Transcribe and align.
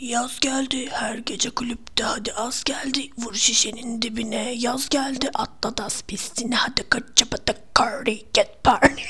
Yaz 0.00 0.40
geldi 0.40 0.88
her 0.90 1.18
gece 1.18 1.50
kulüpte 1.50 2.04
hadi 2.04 2.32
az 2.32 2.64
geldi 2.64 3.10
vur 3.18 3.34
şişenin 3.34 4.02
dibine 4.02 4.54
yaz 4.58 4.88
geldi 4.88 5.30
atla 5.34 5.76
das 5.76 6.02
pistine 6.02 6.54
hadi 6.54 6.82
kaç 6.90 7.02
çapata 7.16 7.54
carry 7.78 8.22
get 8.34 8.64
party. 8.64 9.02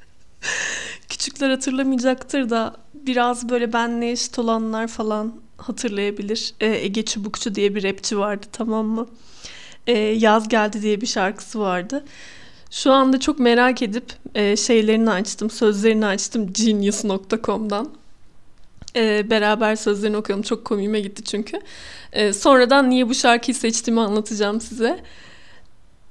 Küçükler 1.08 1.50
hatırlamayacaktır 1.50 2.50
da 2.50 2.76
biraz 2.94 3.48
böyle 3.48 3.72
benle 3.72 4.10
eşit 4.10 4.38
olanlar 4.38 4.86
falan 4.86 5.34
hatırlayabilir. 5.56 6.54
Ee, 6.60 6.66
Ege 6.66 7.04
Çubukçu 7.04 7.54
diye 7.54 7.74
bir 7.74 7.84
rapçi 7.84 8.18
vardı 8.18 8.46
tamam 8.52 8.86
mı? 8.86 9.06
Ee, 9.86 9.98
Yaz 9.98 10.48
Geldi 10.48 10.82
diye 10.82 11.00
bir 11.00 11.06
şarkısı 11.06 11.60
vardı. 11.60 12.04
Şu 12.70 12.92
anda 12.92 13.20
çok 13.20 13.38
merak 13.38 13.82
edip 13.82 14.12
e, 14.34 14.56
şeylerini 14.56 15.10
açtım, 15.10 15.50
sözlerini 15.50 16.06
açtım 16.06 16.52
genius.com'dan. 16.52 18.03
E, 18.96 19.30
beraber 19.30 19.76
sözlerini 19.76 20.16
okuyalım. 20.16 20.42
Çok 20.42 20.64
komiğime 20.64 21.00
gitti 21.00 21.24
çünkü. 21.24 21.60
E, 22.12 22.32
sonradan 22.32 22.90
niye 22.90 23.08
bu 23.08 23.14
şarkıyı 23.14 23.54
seçtiğimi 23.54 24.00
anlatacağım 24.00 24.60
size. 24.60 25.00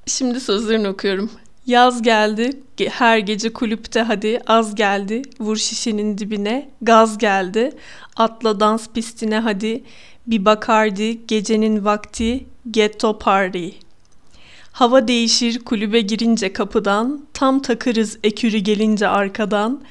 Şimdi 0.05 0.39
sözlerini 0.39 0.87
okuyorum. 0.87 1.31
Yaz 1.65 2.01
geldi, 2.01 2.61
her 2.89 3.17
gece 3.17 3.53
kulüpte 3.53 4.01
hadi 4.01 4.39
az 4.47 4.75
geldi, 4.75 5.21
vur 5.39 5.57
şişenin 5.57 6.17
dibine, 6.17 6.69
gaz 6.81 7.17
geldi, 7.17 7.71
atla 8.15 8.59
dans 8.59 8.89
pistine 8.89 9.39
hadi, 9.39 9.83
bir 10.27 10.45
bakardi, 10.45 11.27
gecenin 11.27 11.85
vakti, 11.85 12.45
ghetto 12.71 13.19
party. 13.19 13.69
Hava 14.71 15.07
değişir 15.07 15.59
kulübe 15.59 16.01
girince 16.01 16.53
kapıdan, 16.53 17.25
tam 17.33 17.61
takırız 17.61 18.17
ekürü 18.23 18.57
gelince 18.57 19.07
arkadan, 19.07 19.81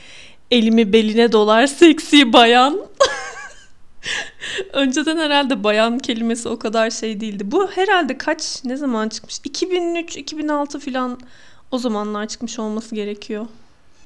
elimi 0.53 0.93
beline 0.93 1.33
dolar 1.33 1.67
seksi 1.67 2.33
bayan. 2.33 2.81
Önceden 4.73 5.17
herhalde 5.17 5.65
bayan 5.65 5.99
kelimesi 5.99 6.49
o 6.49 6.59
kadar 6.59 6.91
şey 6.91 7.21
değildi. 7.21 7.51
Bu 7.51 7.71
herhalde 7.71 8.19
kaç, 8.19 8.65
ne 8.65 8.77
zaman 8.77 9.09
çıkmış? 9.09 9.39
2003-2006 9.39 10.81
filan 10.81 11.21
o 11.71 11.79
zamanlar 11.79 12.29
çıkmış 12.29 12.59
olması 12.59 12.95
gerekiyor. 12.95 13.47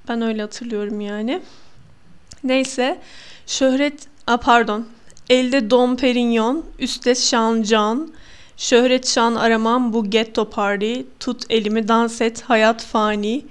Ben 0.09 0.23
öyle 0.23 0.43
hatırlıyorum 0.43 1.01
yani. 1.01 1.43
Neyse. 2.45 2.99
Şöhret, 3.47 4.09
a 4.27 4.37
pardon. 4.37 4.87
Elde 5.31 5.71
Dom 5.71 5.97
Perignon, 5.97 6.65
üstte 6.79 7.15
Şancan. 7.15 8.13
Şöhret 8.57 9.09
şan 9.09 9.35
aramam 9.35 9.93
bu 9.93 10.11
ghetto 10.11 10.51
party. 10.51 11.01
Tut 11.21 11.43
elimi 11.51 11.89
dans 11.89 12.21
et 12.21 12.43
hayat 12.43 12.85
fani. 12.85 13.45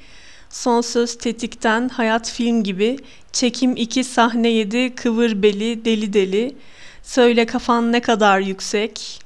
Son 0.55 0.81
söz 0.81 1.17
tetikten 1.17 1.89
hayat 1.89 2.31
film 2.31 2.63
gibi. 2.63 2.97
Çekim 3.31 3.75
iki 3.75 4.03
sahne 4.03 4.49
yedi 4.49 4.95
kıvır 4.95 5.41
beli 5.41 5.85
deli 5.85 6.13
deli. 6.13 6.55
Söyle 7.03 7.45
kafan 7.45 7.91
ne 7.91 8.01
kadar 8.01 8.39
yüksek. 8.39 9.19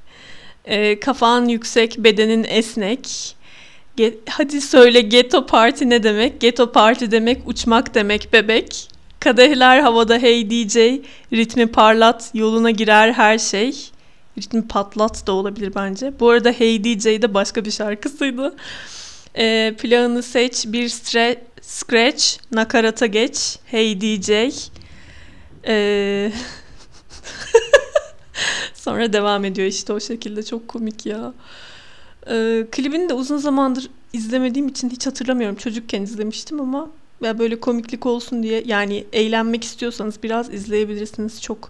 E, 0.65 0.99
kafan 0.99 1.45
yüksek 1.45 1.97
bedenin 1.97 2.45
esnek. 2.49 3.35
Get, 3.95 4.17
hadi 4.29 4.61
söyle 4.61 5.01
ghetto 5.01 5.45
party 5.45 5.85
ne 5.85 6.03
demek? 6.03 6.41
Ghetto 6.41 6.71
party 6.71 7.05
demek 7.11 7.47
uçmak 7.47 7.95
demek 7.95 8.33
bebek. 8.33 8.89
Kadehler 9.19 9.79
havada 9.79 10.17
hey 10.17 10.49
DJ, 10.49 10.75
ritmi 11.33 11.67
parlat, 11.67 12.31
yoluna 12.33 12.71
girer 12.71 13.13
her 13.13 13.37
şey. 13.37 13.89
Ritmi 14.37 14.67
patlat 14.67 15.27
da 15.27 15.31
olabilir 15.31 15.71
bence. 15.75 16.13
Bu 16.19 16.29
arada 16.29 16.51
Hey 16.51 16.83
DJ 16.83 17.05
de 17.05 17.33
başka 17.33 17.65
bir 17.65 17.71
şarkısıydı. 17.71 18.55
E, 19.37 19.75
planını 19.79 20.23
seç, 20.23 20.65
bir 20.67 20.89
stre 20.89 21.43
scratch, 21.61 22.25
nakarata 22.51 23.05
geç, 23.05 23.59
Hey 23.65 24.01
DJ. 24.01 24.29
E, 25.67 26.31
sonra 28.73 29.13
devam 29.13 29.45
ediyor 29.45 29.67
işte 29.67 29.93
o 29.93 29.99
şekilde. 29.99 30.43
Çok 30.43 30.67
komik 30.67 31.05
ya. 31.05 31.33
E, 32.27 32.65
klibini 32.71 33.09
de 33.09 33.13
uzun 33.13 33.37
zamandır 33.37 33.89
izlemediğim 34.13 34.67
için 34.67 34.89
hiç 34.89 35.07
hatırlamıyorum. 35.07 35.55
Çocukken 35.55 36.01
izlemiştim 36.01 36.61
ama 36.61 36.89
ya 37.21 37.39
böyle 37.39 37.59
komiklik 37.59 38.05
olsun 38.05 38.43
diye 38.43 38.63
yani 38.65 39.05
eğlenmek 39.13 39.63
istiyorsanız 39.63 40.23
biraz 40.23 40.53
izleyebilirsiniz. 40.53 41.41
Çok 41.41 41.69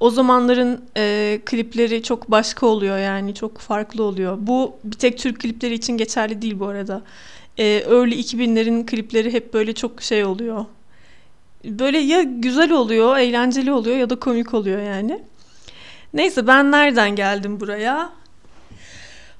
o 0.00 0.10
zamanların 0.10 0.84
e, 0.96 1.40
klipleri 1.44 2.02
çok 2.02 2.30
başka 2.30 2.66
oluyor 2.66 2.98
yani 2.98 3.34
çok 3.34 3.58
farklı 3.58 4.02
oluyor. 4.02 4.36
Bu 4.40 4.76
bir 4.84 4.96
tek 4.96 5.18
Türk 5.18 5.40
klipleri 5.40 5.74
için 5.74 5.96
geçerli 5.96 6.42
değil 6.42 6.58
bu 6.58 6.66
arada. 6.66 7.02
E, 7.58 7.64
early 7.64 8.20
2000'lerin 8.20 8.86
klipleri 8.86 9.32
hep 9.32 9.54
böyle 9.54 9.72
çok 9.72 10.02
şey 10.02 10.24
oluyor. 10.24 10.64
Böyle 11.64 11.98
ya 11.98 12.22
güzel 12.22 12.72
oluyor, 12.72 13.16
eğlenceli 13.16 13.72
oluyor 13.72 13.96
ya 13.96 14.10
da 14.10 14.16
komik 14.16 14.54
oluyor 14.54 14.82
yani. 14.82 15.22
Neyse 16.14 16.46
ben 16.46 16.72
nereden 16.72 17.16
geldim 17.16 17.60
buraya? 17.60 18.10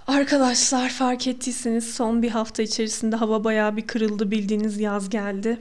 Arkadaşlar 0.07 0.89
fark 0.89 1.27
ettiyseniz 1.27 1.95
son 1.95 2.23
bir 2.23 2.31
hafta 2.31 2.63
içerisinde 2.63 3.17
hava 3.17 3.45
bayağı 3.45 3.77
bir 3.77 3.87
kırıldı 3.87 4.31
bildiğiniz 4.31 4.81
yaz 4.81 5.11
geldi. 5.11 5.61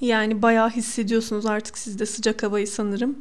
Yani 0.00 0.42
bayağı 0.42 0.70
hissediyorsunuz 0.70 1.46
artık 1.46 1.78
sizde 1.78 2.06
sıcak 2.06 2.42
havayı 2.42 2.68
sanırım. 2.68 3.16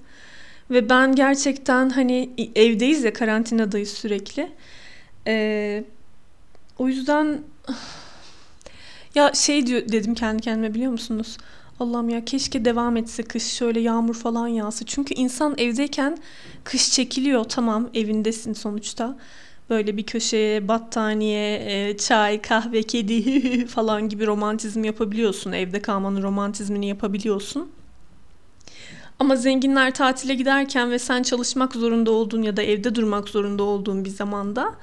Ve 0.70 0.90
ben 0.90 1.16
gerçekten 1.16 1.90
hani 1.90 2.30
evdeyiz 2.56 3.04
ya 3.04 3.14
karantinadayız 3.14 3.90
sürekli. 3.90 4.52
Ee, 5.28 5.84
o 6.78 6.88
yüzden 6.88 7.42
ya 9.16 9.34
şey 9.34 9.68
diyor 9.68 9.82
dedim 9.92 10.16
kendi 10.16 10.42
kendime 10.42 10.74
biliyor 10.74 10.92
musunuz? 10.92 11.38
Allah'ım 11.80 12.10
ya 12.10 12.26
keşke 12.26 12.66
devam 12.66 12.98
etse 12.98 13.24
kış 13.24 13.44
şöyle 13.44 13.80
yağmur 13.80 14.14
falan 14.16 14.48
yağsa. 14.48 14.86
Çünkü 14.86 15.14
insan 15.14 15.56
evdeyken 15.58 16.18
kış 16.64 16.92
çekiliyor 16.92 17.44
tamam 17.44 17.90
evindesin 17.94 18.54
sonuçta. 18.54 19.18
Böyle 19.70 19.98
bir 19.98 20.04
köşeye 20.04 20.68
battaniye, 20.68 21.56
e, 21.90 21.98
çay, 21.98 22.42
kahve, 22.42 22.84
kedi 22.84 23.66
falan 23.68 24.10
gibi 24.10 24.28
romantizm 24.28 24.84
yapabiliyorsun. 24.84 25.52
Evde 25.52 25.82
kalmanın 25.82 26.24
romantizmini 26.24 26.88
yapabiliyorsun. 26.88 27.72
Ama 29.20 29.36
zenginler 29.36 29.94
tatile 29.94 30.36
giderken 30.36 30.92
ve 30.92 31.00
sen 31.00 31.24
çalışmak 31.24 31.74
zorunda 31.74 32.12
olduğun 32.12 32.42
ya 32.42 32.58
da 32.58 32.62
evde 32.62 32.96
durmak 32.96 33.30
zorunda 33.30 33.64
olduğun 33.64 34.06
bir 34.06 34.10
zamanda 34.10 34.76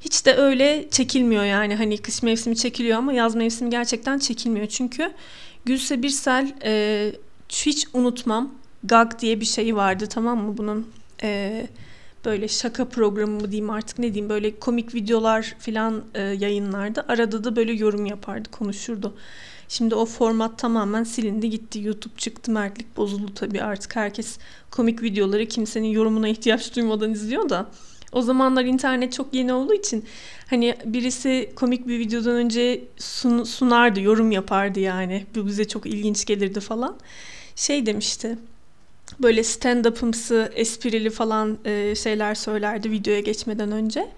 hiç 0.00 0.26
de 0.26 0.34
öyle 0.34 0.88
çekilmiyor 0.90 1.44
yani 1.44 1.74
hani 1.74 1.98
kış 1.98 2.22
mevsimi 2.22 2.56
çekiliyor 2.56 2.98
ama 2.98 3.12
yaz 3.12 3.34
mevsimi 3.34 3.70
gerçekten 3.70 4.18
çekilmiyor. 4.18 4.66
Çünkü 4.66 5.12
Gülse 5.64 6.02
Birsel 6.02 6.54
e, 6.64 7.12
hiç 7.48 7.86
unutmam 7.94 8.54
Gag 8.84 9.18
diye 9.18 9.40
bir 9.40 9.44
şey 9.44 9.76
vardı 9.76 10.06
tamam 10.06 10.38
mı 10.38 10.58
bunun 10.58 10.86
e, 11.22 11.66
böyle 12.24 12.48
şaka 12.48 12.84
programı 12.84 13.40
mı 13.40 13.50
diyeyim 13.50 13.70
artık 13.70 13.98
ne 13.98 14.14
diyeyim 14.14 14.28
böyle 14.28 14.58
komik 14.58 14.94
videolar 14.94 15.54
filan 15.58 16.04
e, 16.14 16.22
yayınlardı. 16.22 17.04
Arada 17.08 17.44
da 17.44 17.56
böyle 17.56 17.72
yorum 17.72 18.06
yapardı 18.06 18.50
konuşurdu. 18.50 19.14
Şimdi 19.72 19.94
o 19.94 20.06
format 20.06 20.58
tamamen 20.58 21.04
silindi 21.04 21.50
gitti. 21.50 21.80
YouTube 21.82 22.14
çıktı, 22.16 22.50
mertlik 22.50 22.96
bozuldu 22.96 23.34
tabii 23.34 23.62
artık. 23.62 23.96
Herkes 23.96 24.38
komik 24.70 25.02
videoları 25.02 25.46
kimsenin 25.46 25.86
yorumuna 25.86 26.28
ihtiyaç 26.28 26.76
duymadan 26.76 27.12
izliyor 27.12 27.48
da. 27.48 27.66
O 28.12 28.22
zamanlar 28.22 28.64
internet 28.64 29.12
çok 29.12 29.34
yeni 29.34 29.52
olduğu 29.52 29.74
için 29.74 30.04
hani 30.50 30.76
birisi 30.84 31.52
komik 31.56 31.88
bir 31.88 31.98
videodan 31.98 32.34
önce 32.34 32.84
sun, 32.96 33.44
sunardı, 33.44 34.00
yorum 34.00 34.30
yapardı 34.30 34.80
yani. 34.80 35.26
Bu 35.34 35.46
bize 35.46 35.68
çok 35.68 35.86
ilginç 35.86 36.24
gelirdi 36.24 36.60
falan. 36.60 36.96
Şey 37.56 37.86
demişti. 37.86 38.38
Böyle 39.22 39.40
stand-up'ımsı, 39.40 40.52
esprili 40.54 41.10
falan 41.10 41.58
e, 41.64 41.94
şeyler 41.94 42.34
söylerdi 42.34 42.90
videoya 42.90 43.20
geçmeden 43.20 43.72
önce. 43.72 44.08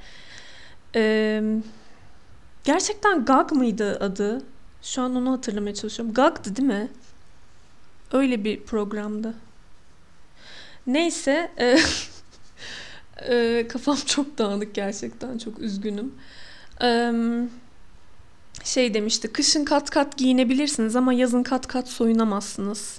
E, 0.97 1.43
gerçekten 2.65 3.25
Gag 3.25 3.53
mıydı 3.53 3.99
adı? 4.01 4.54
Şu 4.85 5.03
an 5.03 5.17
onu 5.17 5.33
hatırlamaya 5.33 5.75
çalışıyorum. 5.75 6.15
Gag'dı 6.15 6.57
değil 6.57 6.69
mi? 6.69 6.89
Öyle 8.13 8.45
bir 8.45 8.63
programdı. 8.63 9.35
Neyse. 10.87 11.53
E, 11.59 11.79
e, 13.29 13.69
kafam 13.69 13.97
çok 14.07 14.39
dağınık 14.39 14.75
gerçekten. 14.75 15.39
Çok 15.39 15.59
üzgünüm. 15.59 16.15
E, 16.83 17.13
şey 18.65 18.95
demişti. 18.95 19.33
Kışın 19.33 19.65
kat 19.65 19.91
kat 19.91 20.17
giyinebilirsiniz 20.17 20.97
ama 20.97 21.13
yazın 21.13 21.43
kat 21.43 21.67
kat 21.67 21.89
soyunamazsınız. 21.89 22.99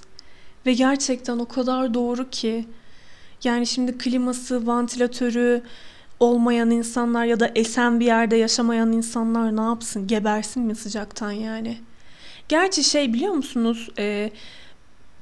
Ve 0.66 0.72
gerçekten 0.72 1.38
o 1.38 1.48
kadar 1.48 1.94
doğru 1.94 2.30
ki. 2.30 2.66
Yani 3.44 3.66
şimdi 3.66 3.98
kliması, 3.98 4.66
vantilatörü, 4.66 5.62
olmayan 6.20 6.70
insanlar 6.70 7.24
ya 7.24 7.40
da 7.40 7.50
esen 7.54 8.00
bir 8.00 8.06
yerde 8.06 8.36
yaşamayan 8.36 8.92
insanlar 8.92 9.56
ne 9.56 9.60
yapsın? 9.60 10.06
Gebersin 10.06 10.62
mi 10.62 10.74
sıcaktan 10.74 11.30
yani? 11.30 11.78
Gerçi 12.48 12.84
şey 12.84 13.12
biliyor 13.12 13.32
musunuz? 13.32 13.88
E, 13.98 14.30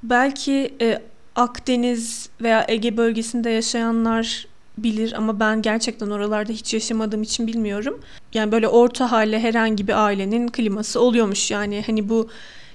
belki 0.03 0.75
e, 0.81 1.03
Akdeniz 1.37 2.29
veya 2.41 2.65
Ege 2.69 2.97
bölgesinde 2.97 3.51
yaşayanlar 3.51 4.47
bilir 4.79 5.13
ama 5.13 5.41
ben 5.41 5.63
gerçekten 5.63 6.11
oralarda 6.11 6.53
hiç 6.53 6.75
yaşamadığım 6.75 7.23
için 7.23 7.47
bilmiyorum. 7.47 8.01
Yani 8.35 8.53
böyle 8.53 8.69
orta 8.69 9.13
halle 9.13 9.41
herhangi 9.41 9.89
bir 9.89 10.05
ailenin 10.05 10.49
kliması 10.49 11.01
oluyormuş. 11.01 11.51
Yani 11.51 11.83
hani 11.87 12.09
bu 12.09 12.29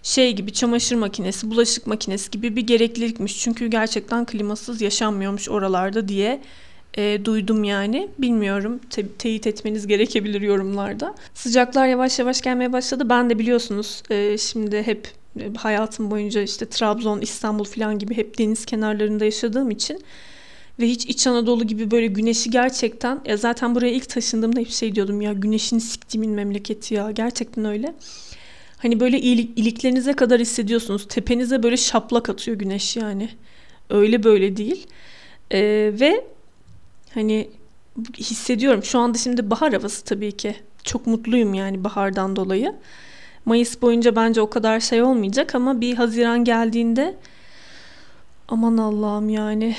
şey 0.04 0.34
gibi 0.34 0.54
çamaşır 0.54 0.96
makinesi, 0.96 1.52
bulaşık 1.52 1.88
makinesi 1.88 2.32
gibi 2.32 2.56
bir 2.56 2.62
gereklilikmiş. 2.62 3.40
Çünkü 3.40 3.68
gerçekten 3.68 4.26
klimasız 4.26 4.82
yaşanmıyormuş 4.82 5.50
oralarda 5.50 6.08
diye 6.08 6.42
e, 6.98 7.26
duydum 7.26 7.64
yani. 7.64 8.10
Bilmiyorum. 8.18 8.80
Te- 8.90 9.08
teyit 9.08 9.48
etmeniz 9.48 9.88
gerekebilir 9.88 10.42
yorumlarda. 10.42 11.16
Sıcaklar 11.34 11.88
yavaş 11.88 12.20
yavaş 12.20 12.42
gelmeye 12.42 12.74
başladı. 12.74 13.10
Ben 13.10 13.30
de 13.30 13.40
biliyorsunuz 13.40 14.04
e, 14.10 14.38
şimdi 14.38 14.84
hep 14.84 15.08
e, 15.40 15.54
hayatım 15.58 16.12
boyunca 16.12 16.42
işte 16.42 16.66
Trabzon, 16.70 17.22
İstanbul 17.22 17.64
falan 17.64 18.00
gibi 18.00 18.18
hep 18.18 18.38
deniz 18.38 18.66
kenarlarında 18.66 19.26
yaşadığım 19.26 19.72
için 19.72 20.02
ve 20.80 20.88
hiç 20.88 21.06
İç 21.06 21.28
Anadolu 21.28 21.64
gibi 21.64 21.92
böyle 21.92 22.08
güneşi 22.08 22.50
gerçekten 22.50 23.22
ya 23.26 23.38
zaten 23.38 23.76
buraya 23.76 23.92
ilk 23.92 24.10
taşındığımda 24.10 24.60
hep 24.60 24.70
şey 24.70 24.96
diyordum 24.96 25.22
ya 25.22 25.34
güneşin 25.34 25.80
siktiğimin 25.80 26.32
memleketi 26.32 26.94
ya 26.94 27.12
gerçekten 27.12 27.66
öyle. 27.66 27.94
Hani 28.78 29.00
böyle 29.00 29.20
ilik, 29.20 29.60
iliklerinize 29.60 30.14
kadar 30.14 30.42
hissediyorsunuz. 30.42 31.08
Tepenize 31.08 31.64
böyle 31.64 31.78
şaplak 31.78 32.30
atıyor 32.30 32.58
güneş 32.58 32.96
yani. 32.98 33.30
Öyle 33.90 34.24
böyle 34.24 34.58
değil. 34.58 34.88
Ee, 35.52 35.92
ve 36.00 36.26
hani 37.14 37.50
hissediyorum. 38.18 38.84
Şu 38.84 39.00
anda 39.00 39.18
şimdi 39.18 39.50
bahar 39.50 39.74
havası 39.74 40.04
tabii 40.06 40.32
ki. 40.32 40.56
Çok 40.84 41.08
mutluyum 41.08 41.54
yani 41.54 41.84
bahardan 41.84 42.36
dolayı. 42.36 42.76
Mayıs 43.46 43.82
boyunca 43.82 44.16
bence 44.16 44.42
o 44.42 44.50
kadar 44.50 44.80
şey 44.80 45.02
olmayacak 45.02 45.56
ama 45.56 45.82
bir 45.82 45.96
Haziran 45.96 46.44
geldiğinde 46.44 47.16
aman 48.48 48.78
Allah'ım 48.78 49.30
yani 49.30 49.76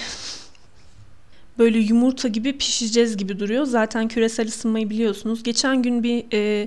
böyle 1.58 1.78
yumurta 1.78 2.28
gibi 2.28 2.58
pişeceğiz 2.58 3.16
gibi 3.16 3.38
duruyor. 3.38 3.64
Zaten 3.64 4.08
küresel 4.08 4.48
ısınmayı 4.48 4.90
biliyorsunuz. 4.90 5.42
Geçen 5.42 5.82
gün 5.82 6.02
bir 6.02 6.24
e, 6.32 6.66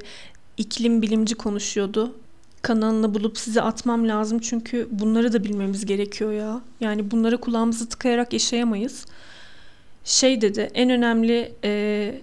iklim 0.57 1.01
bilimci 1.01 1.35
konuşuyordu. 1.35 2.15
Kanalını 2.61 3.13
bulup 3.13 3.37
size 3.37 3.61
atmam 3.61 4.07
lazım 4.07 4.39
çünkü 4.39 4.87
bunları 4.91 5.33
da 5.33 5.43
bilmemiz 5.43 5.85
gerekiyor 5.85 6.31
ya. 6.31 6.61
Yani 6.79 7.11
bunları 7.11 7.37
kulağımızı 7.37 7.89
tıkayarak 7.89 8.33
yaşayamayız. 8.33 9.05
Şey 10.03 10.41
dedi 10.41 10.69
en 10.73 10.89
önemli 10.89 11.53
e, 11.63 12.15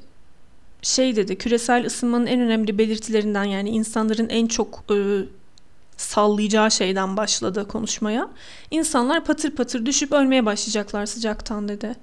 şey 0.82 1.16
dedi 1.16 1.38
küresel 1.38 1.86
ısınmanın 1.86 2.26
en 2.26 2.40
önemli 2.40 2.78
belirtilerinden 2.78 3.44
yani 3.44 3.70
insanların 3.70 4.28
en 4.28 4.46
çok 4.46 4.84
e, 4.90 4.96
sallayacağı 5.96 6.70
şeyden 6.70 7.16
başladı 7.16 7.68
konuşmaya. 7.68 8.30
İnsanlar 8.70 9.24
patır 9.24 9.50
patır 9.50 9.86
düşüp 9.86 10.12
ölmeye 10.12 10.46
başlayacaklar 10.46 11.06
sıcaktan 11.06 11.68
dedi. 11.68 11.94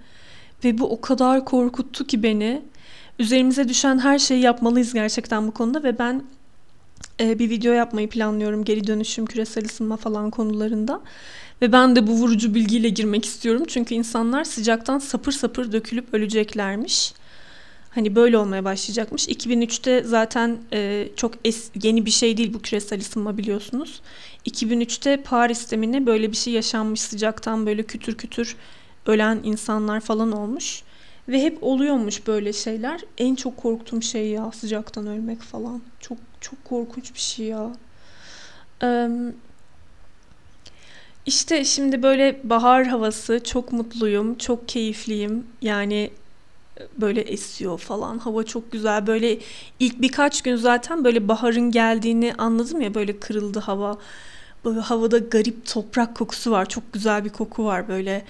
Ve 0.64 0.78
bu 0.78 0.92
o 0.92 1.02
kadar 1.02 1.46
korkuttu 1.46 2.08
ki 2.08 2.24
beni. 2.24 2.62
Üzerimize 3.20 3.70
düşen 3.70 4.00
her 4.00 4.20
şeyi 4.20 4.42
yapmalıyız 4.42 4.94
gerçekten 4.94 5.48
bu 5.48 5.52
konuda 5.52 5.84
ve 5.84 6.00
ben 6.00 6.24
e, 7.20 7.40
bir 7.40 7.50
video 7.50 7.74
yapmayı 7.74 8.10
planlıyorum 8.10 8.64
geri 8.64 8.88
dönüşüm, 8.88 9.26
küresel 9.26 9.66
ısınma 9.66 9.98
falan 9.98 10.32
konularında. 10.32 11.02
Ve 11.62 11.72
ben 11.72 11.96
de 11.96 12.08
bu 12.08 12.12
vurucu 12.12 12.56
bilgiyle 12.56 12.90
girmek 12.90 13.26
istiyorum. 13.26 13.64
Çünkü 13.68 13.96
insanlar 13.96 14.44
sıcaktan 14.44 15.00
sapır 15.00 15.32
sapır 15.32 15.72
dökülüp 15.72 16.14
öleceklermiş. 16.14 17.14
Hani 17.90 18.16
böyle 18.16 18.38
olmaya 18.38 18.64
başlayacakmış. 18.64 19.28
2003'te 19.28 20.04
zaten 20.04 20.58
e, 20.74 21.08
çok 21.16 21.34
es, 21.46 21.70
yeni 21.84 22.06
bir 22.06 22.12
şey 22.12 22.38
değil 22.38 22.54
bu 22.54 22.62
küresel 22.62 23.00
ısınma 23.00 23.38
biliyorsunuz. 23.38 24.02
2003'te 24.46 25.18
Paris'te 25.18 25.78
mi 25.78 25.92
ne 25.92 26.06
böyle 26.06 26.32
bir 26.32 26.38
şey 26.38 26.54
yaşanmış 26.54 27.02
sıcaktan 27.02 27.66
böyle 27.66 27.84
kütür 27.84 28.18
kütür 28.18 28.56
ölen 29.06 29.40
insanlar 29.44 30.00
falan 30.00 30.32
olmuş. 30.32 30.84
Ve 31.30 31.44
hep 31.44 31.64
oluyormuş 31.64 32.28
böyle 32.28 32.54
şeyler. 32.54 33.02
En 33.18 33.36
çok 33.36 33.58
korktuğum 33.58 34.02
şey 34.02 34.28
ya 34.28 34.52
sıcaktan 34.52 35.08
ölmek 35.08 35.42
falan. 35.42 35.82
Çok 36.00 36.18
çok 36.42 36.66
korkunç 36.66 37.14
bir 37.14 37.20
şey 37.20 37.46
ya. 37.46 37.72
Ee, 38.84 39.10
işte 41.28 41.66
şimdi 41.66 42.04
böyle 42.04 42.40
bahar 42.44 42.86
havası 42.86 43.44
çok 43.44 43.72
mutluyum, 43.72 44.38
çok 44.38 44.68
keyifliyim. 44.68 45.46
Yani 45.62 46.12
böyle 46.98 47.22
esiyor 47.22 47.80
falan. 47.80 48.18
Hava 48.18 48.44
çok 48.44 48.72
güzel. 48.72 49.08
Böyle 49.08 49.40
ilk 49.80 50.02
birkaç 50.02 50.42
gün 50.42 50.56
zaten 50.56 51.04
böyle 51.04 51.28
baharın 51.28 51.72
geldiğini 51.72 52.34
anladım 52.38 52.82
ya 52.82 52.94
böyle 52.96 53.20
kırıldı 53.20 53.60
hava. 53.60 53.98
Böyle 54.66 54.80
havada 54.80 55.18
garip 55.18 55.66
toprak 55.66 56.16
kokusu 56.16 56.52
var. 56.52 56.70
Çok 56.70 56.94
güzel 56.94 57.26
bir 57.26 57.30
koku 57.30 57.66
var 57.66 57.88
böyle 57.88 58.26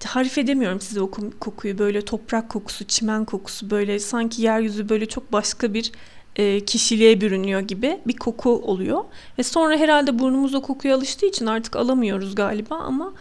tarif 0.00 0.38
edemiyorum 0.38 0.80
size 0.80 1.00
o 1.00 1.10
kokuyu 1.40 1.78
böyle 1.78 2.04
toprak 2.04 2.48
kokusu, 2.48 2.84
çimen 2.84 3.24
kokusu 3.24 3.70
böyle 3.70 3.98
sanki 3.98 4.42
yeryüzü 4.42 4.88
böyle 4.88 5.06
çok 5.06 5.32
başka 5.32 5.74
bir 5.74 5.92
e, 6.40 6.60
kişiliğe 6.64 7.20
bürünüyor 7.20 7.60
gibi 7.60 8.00
bir 8.06 8.16
koku 8.16 8.50
oluyor. 8.50 9.04
Ve 9.38 9.42
sonra 9.42 9.76
herhalde 9.76 10.18
burnumuz 10.18 10.54
o 10.54 10.62
kokuya 10.62 10.96
alıştığı 10.96 11.26
için 11.26 11.46
artık 11.46 11.76
alamıyoruz 11.76 12.34
galiba 12.34 12.76
ama 12.76 13.12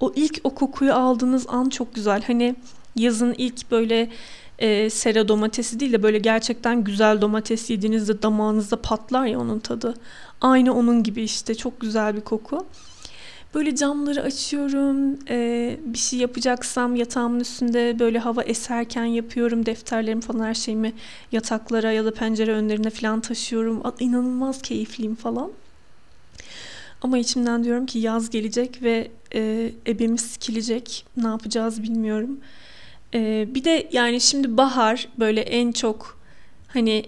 o 0.00 0.12
ilk 0.16 0.40
o 0.44 0.54
kokuyu 0.54 0.94
aldığınız 0.94 1.46
an 1.48 1.68
çok 1.68 1.94
güzel. 1.94 2.22
Hani 2.26 2.56
yazın 2.96 3.34
ilk 3.38 3.70
böyle 3.70 4.08
e, 4.58 4.90
sera 4.90 5.28
domatesi 5.28 5.80
değil 5.80 5.92
de 5.92 6.02
böyle 6.02 6.18
gerçekten 6.18 6.84
güzel 6.84 7.20
domates 7.20 7.70
yediğinizde 7.70 8.22
damağınızda 8.22 8.76
patlar 8.82 9.26
ya 9.26 9.40
onun 9.40 9.58
tadı. 9.58 9.94
Aynı 10.40 10.74
onun 10.74 11.02
gibi 11.02 11.22
işte 11.22 11.54
çok 11.54 11.80
güzel 11.80 12.16
bir 12.16 12.20
koku. 12.20 12.66
Böyle 13.54 13.76
camları 13.76 14.22
açıyorum. 14.22 15.18
Ee, 15.28 15.76
bir 15.84 15.98
şey 15.98 16.18
yapacaksam 16.18 16.96
yatağımın 16.96 17.40
üstünde 17.40 17.98
böyle 17.98 18.18
hava 18.18 18.42
eserken 18.42 19.04
yapıyorum. 19.04 19.66
Defterlerimi 19.66 20.20
falan 20.20 20.44
her 20.44 20.54
şeyimi 20.54 20.92
yataklara 21.32 21.92
ya 21.92 22.04
da 22.04 22.14
pencere 22.14 22.52
önlerine 22.52 22.90
falan 22.90 23.20
taşıyorum. 23.20 23.82
İnanılmaz 24.00 24.62
keyifliyim 24.62 25.14
falan. 25.14 25.50
Ama 27.02 27.18
içimden 27.18 27.64
diyorum 27.64 27.86
ki 27.86 27.98
yaz 27.98 28.30
gelecek 28.30 28.82
ve 28.82 29.10
e, 29.34 29.72
ebemiz 29.86 30.20
sikilecek. 30.20 31.06
Ne 31.16 31.26
yapacağız 31.26 31.82
bilmiyorum. 31.82 32.40
E, 33.14 33.48
bir 33.54 33.64
de 33.64 33.88
yani 33.92 34.20
şimdi 34.20 34.56
bahar 34.56 35.08
böyle 35.18 35.40
en 35.40 35.72
çok 35.72 36.18
hani 36.68 37.04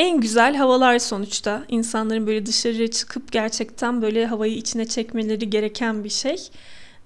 en 0.00 0.20
güzel 0.20 0.56
havalar 0.56 0.98
sonuçta. 0.98 1.64
İnsanların 1.68 2.26
böyle 2.26 2.46
dışarıya 2.46 2.90
çıkıp 2.90 3.32
gerçekten 3.32 4.02
böyle 4.02 4.26
havayı 4.26 4.54
içine 4.54 4.84
çekmeleri 4.88 5.50
gereken 5.50 6.04
bir 6.04 6.08
şey. 6.08 6.36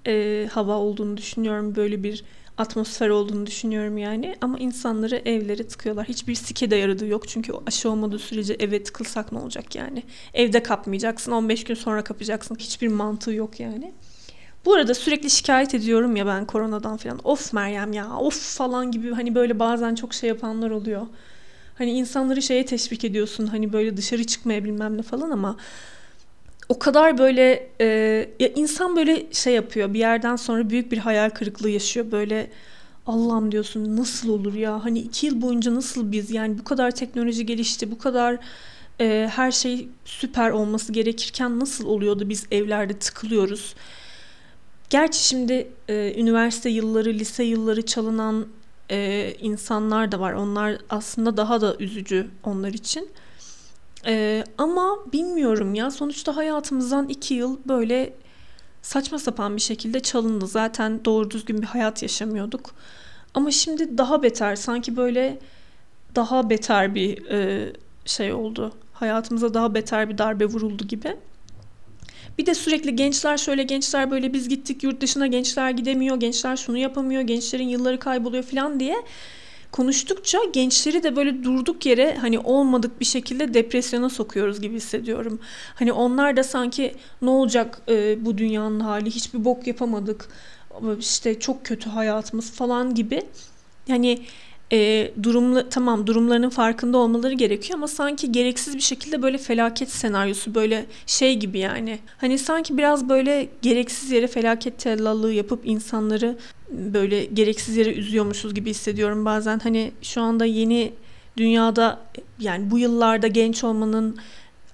Ee, 0.07 0.47
hava 0.51 0.75
olduğunu 0.75 1.17
düşünüyorum. 1.17 1.75
Böyle 1.75 2.03
bir 2.03 2.23
atmosfer 2.57 3.09
olduğunu 3.09 3.45
düşünüyorum 3.45 3.97
yani. 3.97 4.35
Ama 4.41 4.59
insanları 4.59 5.15
evlere 5.25 5.67
tıkıyorlar. 5.67 6.07
Hiçbir 6.07 6.35
sike 6.35 6.71
de 6.71 6.75
yaradığı 6.75 7.05
yok. 7.05 7.27
Çünkü 7.27 7.53
aşı 7.67 7.89
olmadığı 7.89 8.19
sürece 8.19 8.53
eve 8.53 8.83
tıkılsak 8.83 9.31
ne 9.31 9.39
olacak 9.39 9.75
yani? 9.75 10.03
Evde 10.33 10.63
kapmayacaksın. 10.63 11.31
15 11.31 11.63
gün 11.63 11.75
sonra 11.75 12.03
kapacaksın. 12.03 12.55
Hiçbir 12.59 12.87
mantığı 12.87 13.33
yok 13.33 13.59
yani. 13.59 13.91
Bu 14.65 14.73
arada 14.73 14.93
sürekli 14.93 15.29
şikayet 15.29 15.73
ediyorum 15.75 16.15
ya 16.15 16.27
ben 16.27 16.45
koronadan 16.45 16.97
falan. 16.97 17.19
Of 17.23 17.53
Meryem 17.53 17.93
ya 17.93 18.17
of 18.17 18.57
falan 18.57 18.91
gibi 18.91 19.11
hani 19.11 19.35
böyle 19.35 19.59
bazen 19.59 19.95
çok 19.95 20.13
şey 20.13 20.29
yapanlar 20.29 20.69
oluyor. 20.69 21.07
Hani 21.77 21.91
insanları 21.91 22.41
şeye 22.41 22.65
teşvik 22.65 23.05
ediyorsun 23.05 23.47
hani 23.47 23.73
böyle 23.73 23.97
dışarı 23.97 24.23
çıkmaya 24.23 24.63
bilmem 24.63 24.97
ne 24.97 25.01
falan 25.01 25.31
ama 25.31 25.57
o 26.69 26.79
kadar 26.79 27.17
böyle 27.17 27.69
e, 27.81 27.85
ya 28.39 28.49
insan 28.55 28.95
böyle 28.95 29.33
şey 29.33 29.53
yapıyor 29.53 29.93
bir 29.93 29.99
yerden 29.99 30.35
sonra 30.35 30.69
büyük 30.69 30.91
bir 30.91 30.97
hayal 30.97 31.29
kırıklığı 31.29 31.69
yaşıyor. 31.69 32.11
Böyle 32.11 32.49
Allah'ım 33.07 33.51
diyorsun 33.51 33.97
nasıl 33.97 34.29
olur 34.29 34.53
ya? 34.53 34.83
Hani 34.83 34.99
iki 34.99 35.25
yıl 35.25 35.41
boyunca 35.41 35.75
nasıl 35.75 36.11
biz? 36.11 36.31
Yani 36.31 36.59
bu 36.59 36.63
kadar 36.63 36.91
teknoloji 36.91 37.45
gelişti 37.45 37.91
bu 37.91 37.97
kadar 37.97 38.37
e, 39.01 39.29
her 39.35 39.51
şey 39.51 39.87
süper 40.05 40.49
olması 40.49 40.93
gerekirken 40.93 41.59
nasıl 41.59 41.85
oluyordu? 41.85 42.29
Biz 42.29 42.45
evlerde 42.51 42.93
tıkılıyoruz. 42.93 43.75
Gerçi 44.89 45.27
şimdi 45.27 45.67
e, 45.87 46.13
üniversite 46.21 46.69
yılları, 46.69 47.09
lise 47.09 47.43
yılları 47.43 47.85
çalınan 47.85 48.47
e, 48.91 49.33
insanlar 49.41 50.11
da 50.11 50.19
var. 50.19 50.33
Onlar 50.33 50.77
aslında 50.89 51.37
daha 51.37 51.61
da 51.61 51.75
üzücü 51.79 52.27
onlar 52.43 52.73
için. 52.73 53.09
E, 54.05 54.43
ama 54.57 54.97
bilmiyorum 55.13 55.75
ya 55.75 55.91
sonuçta 55.91 56.35
hayatımızdan 56.35 57.09
iki 57.09 57.33
yıl 57.33 57.57
böyle 57.67 58.13
saçma 58.81 59.19
sapan 59.19 59.55
bir 59.55 59.61
şekilde 59.61 59.99
çalındı. 59.99 60.47
Zaten 60.47 61.05
doğru 61.05 61.31
düzgün 61.31 61.61
bir 61.61 61.67
hayat 61.67 62.03
yaşamıyorduk. 62.03 62.71
Ama 63.33 63.51
şimdi 63.51 63.97
daha 63.97 64.23
beter 64.23 64.55
sanki 64.55 64.97
böyle 64.97 65.39
daha 66.15 66.49
beter 66.49 66.95
bir 66.95 67.25
e, 67.25 67.73
şey 68.05 68.33
oldu. 68.33 68.71
Hayatımıza 68.93 69.53
daha 69.53 69.73
beter 69.73 70.09
bir 70.09 70.17
darbe 70.17 70.45
vuruldu 70.45 70.87
gibi. 70.87 71.17
Bir 72.37 72.45
de 72.45 72.55
sürekli 72.55 72.95
gençler 72.95 73.37
şöyle 73.37 73.63
gençler 73.63 74.11
böyle 74.11 74.33
biz 74.33 74.49
gittik 74.49 74.83
yurt 74.83 75.01
dışına 75.01 75.27
gençler 75.27 75.69
gidemiyor, 75.69 76.15
gençler 76.19 76.55
şunu 76.55 76.77
yapamıyor, 76.77 77.21
gençlerin 77.21 77.67
yılları 77.67 77.99
kayboluyor 77.99 78.43
falan 78.43 78.79
diye 78.79 78.95
konuştukça 79.75 80.39
gençleri 80.53 81.03
de 81.03 81.15
böyle 81.15 81.43
durduk 81.43 81.85
yere 81.85 82.17
hani 82.21 82.39
olmadık 82.39 82.99
bir 82.99 83.05
şekilde 83.05 83.53
depresyona 83.53 84.09
sokuyoruz 84.09 84.61
gibi 84.61 84.75
hissediyorum. 84.75 85.39
Hani 85.75 85.93
onlar 85.93 86.37
da 86.37 86.43
sanki 86.43 86.95
ne 87.21 87.29
olacak 87.29 87.81
e, 87.89 88.25
bu 88.25 88.37
dünyanın 88.37 88.79
hali 88.79 89.11
hiçbir 89.11 89.45
bok 89.45 89.67
yapamadık 89.67 90.29
işte 90.99 91.39
çok 91.39 91.65
kötü 91.65 91.89
hayatımız 91.89 92.51
falan 92.51 92.95
gibi. 92.95 93.21
Yani 93.87 94.19
e, 94.75 95.11
durumla 95.23 95.69
tamam 95.69 96.07
durumlarının 96.07 96.49
farkında 96.49 96.97
olmaları 96.97 97.33
gerekiyor 97.33 97.79
ama 97.79 97.87
sanki 97.87 98.31
gereksiz 98.31 98.75
bir 98.75 98.81
şekilde 98.81 99.21
böyle 99.21 99.37
felaket 99.37 99.89
senaryosu 99.89 100.55
böyle 100.55 100.85
şey 101.05 101.35
gibi 101.35 101.59
yani. 101.59 101.99
Hani 102.17 102.39
sanki 102.39 102.77
biraz 102.77 103.09
böyle 103.09 103.47
gereksiz 103.61 104.11
yere 104.11 104.27
felaket 104.27 104.79
tellallığı 104.79 105.33
yapıp 105.33 105.61
insanları 105.65 106.37
böyle 106.69 107.25
gereksiz 107.25 107.77
yere 107.77 107.93
üzüyormuşuz 107.93 108.53
gibi 108.53 108.69
hissediyorum 108.69 109.25
bazen. 109.25 109.59
Hani 109.59 109.91
şu 110.01 110.21
anda 110.21 110.45
yeni 110.45 110.93
dünyada 111.37 111.99
yani 112.39 112.71
bu 112.71 112.79
yıllarda 112.79 113.27
genç 113.27 113.63
olmanın 113.63 114.17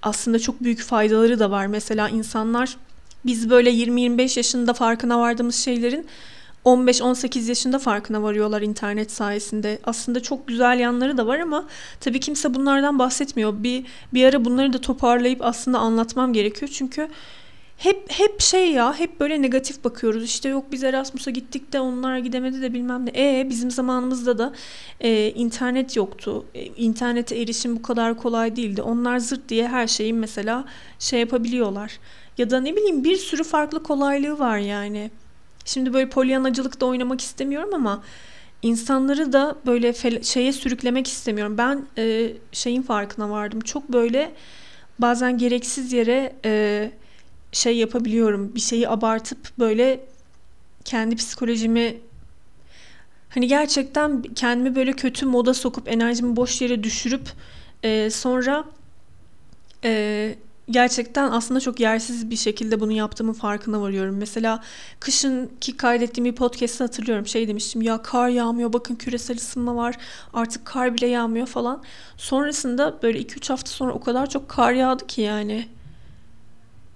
aslında 0.02 0.38
çok 0.38 0.62
büyük 0.62 0.80
faydaları 0.80 1.38
da 1.38 1.50
var. 1.50 1.66
Mesela 1.66 2.08
insanlar 2.08 2.76
biz 3.26 3.50
böyle 3.50 3.70
20-25 3.70 4.38
yaşında 4.38 4.72
farkına 4.72 5.18
vardığımız 5.18 5.56
şeylerin 5.56 6.06
15-18 6.64 7.48
yaşında 7.48 7.78
farkına 7.78 8.22
varıyorlar 8.22 8.62
internet 8.62 9.12
sayesinde. 9.12 9.78
Aslında 9.84 10.20
çok 10.20 10.48
güzel 10.48 10.80
yanları 10.80 11.16
da 11.16 11.26
var 11.26 11.38
ama 11.38 11.68
tabii 12.00 12.20
kimse 12.20 12.54
bunlardan 12.54 12.98
bahsetmiyor. 12.98 13.62
Bir 13.62 13.84
bir 14.14 14.24
ara 14.24 14.44
bunları 14.44 14.72
da 14.72 14.80
toparlayıp 14.80 15.42
aslında 15.42 15.78
anlatmam 15.78 16.32
gerekiyor. 16.32 16.70
Çünkü 16.74 17.08
hep 17.76 18.04
hep 18.08 18.40
şey 18.40 18.72
ya 18.72 18.98
hep 18.98 19.20
böyle 19.20 19.42
negatif 19.42 19.84
bakıyoruz. 19.84 20.24
İşte 20.24 20.48
yok 20.48 20.64
biz 20.72 20.84
Erasmus'a 20.84 21.30
gittik 21.30 21.72
de 21.72 21.80
onlar 21.80 22.18
gidemedi 22.18 22.62
de 22.62 22.72
bilmem 22.74 23.06
ne. 23.06 23.40
E 23.40 23.48
bizim 23.50 23.70
zamanımızda 23.70 24.38
da 24.38 24.52
e, 25.00 25.30
internet 25.30 25.96
yoktu. 25.96 26.44
E, 26.54 26.64
internete 26.64 27.36
erişim 27.40 27.76
bu 27.76 27.82
kadar 27.82 28.16
kolay 28.16 28.56
değildi. 28.56 28.82
Onlar 28.82 29.18
zırt 29.18 29.48
diye 29.48 29.68
her 29.68 29.86
şeyi 29.86 30.12
mesela 30.12 30.64
şey 30.98 31.20
yapabiliyorlar. 31.20 31.98
Ya 32.38 32.50
da 32.50 32.60
ne 32.60 32.76
bileyim 32.76 33.04
bir 33.04 33.16
sürü 33.16 33.44
farklı 33.44 33.82
kolaylığı 33.82 34.38
var 34.38 34.58
yani. 34.58 35.10
Şimdi 35.64 35.92
böyle 35.92 36.08
polyanacılıkta 36.08 36.86
oynamak 36.86 37.20
istemiyorum 37.20 37.70
ama 37.74 38.02
insanları 38.62 39.32
da 39.32 39.56
böyle 39.66 39.92
şeye 40.22 40.52
sürüklemek 40.52 41.06
istemiyorum. 41.06 41.58
Ben 41.58 41.86
e, 41.98 42.32
şeyin 42.52 42.82
farkına 42.82 43.30
vardım. 43.30 43.60
Çok 43.60 43.92
böyle 43.92 44.32
bazen 44.98 45.38
gereksiz 45.38 45.92
yere 45.92 46.36
e, 46.44 46.90
şey 47.52 47.76
yapabiliyorum. 47.76 48.54
Bir 48.54 48.60
şeyi 48.60 48.88
abartıp 48.88 49.58
böyle 49.58 50.00
kendi 50.84 51.16
psikolojimi 51.16 51.96
hani 53.28 53.46
gerçekten 53.46 54.22
kendimi 54.22 54.76
böyle 54.76 54.92
kötü 54.92 55.26
moda 55.26 55.54
sokup 55.54 55.88
enerjimi 55.88 56.36
boş 56.36 56.62
yere 56.62 56.82
düşürüp 56.82 57.28
e, 57.82 58.10
sonra 58.10 58.64
e, 59.84 60.34
gerçekten 60.72 61.30
aslında 61.30 61.60
çok 61.60 61.80
yersiz 61.80 62.30
bir 62.30 62.36
şekilde 62.36 62.80
bunu 62.80 62.92
yaptığımın 62.92 63.32
farkına 63.32 63.80
varıyorum. 63.80 64.16
Mesela 64.16 64.62
kışın 65.00 65.50
ki 65.60 65.76
kaydettiğim 65.76 66.24
bir 66.24 66.36
podcast'ı 66.36 66.84
hatırlıyorum. 66.84 67.26
Şey 67.26 67.48
demiştim 67.48 67.82
ya 67.82 68.02
kar 68.02 68.28
yağmıyor 68.28 68.72
bakın 68.72 68.94
küresel 68.94 69.36
ısınma 69.36 69.76
var 69.76 69.96
artık 70.34 70.64
kar 70.66 70.94
bile 70.94 71.06
yağmıyor 71.06 71.46
falan. 71.46 71.82
Sonrasında 72.16 72.98
böyle 73.02 73.20
2-3 73.20 73.48
hafta 73.48 73.70
sonra 73.70 73.92
o 73.92 74.00
kadar 74.00 74.30
çok 74.30 74.48
kar 74.48 74.72
yağdı 74.72 75.06
ki 75.06 75.20
yani. 75.20 75.68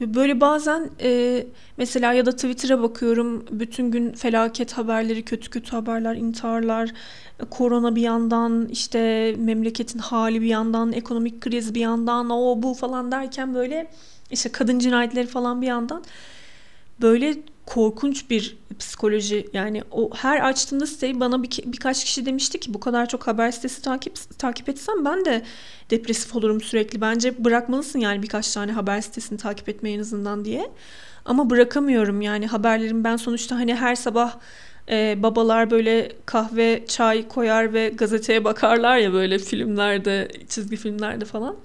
Böyle 0.00 0.40
bazen 0.40 0.90
e, 1.00 1.46
mesela 1.76 2.12
ya 2.12 2.26
da 2.26 2.32
Twitter'a 2.32 2.82
bakıyorum 2.82 3.44
bütün 3.50 3.90
gün 3.90 4.12
felaket 4.12 4.72
haberleri, 4.72 5.22
kötü 5.24 5.50
kötü 5.50 5.70
haberler, 5.70 6.16
intiharlar, 6.16 6.92
korona 7.50 7.96
bir 7.96 8.02
yandan, 8.02 8.68
işte 8.68 9.34
memleketin 9.38 9.98
hali 9.98 10.42
bir 10.42 10.46
yandan, 10.46 10.92
ekonomik 10.92 11.40
kriz 11.40 11.74
bir 11.74 11.80
yandan, 11.80 12.30
o 12.30 12.62
bu 12.62 12.74
falan 12.74 13.12
derken 13.12 13.54
böyle 13.54 13.90
işte 14.30 14.48
kadın 14.52 14.78
cinayetleri 14.78 15.26
falan 15.26 15.62
bir 15.62 15.66
yandan 15.66 16.04
böyle 17.00 17.36
korkunç 17.66 18.30
bir 18.30 18.56
psikoloji 18.78 19.48
yani 19.52 19.82
o 19.90 20.10
her 20.14 20.40
açtığında 20.48 20.86
siteyi 20.86 21.20
bana 21.20 21.42
bir, 21.42 21.50
birkaç 21.66 22.04
kişi 22.04 22.26
demişti 22.26 22.60
ki 22.60 22.74
bu 22.74 22.80
kadar 22.80 23.08
çok 23.08 23.26
haber 23.26 23.50
sitesi 23.50 23.82
takip 23.82 24.38
takip 24.38 24.68
etsem 24.68 25.04
ben 25.04 25.24
de 25.24 25.42
depresif 25.90 26.36
olurum 26.36 26.60
sürekli. 26.60 27.00
Bence 27.00 27.44
bırakmalısın 27.44 27.98
yani 27.98 28.22
birkaç 28.22 28.52
tane 28.54 28.72
haber 28.72 29.00
sitesini 29.00 29.38
takip 29.38 29.68
etme 29.68 29.90
en 29.90 30.00
azından 30.00 30.44
diye. 30.44 30.70
Ama 31.24 31.50
bırakamıyorum 31.50 32.20
yani 32.20 32.46
haberlerim 32.46 33.04
ben 33.04 33.16
sonuçta 33.16 33.56
hani 33.56 33.74
her 33.74 33.94
sabah 33.94 34.36
e, 34.90 35.22
babalar 35.22 35.70
böyle 35.70 36.12
kahve 36.26 36.84
çay 36.86 37.28
koyar 37.28 37.72
ve 37.72 37.88
gazeteye 37.88 38.44
bakarlar 38.44 38.98
ya 38.98 39.12
böyle 39.12 39.38
filmlerde 39.38 40.28
çizgi 40.48 40.76
filmlerde 40.76 41.24
falan. 41.24 41.56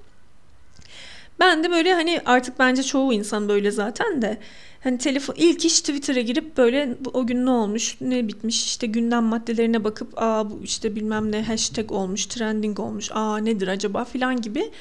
Ben 1.41 1.63
de 1.63 1.71
böyle 1.71 1.93
hani 1.93 2.21
artık 2.25 2.59
bence 2.59 2.83
çoğu 2.83 3.13
insan 3.13 3.49
böyle 3.49 3.71
zaten 3.71 4.21
de 4.21 4.37
hani 4.83 4.97
telefon 4.97 5.35
ilk 5.37 5.65
iş 5.65 5.79
Twitter'a 5.81 6.21
girip 6.21 6.57
böyle 6.57 6.97
o 7.13 7.27
gün 7.27 7.45
ne 7.45 7.49
olmuş, 7.49 7.97
ne 8.01 8.27
bitmiş 8.27 8.65
işte 8.65 8.87
gündem 8.87 9.23
maddelerine 9.23 9.83
bakıp 9.83 10.13
aa 10.15 10.51
bu 10.51 10.59
işte 10.63 10.95
bilmem 10.95 11.31
ne 11.31 11.43
hashtag 11.43 11.91
olmuş, 11.91 12.25
trending 12.25 12.79
olmuş, 12.79 13.09
aa 13.13 13.37
nedir 13.37 13.67
acaba 13.67 14.05
filan 14.05 14.41
gibi 14.41 14.71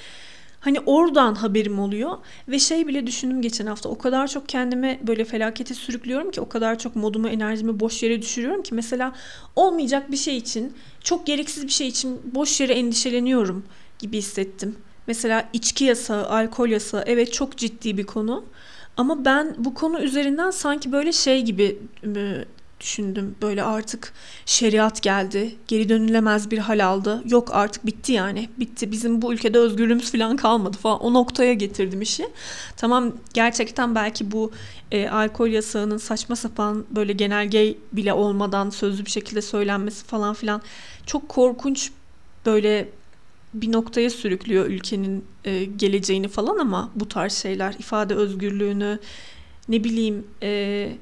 Hani 0.61 0.81
oradan 0.81 1.35
haberim 1.35 1.79
oluyor 1.79 2.19
ve 2.49 2.59
şey 2.59 2.87
bile 2.87 3.07
düşündüm 3.07 3.43
geçen 3.43 3.67
hafta 3.67 3.89
o 3.89 3.99
kadar 3.99 4.29
çok 4.29 4.49
kendime 4.49 5.01
böyle 5.07 5.25
felakete 5.25 5.75
sürüklüyorum 5.75 6.31
ki 6.31 6.41
o 6.41 6.49
kadar 6.49 6.79
çok 6.79 6.97
modumu 6.97 7.29
enerjimi 7.29 7.81
boş 7.81 8.03
yere 8.03 8.23
düşürüyorum 8.23 8.63
ki 8.63 8.75
mesela 8.75 9.13
olmayacak 9.57 10.11
bir 10.11 10.17
şey 10.17 10.37
için 10.37 10.73
çok 11.05 11.27
gereksiz 11.27 11.65
bir 11.65 11.73
şey 11.73 11.89
için 11.89 12.21
boş 12.35 12.61
yere 12.61 12.73
endişeleniyorum 12.73 13.65
gibi 13.99 14.19
hissettim. 14.19 14.77
Mesela 15.11 15.49
içki 15.53 15.85
yasağı, 15.85 16.29
alkol 16.29 16.69
yasağı 16.69 17.03
evet 17.07 17.33
çok 17.33 17.57
ciddi 17.57 17.97
bir 17.97 18.07
konu. 18.07 18.45
Ama 18.97 19.25
ben 19.25 19.55
bu 19.59 19.75
konu 19.75 20.01
üzerinden 20.01 20.51
sanki 20.51 20.93
böyle 20.93 21.13
şey 21.13 21.43
gibi 21.43 21.79
düşündüm. 22.81 23.35
Böyle 23.43 23.63
artık 23.63 24.13
şeriat 24.47 25.03
geldi. 25.03 25.55
Geri 25.69 25.89
dönülemez 25.89 26.51
bir 26.51 26.59
hal 26.59 26.85
aldı. 26.87 27.23
Yok 27.27 27.51
artık 27.53 27.87
bitti 27.87 28.13
yani. 28.13 28.49
Bitti. 28.59 28.93
Bizim 28.93 29.23
bu 29.23 29.33
ülkede 29.33 29.59
özgürlüğümüz 29.59 30.13
falan 30.13 30.37
kalmadı 30.37 30.77
falan. 30.77 31.01
O 31.01 31.15
noktaya 31.15 31.55
getirdim 31.55 32.03
işi. 32.03 32.29
Tamam 32.77 33.13
gerçekten 33.35 33.95
belki 33.95 34.33
bu 34.33 34.53
e, 34.93 35.09
alkol 35.09 35.49
yasağının 35.49 35.99
saçma 35.99 36.37
sapan 36.37 36.85
böyle 36.91 37.13
genelge 37.13 37.75
bile 37.93 38.13
olmadan 38.13 38.71
sözlü 38.71 39.05
bir 39.05 39.11
şekilde 39.11 39.43
söylenmesi 39.43 40.05
falan 40.05 40.35
filan 40.35 40.63
çok 41.07 41.29
korkunç 41.29 41.91
böyle 42.47 42.89
bir 43.55 43.73
noktaya 43.73 44.11
sürüklüyor 44.11 44.67
ülkenin 44.67 45.25
e, 45.45 45.65
geleceğini 45.65 46.29
falan 46.29 46.59
ama 46.59 46.91
bu 46.95 47.09
tarz 47.09 47.33
şeyler 47.33 47.75
ifade 47.79 48.15
özgürlüğünü 48.15 48.99
ne 49.69 49.85
bileyim 49.85 50.27
e, 50.43 50.93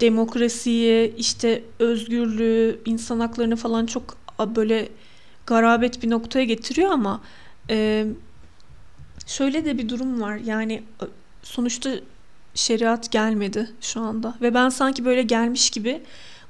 demokrasiyi 0.00 1.14
işte 1.16 1.64
özgürlüğü 1.78 2.80
insan 2.84 3.20
haklarını 3.20 3.56
falan 3.56 3.86
çok 3.86 4.16
böyle 4.56 4.88
garabet 5.46 6.02
bir 6.02 6.10
noktaya 6.10 6.44
getiriyor 6.44 6.90
ama 6.90 7.20
e, 7.70 8.06
şöyle 9.26 9.64
de 9.64 9.78
bir 9.78 9.88
durum 9.88 10.20
var. 10.20 10.36
Yani 10.36 10.82
sonuçta 11.42 11.90
şeriat 12.54 13.12
gelmedi 13.12 13.70
şu 13.80 14.00
anda 14.00 14.34
ve 14.40 14.54
ben 14.54 14.68
sanki 14.68 15.04
böyle 15.04 15.22
gelmiş 15.22 15.70
gibi 15.70 16.02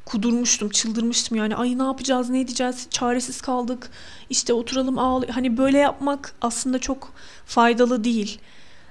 kudurmuştum, 0.07 0.69
çıldırmıştım 0.69 1.39
yani. 1.39 1.57
Ay 1.57 1.79
ne 1.79 1.83
yapacağız, 1.83 2.31
ne 2.31 2.41
edeceğiz, 2.41 2.87
çaresiz 2.91 3.41
kaldık. 3.41 3.91
İşte 4.31 4.53
oturalım 4.53 4.99
ağlay. 4.99 5.29
Hani 5.29 5.59
böyle 5.59 5.79
yapmak 5.79 6.35
aslında 6.43 6.79
çok 6.79 7.13
faydalı 7.47 8.05
değil. 8.05 8.39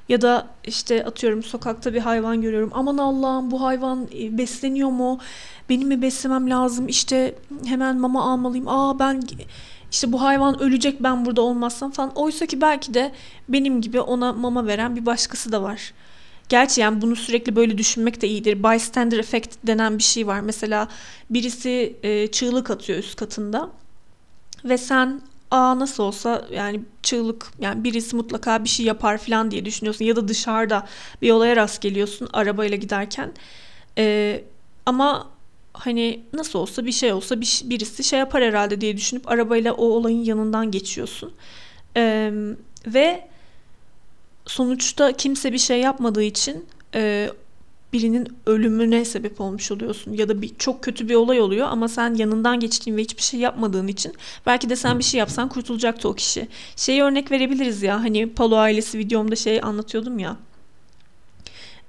Ya 0.10 0.22
da 0.22 0.48
işte 0.64 1.06
atıyorum 1.06 1.44
sokakta 1.44 1.94
bir 1.94 2.00
hayvan 2.00 2.42
görüyorum. 2.42 2.72
Aman 2.74 2.98
Allah'ım 2.98 3.52
bu 3.52 3.62
hayvan 3.62 4.08
e, 4.20 4.38
besleniyor 4.38 4.90
mu? 4.90 5.20
Benim 5.70 5.88
mi 5.88 6.02
beslemem 6.02 6.50
lazım? 6.50 6.88
İşte 6.88 7.36
hemen 7.66 7.98
mama 7.98 8.32
almalıyım. 8.32 8.68
Aa 8.68 9.00
ben 9.00 9.22
işte 9.92 10.12
bu 10.12 10.22
hayvan 10.22 10.62
ölecek 10.62 11.04
ben 11.04 11.26
burada 11.26 11.42
olmazsam 11.42 11.92
falan. 11.92 12.12
Oysa 12.16 12.46
ki 12.46 12.62
belki 12.62 12.94
de 12.94 13.12
benim 13.50 13.82
gibi 13.82 14.02
ona 14.02 14.34
mama 14.34 14.68
veren 14.68 14.96
bir 14.96 15.06
başkası 15.06 15.52
da 15.52 15.64
var. 15.64 15.94
Gerçi 16.50 16.82
yani 16.82 17.02
bunu 17.02 17.16
sürekli 17.16 17.56
böyle 17.56 17.78
düşünmek 17.78 18.22
de 18.22 18.28
iyidir. 18.28 18.64
Bystander 18.64 19.18
effect 19.18 19.58
denen 19.68 19.98
bir 19.98 20.04
şey 20.04 20.28
var. 20.28 20.40
Mesela 20.40 20.88
birisi 21.30 21.96
e, 22.04 22.28
çığlık 22.28 22.72
atıyor 22.72 23.00
üst 23.00 23.16
katında 23.16 23.70
ve 24.66 24.78
sen 24.78 25.22
aa 25.52 25.80
nasıl 25.80 26.04
olsa 26.04 26.48
yani 26.52 26.82
çığlık 27.04 27.52
yani 27.60 27.84
birisi 27.84 28.16
mutlaka 28.16 28.64
bir 28.64 28.70
şey 28.70 28.86
yapar 28.86 29.18
falan 29.18 29.52
diye 29.52 29.66
düşünüyorsun 29.66 30.06
ya 30.06 30.16
da 30.16 30.28
dışarıda 30.28 30.88
bir 31.22 31.32
olaya 31.32 31.56
rast 31.56 31.82
geliyorsun 31.82 32.30
arabayla 32.34 32.78
giderken 32.78 33.32
ee, 33.98 34.44
ama 34.86 35.30
hani 35.74 36.24
nasıl 36.34 36.60
olsa 36.60 36.86
bir 36.86 36.92
şey 36.92 37.14
olsa 37.14 37.42
bir, 37.42 37.62
birisi 37.66 38.04
şey 38.04 38.20
yapar 38.20 38.44
herhalde 38.44 38.82
diye 38.82 38.98
düşünüp 38.98 39.32
arabayla 39.32 39.74
o 39.74 39.86
olayın 39.86 40.24
yanından 40.24 40.72
geçiyorsun 40.72 41.34
ee, 41.98 42.32
ve 42.88 43.31
sonuçta 44.46 45.12
kimse 45.12 45.54
bir 45.54 45.58
şey 45.58 45.80
yapmadığı 45.80 46.24
için 46.24 46.66
e, 46.96 47.30
birinin 47.94 48.28
ölümüne 48.46 49.06
sebep 49.06 49.42
olmuş 49.42 49.72
oluyorsun 49.72 50.14
ya 50.14 50.30
da 50.30 50.42
bir 50.42 50.56
çok 50.58 50.84
kötü 50.84 51.10
bir 51.10 51.16
olay 51.16 51.42
oluyor 51.42 51.68
ama 51.68 51.88
sen 51.88 52.14
yanından 52.14 52.60
geçtiğin 52.60 52.98
ve 52.98 53.02
hiçbir 53.02 53.22
şey 53.22 53.40
yapmadığın 53.40 53.88
için 53.88 54.14
belki 54.46 54.70
de 54.70 54.76
sen 54.76 55.00
bir 55.00 55.04
şey 55.04 55.20
yapsan 55.20 55.50
kurtulacaktı 55.50 56.10
o 56.10 56.14
kişi. 56.14 56.48
Şeyi 56.76 57.04
örnek 57.04 57.32
verebiliriz 57.32 57.84
ya 57.84 58.04
hani 58.04 58.30
Palo 58.30 58.56
ailesi 58.56 58.98
videomda 58.98 59.36
şey 59.36 59.60
anlatıyordum 59.64 60.20
ya. 60.20 60.38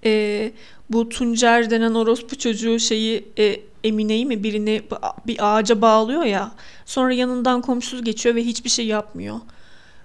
E, 0.04 0.52
bu 0.90 1.08
Tuncer 1.08 1.70
denen 1.70 1.94
orospu 1.94 2.38
çocuğu 2.38 2.78
şeyi 2.78 3.24
e, 3.38 3.60
Emine'yi 3.84 4.26
mi 4.26 4.42
birini 4.42 4.82
bir 5.26 5.56
ağaca 5.56 5.80
bağlıyor 5.80 6.24
ya. 6.24 6.52
Sonra 6.86 7.12
yanından 7.12 7.62
komşusu 7.62 8.04
geçiyor 8.04 8.34
ve 8.34 8.44
hiçbir 8.44 8.70
şey 8.70 8.86
yapmıyor. 8.86 9.40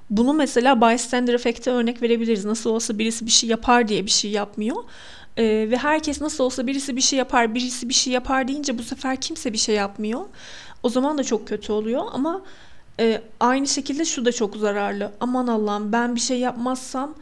Bunu 0.09 0.33
mesela 0.33 0.81
bystander 0.81 1.33
efekte 1.33 1.71
örnek 1.71 2.01
verebiliriz. 2.01 2.45
Nasıl 2.45 2.69
olsa 2.69 2.97
birisi 2.99 3.25
bir 3.25 3.31
şey 3.31 3.49
yapar 3.49 3.87
diye 3.87 4.05
bir 4.05 4.11
şey 4.11 4.31
yapmıyor. 4.31 4.83
Ee, 5.37 5.67
ve 5.71 5.77
herkes 5.77 6.21
nasıl 6.21 6.43
olsa 6.43 6.67
birisi 6.67 6.95
bir 6.95 7.01
şey 7.01 7.19
yapar, 7.19 7.55
birisi 7.55 7.89
bir 7.89 7.93
şey 7.93 8.13
yapar 8.13 8.47
deyince 8.47 8.77
bu 8.77 8.83
sefer 8.83 9.21
kimse 9.21 9.53
bir 9.53 9.57
şey 9.57 9.75
yapmıyor. 9.75 10.21
O 10.83 10.89
zaman 10.89 11.17
da 11.17 11.23
çok 11.23 11.47
kötü 11.47 11.71
oluyor 11.71 12.03
ama 12.11 12.41
e, 12.99 13.21
aynı 13.39 13.67
şekilde 13.67 14.05
şu 14.05 14.25
da 14.25 14.31
çok 14.31 14.55
zararlı. 14.55 15.11
Aman 15.19 15.47
Allah'ım 15.47 15.91
ben 15.91 16.15
bir 16.15 16.19
şey 16.19 16.39
yapmazsam 16.39 17.15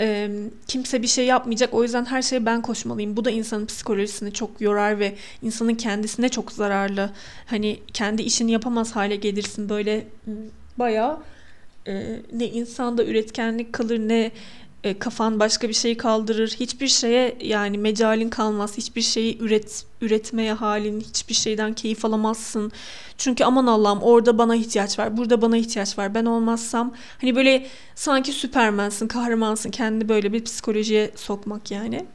e, 0.00 0.30
kimse 0.66 1.02
bir 1.02 1.06
şey 1.06 1.26
yapmayacak. 1.26 1.74
O 1.74 1.82
yüzden 1.82 2.04
her 2.04 2.22
şeye 2.22 2.46
ben 2.46 2.62
koşmalıyım. 2.62 3.16
Bu 3.16 3.24
da 3.24 3.30
insanın 3.30 3.66
psikolojisini 3.66 4.32
çok 4.32 4.60
yorar 4.60 4.98
ve 4.98 5.14
insanın 5.42 5.74
kendisine 5.74 6.28
çok 6.28 6.52
zararlı. 6.52 7.10
Hani 7.46 7.80
kendi 7.92 8.22
işini 8.22 8.52
yapamaz 8.52 8.96
hale 8.96 9.16
gelirsin. 9.16 9.68
Böyle 9.68 10.06
bayağı 10.78 11.18
e, 11.86 12.22
ne 12.32 12.48
insanda 12.48 13.04
üretkenlik 13.04 13.72
kalır 13.72 13.98
ne 13.98 14.30
e, 14.84 14.98
kafan 14.98 15.40
başka 15.40 15.68
bir 15.68 15.74
şey 15.74 15.96
kaldırır. 15.96 16.48
Hiçbir 16.60 16.88
şeye 16.88 17.36
yani 17.40 17.78
mecalin 17.78 18.30
kalmaz. 18.30 18.76
Hiçbir 18.76 19.02
şeyi 19.02 19.38
üret 19.38 19.84
üretmeye 20.00 20.52
halin, 20.52 21.00
hiçbir 21.00 21.34
şeyden 21.34 21.74
keyif 21.74 22.04
alamazsın. 22.04 22.72
Çünkü 23.18 23.44
aman 23.44 23.66
Allah'ım 23.66 24.02
orada 24.02 24.38
bana 24.38 24.56
ihtiyaç 24.56 24.98
var, 24.98 25.16
burada 25.16 25.42
bana 25.42 25.56
ihtiyaç 25.56 25.98
var. 25.98 26.14
Ben 26.14 26.24
olmazsam 26.24 26.94
hani 27.20 27.36
böyle 27.36 27.66
sanki 27.94 28.32
süpermensin, 28.32 29.08
kahramansın. 29.08 29.70
Kendini 29.70 30.08
böyle 30.08 30.32
bir 30.32 30.44
psikolojiye 30.44 31.10
sokmak 31.16 31.70
yani. 31.70 32.06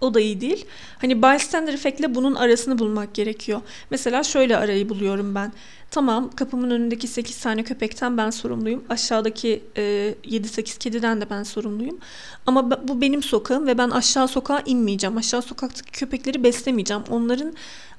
O 0.00 0.14
da 0.14 0.20
iyi 0.20 0.40
değil. 0.40 0.66
Hani 0.98 1.22
bystander 1.22 1.72
efektle 1.72 2.14
bunun 2.14 2.34
arasını 2.34 2.78
bulmak 2.78 3.14
gerekiyor. 3.14 3.60
Mesela 3.90 4.22
şöyle 4.22 4.56
arayı 4.56 4.88
buluyorum 4.88 5.34
ben. 5.34 5.52
Tamam 5.92 6.30
kapımın 6.30 6.70
önündeki 6.70 7.08
8 7.08 7.40
tane 7.40 7.62
köpekten 7.62 8.16
ben 8.16 8.30
sorumluyum. 8.30 8.84
Aşağıdaki 8.88 9.62
e, 9.76 10.14
7-8 10.24 10.78
kediden 10.78 11.20
de 11.20 11.30
ben 11.30 11.42
sorumluyum. 11.42 11.98
Ama 12.46 12.88
bu 12.88 13.00
benim 13.00 13.22
sokağım 13.22 13.66
ve 13.66 13.78
ben 13.78 13.90
aşağı 13.90 14.28
sokağa 14.28 14.62
inmeyeceğim. 14.66 15.16
Aşağı 15.16 15.42
sokaktaki 15.42 15.90
köpekleri 15.90 16.44
beslemeyeceğim. 16.44 17.02
Onların 17.10 17.52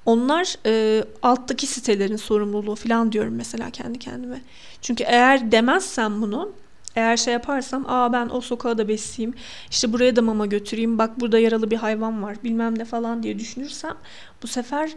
onlar 0.05 0.55
e, 0.65 1.03
alttaki 1.21 1.67
sitelerin 1.67 2.15
sorumluluğu 2.15 2.75
falan 2.75 3.11
diyorum 3.11 3.35
mesela 3.35 3.69
kendi 3.69 3.99
kendime. 3.99 4.41
Çünkü 4.81 5.03
eğer 5.03 5.51
demezsem 5.51 6.21
bunu 6.21 6.51
eğer 6.95 7.17
şey 7.17 7.33
yaparsam 7.33 7.85
aa 7.87 8.13
ben 8.13 8.29
o 8.29 8.41
sokağa 8.41 8.77
da 8.77 8.87
besleyeyim 8.87 9.35
işte 9.71 9.93
buraya 9.93 10.15
da 10.15 10.21
mama 10.21 10.45
götüreyim 10.45 10.97
bak 10.97 11.19
burada 11.19 11.39
yaralı 11.39 11.71
bir 11.71 11.77
hayvan 11.77 12.23
var 12.23 12.37
bilmem 12.43 12.79
ne 12.79 12.85
falan 12.85 13.23
diye 13.23 13.39
düşünürsem 13.39 13.93
bu 14.43 14.47
sefer 14.47 14.91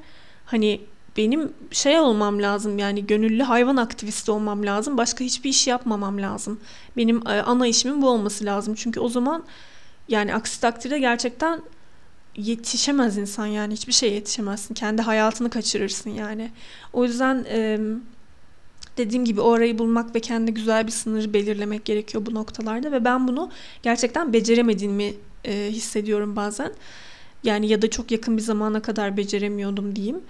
hani 0.45 0.81
benim 1.17 1.53
şey 1.71 1.99
olmam 1.99 2.43
lazım 2.43 2.79
yani 2.79 3.07
gönüllü 3.07 3.43
hayvan 3.43 3.77
aktivisti 3.77 4.31
olmam 4.31 4.67
lazım. 4.67 4.99
Başka 4.99 5.25
hiçbir 5.25 5.51
iş 5.51 5.67
yapmamam 5.67 6.23
lazım. 6.23 6.61
Benim 6.97 7.29
e, 7.29 7.31
ana 7.31 7.67
işimin 7.67 8.03
bu 8.03 8.09
olması 8.09 8.45
lazım. 8.45 8.75
Çünkü 8.75 9.01
o 9.01 9.09
zaman 9.09 9.45
yani 10.09 10.35
aksi 10.35 10.61
takdirde 10.61 10.99
gerçekten 10.99 11.63
yetişemez 12.37 13.19
insan 13.19 13.47
yani 13.47 13.75
hiçbir 13.75 13.93
şey 13.93 14.13
yetişemezsin. 14.13 14.75
Kendi 14.75 15.03
hayatını 15.03 15.51
kaçırırsın 15.51 16.11
yani. 16.11 16.51
O 16.93 17.05
yüzden 17.05 17.45
dediğim 18.97 19.25
gibi 19.25 19.41
o 19.41 19.53
arayı 19.53 19.79
bulmak 19.79 20.15
ve 20.15 20.21
kendi 20.21 20.55
güzel 20.55 20.87
bir 20.87 20.93
sınırı 20.93 21.33
belirlemek 21.33 21.85
gerekiyor 21.85 22.27
bu 22.27 22.35
noktalarda 22.35 22.93
ve 22.93 23.05
ben 23.05 23.29
bunu 23.29 23.51
gerçekten 23.83 24.33
beceremediğimi 24.33 25.15
e, 25.45 25.69
hissediyorum 25.71 26.37
bazen. 26.37 26.73
Yani 27.45 27.69
ya 27.69 27.83
da 27.83 27.91
çok 27.91 28.11
yakın 28.11 28.37
bir 28.37 28.43
zamana 28.43 28.83
kadar 28.83 29.17
beceremiyordum 29.17 29.97
diyeyim. 29.97 30.21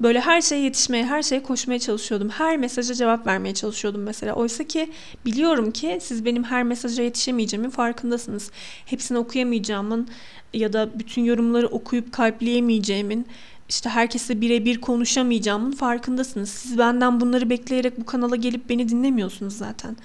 Böyle 0.00 0.20
her 0.20 0.40
şeye 0.40 0.62
yetişmeye, 0.62 1.06
her 1.06 1.22
şeye 1.22 1.42
koşmaya 1.42 1.78
çalışıyordum. 1.78 2.28
Her 2.28 2.56
mesaja 2.56 2.94
cevap 2.94 3.26
vermeye 3.26 3.54
çalışıyordum 3.54 4.02
mesela. 4.02 4.34
Oysa 4.34 4.64
ki 4.64 4.90
biliyorum 5.26 5.70
ki 5.70 5.98
siz 6.02 6.24
benim 6.24 6.44
her 6.44 6.62
mesaja 6.62 7.02
yetişemeyeceğimin 7.02 7.70
farkındasınız. 7.70 8.50
Hepsini 8.86 9.18
okuyamayacağımın 9.18 10.08
ya 10.54 10.72
da 10.72 10.98
bütün 10.98 11.24
yorumları 11.24 11.66
okuyup 11.66 12.12
kalpleyemeyeceğimin 12.12 13.26
işte 13.68 13.88
herkesle 13.88 14.40
birebir 14.40 14.80
konuşamayacağımın 14.80 15.72
farkındasınız. 15.72 16.48
Siz 16.48 16.78
benden 16.78 17.20
bunları 17.20 17.50
bekleyerek 17.50 18.00
bu 18.00 18.06
kanala 18.06 18.36
gelip 18.36 18.68
beni 18.68 18.88
dinlemiyorsunuz 18.88 19.56
zaten. 19.56 19.96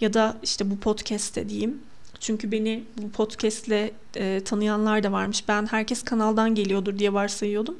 Ya 0.00 0.14
da 0.14 0.36
işte 0.42 0.70
bu 0.70 0.78
podcast'te 0.78 1.48
diyeyim. 1.48 1.78
Çünkü 2.20 2.52
beni 2.52 2.82
bu 3.02 3.10
podcast'le 3.10 3.90
e, 4.16 4.40
tanıyanlar 4.44 5.02
da 5.02 5.12
varmış. 5.12 5.48
Ben 5.48 5.66
herkes 5.66 6.02
kanaldan 6.02 6.54
geliyordur 6.54 6.98
diye 6.98 7.12
varsayıyordum. 7.12 7.76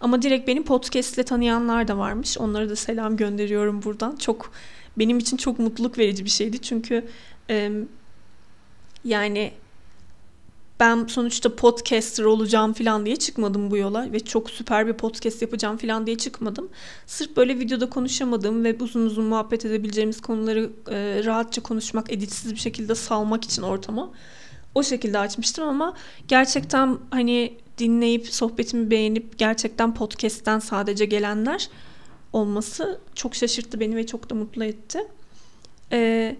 Ama 0.00 0.22
direkt 0.22 0.48
beni 0.48 0.64
podcastle 0.64 1.22
tanıyanlar 1.22 1.88
da 1.88 1.98
varmış. 1.98 2.38
Onlara 2.38 2.68
da 2.68 2.76
selam 2.76 3.16
gönderiyorum 3.16 3.82
buradan. 3.82 4.16
Çok 4.16 4.52
benim 4.98 5.18
için 5.18 5.36
çok 5.36 5.58
mutluluk 5.58 5.98
verici 5.98 6.24
bir 6.24 6.30
şeydi. 6.30 6.62
Çünkü 6.62 7.04
e, 7.50 7.70
yani 9.04 9.52
ben 10.80 11.06
sonuçta 11.06 11.56
podcaster 11.56 12.24
olacağım 12.24 12.72
falan 12.72 13.06
diye 13.06 13.16
çıkmadım 13.16 13.70
bu 13.70 13.76
yola 13.76 14.12
ve 14.12 14.20
çok 14.20 14.50
süper 14.50 14.86
bir 14.86 14.92
podcast 14.92 15.42
yapacağım 15.42 15.76
falan 15.76 16.06
diye 16.06 16.18
çıkmadım. 16.18 16.68
Sırf 17.06 17.36
böyle 17.36 17.58
videoda 17.58 17.90
konuşamadığım 17.90 18.64
ve 18.64 18.76
uzun 18.80 19.06
uzun 19.06 19.24
muhabbet 19.24 19.64
edebileceğimiz 19.64 20.20
konuları 20.20 20.70
e, 20.90 21.24
rahatça 21.24 21.62
konuşmak, 21.62 22.12
editsiz 22.12 22.52
bir 22.52 22.58
şekilde 22.58 22.94
salmak 22.94 23.44
için 23.44 23.62
ortamı 23.62 24.12
o 24.74 24.82
şekilde 24.82 25.18
açmıştım 25.18 25.68
ama 25.68 25.94
gerçekten 26.28 26.98
hani 27.10 27.56
dinleyip 27.80 28.26
sohbetimi 28.26 28.90
beğenip 28.90 29.38
gerçekten 29.38 29.94
podcast'ten 29.94 30.58
sadece 30.58 31.04
gelenler 31.04 31.68
olması 32.32 33.00
çok 33.14 33.34
şaşırttı 33.34 33.80
beni 33.80 33.96
ve 33.96 34.06
çok 34.06 34.30
da 34.30 34.34
mutlu 34.34 34.64
etti. 34.64 34.98
Ee, 35.92 36.36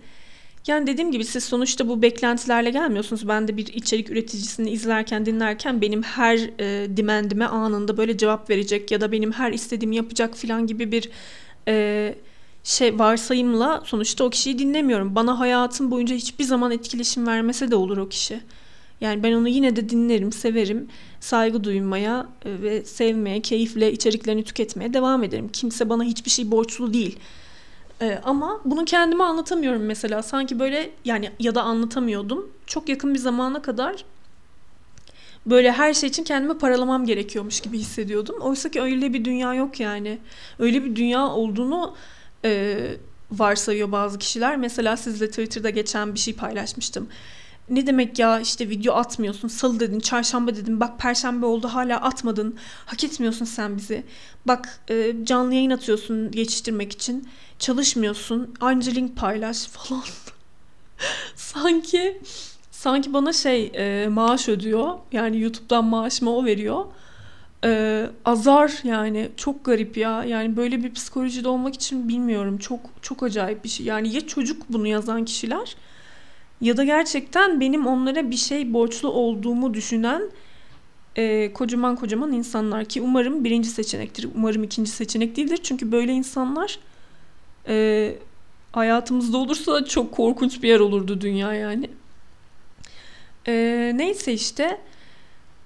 yani 0.66 0.86
dediğim 0.86 1.12
gibi 1.12 1.24
siz 1.24 1.44
sonuçta 1.44 1.88
bu 1.88 2.02
beklentilerle 2.02 2.70
gelmiyorsunuz. 2.70 3.28
Ben 3.28 3.48
de 3.48 3.56
bir 3.56 3.66
içerik 3.66 4.10
üreticisini 4.10 4.70
izlerken, 4.70 5.26
dinlerken 5.26 5.80
benim 5.80 6.02
her 6.02 6.50
e, 6.58 6.96
dimendime 6.96 7.46
anında 7.46 7.96
böyle 7.96 8.18
cevap 8.18 8.50
verecek 8.50 8.90
ya 8.90 9.00
da 9.00 9.12
benim 9.12 9.32
her 9.32 9.52
istediğimi 9.52 9.96
yapacak 9.96 10.36
falan 10.36 10.66
gibi 10.66 10.92
bir 10.92 11.10
e, 11.68 12.14
şey 12.64 12.98
varsayımla 12.98 13.82
sonuçta 13.84 14.24
o 14.24 14.30
kişiyi 14.30 14.58
dinlemiyorum. 14.58 15.14
Bana 15.14 15.38
hayatım 15.38 15.90
boyunca 15.90 16.14
hiçbir 16.14 16.44
zaman 16.44 16.70
etkileşim 16.70 17.26
vermese 17.26 17.70
de 17.70 17.76
olur 17.76 17.96
o 17.96 18.08
kişi. 18.08 18.40
Yani 19.00 19.22
ben 19.22 19.32
onu 19.32 19.48
yine 19.48 19.76
de 19.76 19.88
dinlerim, 19.88 20.32
severim. 20.32 20.88
Saygı 21.20 21.64
duymaya 21.64 22.28
e, 22.44 22.62
ve 22.62 22.84
sevmeye, 22.84 23.42
keyifle 23.42 23.92
içeriklerini 23.92 24.44
tüketmeye 24.44 24.94
devam 24.94 25.24
ederim. 25.24 25.48
Kimse 25.52 25.88
bana 25.88 26.04
hiçbir 26.04 26.30
şey 26.30 26.50
borçlu 26.50 26.94
değil. 26.94 27.18
Ee, 28.02 28.18
ama 28.24 28.60
bunu 28.64 28.84
kendime 28.84 29.24
anlatamıyorum 29.24 29.82
mesela. 29.82 30.22
Sanki 30.22 30.58
böyle 30.58 30.90
yani 31.04 31.30
ya 31.38 31.54
da 31.54 31.62
anlatamıyordum. 31.62 32.50
Çok 32.66 32.88
yakın 32.88 33.14
bir 33.14 33.18
zamana 33.18 33.62
kadar 33.62 34.04
böyle 35.46 35.72
her 35.72 35.94
şey 35.94 36.08
için 36.08 36.24
kendimi 36.24 36.58
paralamam 36.58 37.06
gerekiyormuş 37.06 37.60
gibi 37.60 37.78
hissediyordum. 37.78 38.36
Oysa 38.40 38.70
ki 38.70 38.80
öyle 38.82 39.12
bir 39.12 39.24
dünya 39.24 39.54
yok 39.54 39.80
yani. 39.80 40.18
Öyle 40.58 40.84
bir 40.84 40.96
dünya 40.96 41.26
olduğunu 41.26 41.94
e, 42.44 42.76
varsayıyor 43.32 43.92
bazı 43.92 44.18
kişiler. 44.18 44.56
Mesela 44.56 44.96
sizle 44.96 45.28
Twitter'da 45.28 45.70
geçen 45.70 46.14
bir 46.14 46.18
şey 46.18 46.34
paylaşmıştım 46.34 47.08
ne 47.70 47.86
demek 47.86 48.18
ya? 48.18 48.40
İşte 48.40 48.68
video 48.68 48.94
atmıyorsun. 48.94 49.48
Salı 49.48 49.80
dedin 49.80 50.00
çarşamba 50.00 50.56
dedin. 50.56 50.80
Bak 50.80 50.98
perşembe 50.98 51.46
oldu 51.46 51.68
hala 51.68 52.00
atmadın. 52.00 52.56
Hak 52.86 53.04
etmiyorsun 53.04 53.44
sen 53.44 53.76
bizi. 53.76 54.04
Bak 54.46 54.80
e, 54.90 55.12
canlı 55.24 55.54
yayın 55.54 55.70
atıyorsun 55.70 56.30
geçiştirmek 56.30 56.92
için. 56.92 57.28
Çalışmıyorsun. 57.58 58.54
Anca 58.60 58.92
link 58.92 59.16
paylaş 59.16 59.66
falan. 59.66 60.02
Sanki 61.34 62.20
sanki 62.70 63.12
bana 63.12 63.32
şey 63.32 63.72
e, 63.74 64.08
maaş 64.08 64.48
ödüyor. 64.48 64.94
Yani 65.12 65.40
YouTube'dan 65.40 65.84
maaşımı 65.84 66.36
o 66.36 66.44
veriyor. 66.44 66.84
E, 67.64 68.06
azar 68.24 68.80
yani. 68.84 69.28
Çok 69.36 69.64
garip 69.64 69.96
ya. 69.96 70.24
Yani 70.24 70.56
böyle 70.56 70.84
bir 70.84 70.94
psikolojide 70.94 71.48
olmak 71.48 71.74
için 71.74 72.08
bilmiyorum. 72.08 72.58
Çok 72.58 72.80
çok 73.02 73.22
acayip 73.22 73.64
bir 73.64 73.68
şey. 73.68 73.86
Yani 73.86 74.14
ya 74.14 74.26
çocuk 74.26 74.62
bunu 74.68 74.86
yazan 74.86 75.24
kişiler 75.24 75.76
ya 76.60 76.76
da 76.76 76.84
gerçekten 76.84 77.60
benim 77.60 77.86
onlara 77.86 78.30
bir 78.30 78.36
şey 78.36 78.72
borçlu 78.72 79.08
olduğumu 79.08 79.74
düşünen 79.74 80.22
e, 81.16 81.52
kocaman 81.52 81.96
kocaman 81.96 82.32
insanlar 82.32 82.84
ki 82.84 83.00
umarım 83.00 83.44
birinci 83.44 83.68
seçenektir. 83.68 84.28
Umarım 84.34 84.62
ikinci 84.62 84.90
seçenek 84.90 85.36
değildir. 85.36 85.60
Çünkü 85.62 85.92
böyle 85.92 86.12
insanlar 86.12 86.78
e, 87.68 88.14
hayatımızda 88.72 89.36
olursa 89.38 89.84
çok 89.84 90.12
korkunç 90.12 90.62
bir 90.62 90.68
yer 90.68 90.80
olurdu 90.80 91.20
dünya 91.20 91.54
yani. 91.54 91.90
E, 93.46 93.92
neyse 93.94 94.32
işte 94.32 94.80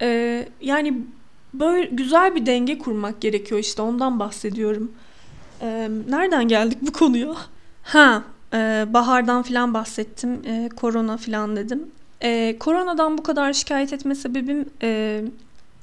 e, 0.03 0.49
yani 0.61 1.03
böyle 1.55 1.87
güzel 1.87 2.35
bir 2.35 2.47
denge 2.47 2.79
kurmak 2.79 3.21
gerekiyor 3.21 3.61
işte 3.61 3.83
ondan 3.83 4.19
bahsediyorum. 4.19 4.93
E, 5.61 5.89
nereden 6.09 6.49
geldik 6.49 6.79
bu 6.83 6.93
konuya? 6.93 7.35
Ha 7.83 8.23
ee, 8.55 8.87
bahardan 8.89 9.43
filan 9.43 9.75
bahsettim. 9.75 10.43
Ee, 10.47 10.69
korona 10.77 11.17
filan 11.17 11.57
dedim. 11.57 11.91
Ee, 12.23 12.57
koronadan 12.61 13.19
bu 13.19 13.23
kadar 13.23 13.53
şikayet 13.53 13.93
etme 13.93 14.15
sebebim 14.15 14.67
e, 14.83 15.21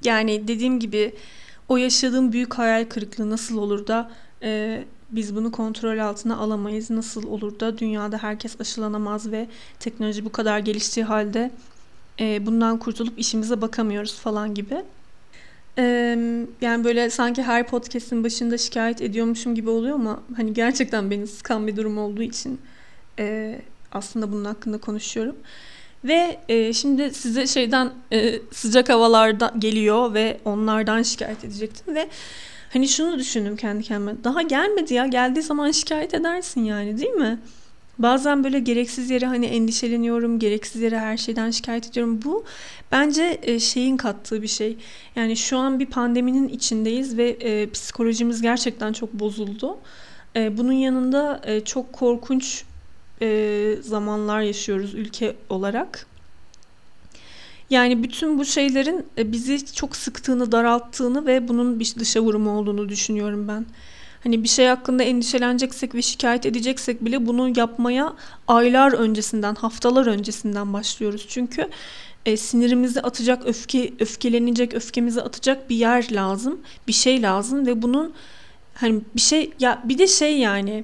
yani 0.04 0.48
dediğim 0.48 0.80
gibi 0.80 1.16
o 1.70 1.78
yaşadığım 1.78 2.32
büyük 2.32 2.54
hayal 2.54 2.86
kırıklığı 2.86 3.30
nasıl 3.30 3.58
olur 3.58 3.88
da 3.88 4.12
e, 4.44 4.84
biz 5.12 5.36
bunu 5.36 5.52
kontrol 5.52 5.98
altına 5.98 6.38
alamayız? 6.38 6.90
Nasıl 6.90 7.28
olur 7.28 7.60
da 7.60 7.78
dünyada 7.78 8.18
herkes 8.18 8.62
aşılanamaz 8.62 9.32
ve 9.32 9.48
teknoloji 9.80 10.26
bu 10.26 10.32
kadar 10.32 10.60
geliştiği 10.60 11.06
halde 11.06 11.52
e, 12.20 12.46
bundan 12.46 12.80
kurtulup 12.80 13.20
işimize 13.20 13.62
bakamıyoruz 13.62 14.20
falan 14.20 14.54
gibi. 14.54 14.82
Yani 16.62 16.84
böyle 16.84 17.10
sanki 17.10 17.44
her 17.44 17.68
podcast'in 17.68 18.24
başında 18.24 18.58
şikayet 18.58 19.02
ediyormuşum 19.02 19.56
gibi 19.56 19.70
oluyor 19.70 19.96
ama 19.96 20.20
hani 20.36 20.54
gerçekten 20.54 21.12
beni 21.12 21.28
sıkan 21.28 21.68
bir 21.68 21.76
durum 21.76 21.98
olduğu 21.98 22.22
için 22.22 22.62
aslında 23.92 24.32
bunun 24.32 24.46
hakkında 24.46 24.78
konuşuyorum. 24.78 25.36
Ve 26.04 26.40
şimdi 26.74 27.14
size 27.14 27.48
şeyden 27.48 27.92
sıcak 28.52 28.90
havalarda 28.90 29.54
geliyor 29.60 30.14
ve 30.14 30.38
onlardan 30.46 31.02
şikayet 31.02 31.46
edecektim 31.46 31.96
ve 31.96 32.08
hani 32.74 32.88
şunu 32.88 33.20
düşündüm 33.20 33.56
kendi 33.56 33.84
kendime. 33.84 34.24
Daha 34.24 34.42
gelmedi 34.42 34.94
ya 34.94 35.06
geldiği 35.06 35.42
zaman 35.42 35.72
şikayet 35.72 36.14
edersin 36.14 36.64
yani 36.64 36.98
değil 37.00 37.12
mi? 37.12 37.40
Bazen 38.02 38.44
böyle 38.44 38.60
gereksiz 38.60 39.10
yere 39.10 39.26
hani 39.26 39.46
endişeleniyorum, 39.46 40.40
gereksiz 40.40 40.82
yere 40.82 41.00
her 41.00 41.18
şeyden 41.18 41.52
şikayet 41.52 41.88
ediyorum. 41.90 42.20
Bu 42.26 42.46
bence 42.92 43.40
e, 43.44 43.60
şeyin 43.60 43.98
kattığı 43.98 44.42
bir 44.42 44.48
şey. 44.48 44.78
Yani 45.16 45.38
şu 45.38 45.58
an 45.58 45.80
bir 45.80 45.86
pandeminin 45.86 46.48
içindeyiz 46.48 47.18
ve 47.18 47.30
e, 47.30 47.70
psikolojimiz 47.70 48.42
gerçekten 48.42 48.94
çok 48.94 49.14
bozuldu. 49.14 49.78
E, 50.36 50.58
bunun 50.58 50.74
yanında 50.74 51.42
çok 51.66 51.94
korkunç 51.94 52.64
zamanlar 53.82 54.42
yaşıyoruz 54.42 54.94
ülke 54.94 55.36
olarak. 55.50 56.08
Yani 57.70 58.04
bütün 58.04 58.40
bu 58.40 58.46
şeylerin 58.46 59.06
bizi 59.18 59.74
çok 59.74 59.96
sıktığını, 59.96 60.52
daralttığını 60.52 61.26
ve 61.26 61.48
bunun 61.48 61.80
bir 61.80 61.96
dışa 62.00 62.20
vurumu 62.20 62.58
olduğunu 62.58 62.90
düşünüyorum 62.90 63.48
ben. 63.48 63.66
Hani 64.24 64.44
bir 64.44 64.48
şey 64.48 64.68
hakkında 64.68 65.04
endişeleneceksek 65.04 65.96
ve 65.96 66.02
şikayet 66.02 66.46
edeceksek 66.46 67.06
bile 67.06 67.26
bunu 67.26 67.60
yapmaya 67.60 68.14
aylar 68.48 68.94
öncesinden, 68.94 69.56
haftalar 69.56 70.08
öncesinden 70.08 70.74
başlıyoruz. 70.74 71.26
Çünkü 71.30 71.70
e, 72.26 72.38
sinirimizi 72.38 73.02
atacak, 73.02 73.46
öfke 73.46 73.94
öfkelenecek, 74.00 74.74
öfkemizi 74.74 75.22
atacak 75.22 75.70
bir 75.70 75.76
yer 75.76 76.12
lazım, 76.12 76.62
bir 76.88 76.94
şey 76.94 77.22
lazım 77.22 77.68
ve 77.68 77.82
bunun 77.82 78.14
hani 78.74 79.02
bir 79.16 79.22
şey 79.22 79.52
ya 79.60 79.82
bir 79.84 79.98
de 79.98 80.08
şey 80.08 80.40
yani 80.40 80.84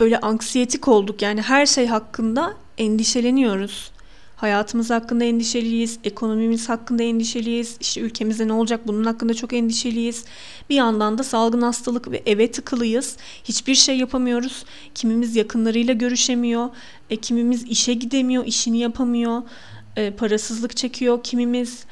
böyle 0.00 0.20
anksiyetik 0.20 0.88
olduk. 0.88 1.22
Yani 1.22 1.42
her 1.42 1.66
şey 1.66 1.86
hakkında 1.86 2.54
endişeleniyoruz. 2.78 3.90
Hayatımız 4.38 4.90
hakkında 4.90 5.24
endişeliyiz, 5.24 5.98
ekonomimiz 6.04 6.68
hakkında 6.68 7.02
endişeliyiz, 7.02 7.76
işte 7.80 8.00
ülkemizde 8.00 8.48
ne 8.48 8.52
olacak 8.52 8.80
bunun 8.86 9.04
hakkında 9.04 9.34
çok 9.34 9.52
endişeliyiz. 9.52 10.24
Bir 10.70 10.74
yandan 10.74 11.18
da 11.18 11.24
salgın 11.24 11.62
hastalık 11.62 12.10
ve 12.10 12.22
eve 12.26 12.50
tıkılıyız. 12.50 13.16
Hiçbir 13.44 13.74
şey 13.74 13.98
yapamıyoruz. 13.98 14.64
Kimimiz 14.94 15.36
yakınlarıyla 15.36 15.94
görüşemiyor, 15.94 16.68
e, 17.10 17.16
kimimiz 17.16 17.64
işe 17.64 17.94
gidemiyor, 17.94 18.44
işini 18.46 18.78
yapamıyor, 18.78 19.42
e, 19.96 20.10
parasızlık 20.10 20.76
çekiyor, 20.76 21.22
kimimiz 21.22 21.84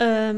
e, 0.00 0.32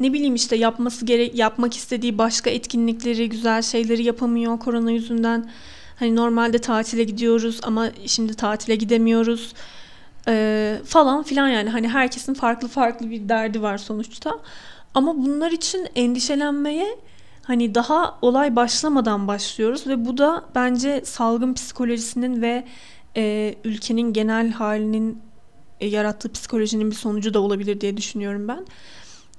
ne 0.00 0.12
bileyim 0.12 0.34
işte 0.34 0.56
yapması 0.56 1.04
gerek 1.04 1.34
yapmak 1.38 1.76
istediği 1.76 2.18
başka 2.18 2.50
etkinlikleri, 2.50 3.28
güzel 3.28 3.62
şeyleri 3.62 4.02
yapamıyor 4.02 4.58
korona 4.58 4.90
yüzünden. 4.90 5.50
Hani 5.96 6.16
normalde 6.16 6.58
tatile 6.58 7.04
gidiyoruz 7.04 7.60
ama 7.62 7.90
şimdi 8.06 8.34
tatile 8.34 8.76
gidemiyoruz 8.76 9.54
ee, 10.28 10.80
falan 10.86 11.22
filan 11.22 11.48
yani 11.48 11.70
hani 11.70 11.88
herkesin 11.88 12.34
farklı 12.34 12.68
farklı 12.68 13.10
bir 13.10 13.28
derdi 13.28 13.62
var 13.62 13.78
sonuçta. 13.78 14.38
Ama 14.94 15.16
bunlar 15.16 15.50
için 15.50 15.88
endişelenmeye 15.94 16.98
hani 17.42 17.74
daha 17.74 18.18
olay 18.22 18.56
başlamadan 18.56 19.28
başlıyoruz 19.28 19.86
ve 19.86 20.04
bu 20.04 20.18
da 20.18 20.44
bence 20.54 21.02
salgın 21.04 21.54
psikolojisinin 21.54 22.42
ve 22.42 22.64
e, 23.16 23.54
ülkenin 23.64 24.12
genel 24.12 24.50
halinin 24.50 25.18
e, 25.80 25.86
yarattığı 25.86 26.32
psikolojinin 26.32 26.90
bir 26.90 26.96
sonucu 26.96 27.34
da 27.34 27.40
olabilir 27.40 27.80
diye 27.80 27.96
düşünüyorum 27.96 28.48
ben. 28.48 28.66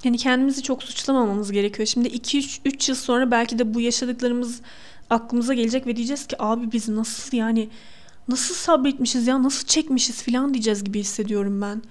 Yani 0.03 0.17
kendimizi 0.17 0.63
çok 0.63 0.83
suçlamamamız 0.83 1.51
gerekiyor. 1.51 1.87
Şimdi 1.87 2.07
2-3 2.07 2.91
yıl 2.91 2.95
sonra 2.95 3.31
belki 3.31 3.59
de 3.59 3.73
bu 3.73 3.81
yaşadıklarımız 3.81 4.61
aklımıza 5.09 5.53
gelecek 5.53 5.87
ve 5.87 5.95
diyeceğiz 5.95 6.27
ki 6.27 6.35
abi 6.39 6.71
biz 6.71 6.89
nasıl 6.89 7.37
yani 7.37 7.69
nasıl 8.27 8.55
sabretmişiz 8.55 9.27
ya 9.27 9.43
nasıl 9.43 9.67
çekmişiz 9.67 10.23
falan 10.23 10.53
diyeceğiz 10.53 10.83
gibi 10.83 10.99
hissediyorum 10.99 11.61
ben. 11.61 11.81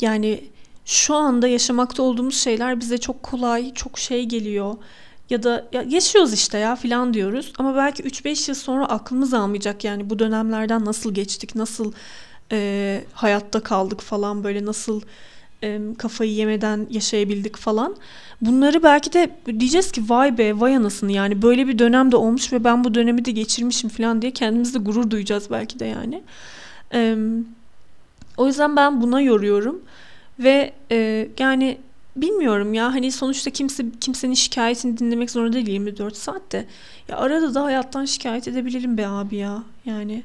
Yani 0.00 0.44
şu 0.84 1.14
anda 1.14 1.48
yaşamakta 1.48 2.02
olduğumuz 2.02 2.36
şeyler 2.36 2.80
bize 2.80 2.98
çok 2.98 3.22
kolay, 3.22 3.74
çok 3.74 3.98
şey 3.98 4.24
geliyor. 4.24 4.76
Ya 5.30 5.42
da 5.42 5.68
ya 5.72 5.84
yaşıyoruz 5.88 6.32
işte 6.32 6.58
ya 6.58 6.76
filan 6.76 7.14
diyoruz. 7.14 7.52
Ama 7.58 7.76
belki 7.76 8.02
3-5 8.02 8.50
yıl 8.50 8.54
sonra 8.56 8.86
aklımız 8.86 9.34
almayacak 9.34 9.84
yani 9.84 10.10
bu 10.10 10.18
dönemlerden 10.18 10.84
nasıl 10.84 11.14
geçtik, 11.14 11.54
nasıl 11.54 11.92
e, 12.52 13.04
hayatta 13.12 13.60
kaldık 13.60 14.00
falan 14.00 14.44
böyle 14.44 14.64
nasıl 14.64 15.00
kafayı 15.98 16.32
yemeden 16.32 16.86
yaşayabildik 16.90 17.56
falan. 17.56 17.96
Bunları 18.40 18.82
belki 18.82 19.12
de 19.12 19.30
diyeceğiz 19.58 19.92
ki 19.92 20.02
vay 20.08 20.38
be 20.38 20.60
vay 20.60 20.76
anasını 20.76 21.12
yani 21.12 21.42
böyle 21.42 21.68
bir 21.68 21.78
dönemde 21.78 22.16
olmuş 22.16 22.52
ve 22.52 22.64
ben 22.64 22.84
bu 22.84 22.94
dönemi 22.94 23.24
de 23.24 23.30
geçirmişim 23.30 23.90
falan 23.90 24.22
diye 24.22 24.32
kendimizde 24.32 24.78
gurur 24.78 25.10
duyacağız 25.10 25.50
belki 25.50 25.78
de 25.78 25.84
yani. 25.84 26.22
O 28.36 28.46
yüzden 28.46 28.76
ben 28.76 29.00
buna 29.00 29.20
yoruyorum 29.20 29.82
ve 30.38 30.72
e, 30.90 31.28
yani 31.38 31.78
bilmiyorum 32.16 32.74
ya 32.74 32.94
hani 32.94 33.12
sonuçta 33.12 33.50
kimse 33.50 33.84
kimsenin 34.00 34.34
şikayetini 34.34 34.98
dinlemek 34.98 35.30
zorunda 35.30 35.52
değil 35.52 35.68
24 35.68 36.16
saatte. 36.16 36.66
Ya 37.08 37.16
arada 37.16 37.54
da 37.54 37.64
hayattan 37.64 38.04
şikayet 38.04 38.48
edebilirim 38.48 38.98
be 38.98 39.06
abi 39.06 39.36
ya 39.36 39.62
yani. 39.84 40.22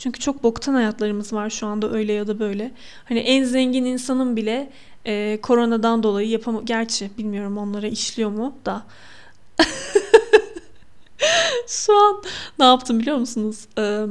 Çünkü 0.00 0.20
çok 0.20 0.42
boktan 0.42 0.74
hayatlarımız 0.74 1.32
var 1.32 1.50
şu 1.50 1.66
anda 1.66 1.92
öyle 1.92 2.12
ya 2.12 2.26
da 2.26 2.38
böyle. 2.38 2.72
Hani 3.04 3.18
en 3.18 3.44
zengin 3.44 3.84
insanın 3.84 4.36
bile 4.36 4.70
e, 5.06 5.38
koronadan 5.42 6.02
dolayı 6.02 6.28
yapam 6.28 6.64
gerçi 6.64 7.10
bilmiyorum 7.18 7.58
onlara 7.58 7.86
işliyor 7.86 8.30
mu 8.30 8.54
da. 8.66 8.86
şu 11.66 11.96
an 11.96 12.22
ne 12.58 12.64
yaptım 12.64 13.00
biliyor 13.00 13.16
musunuz? 13.16 13.66
E, 13.78 14.06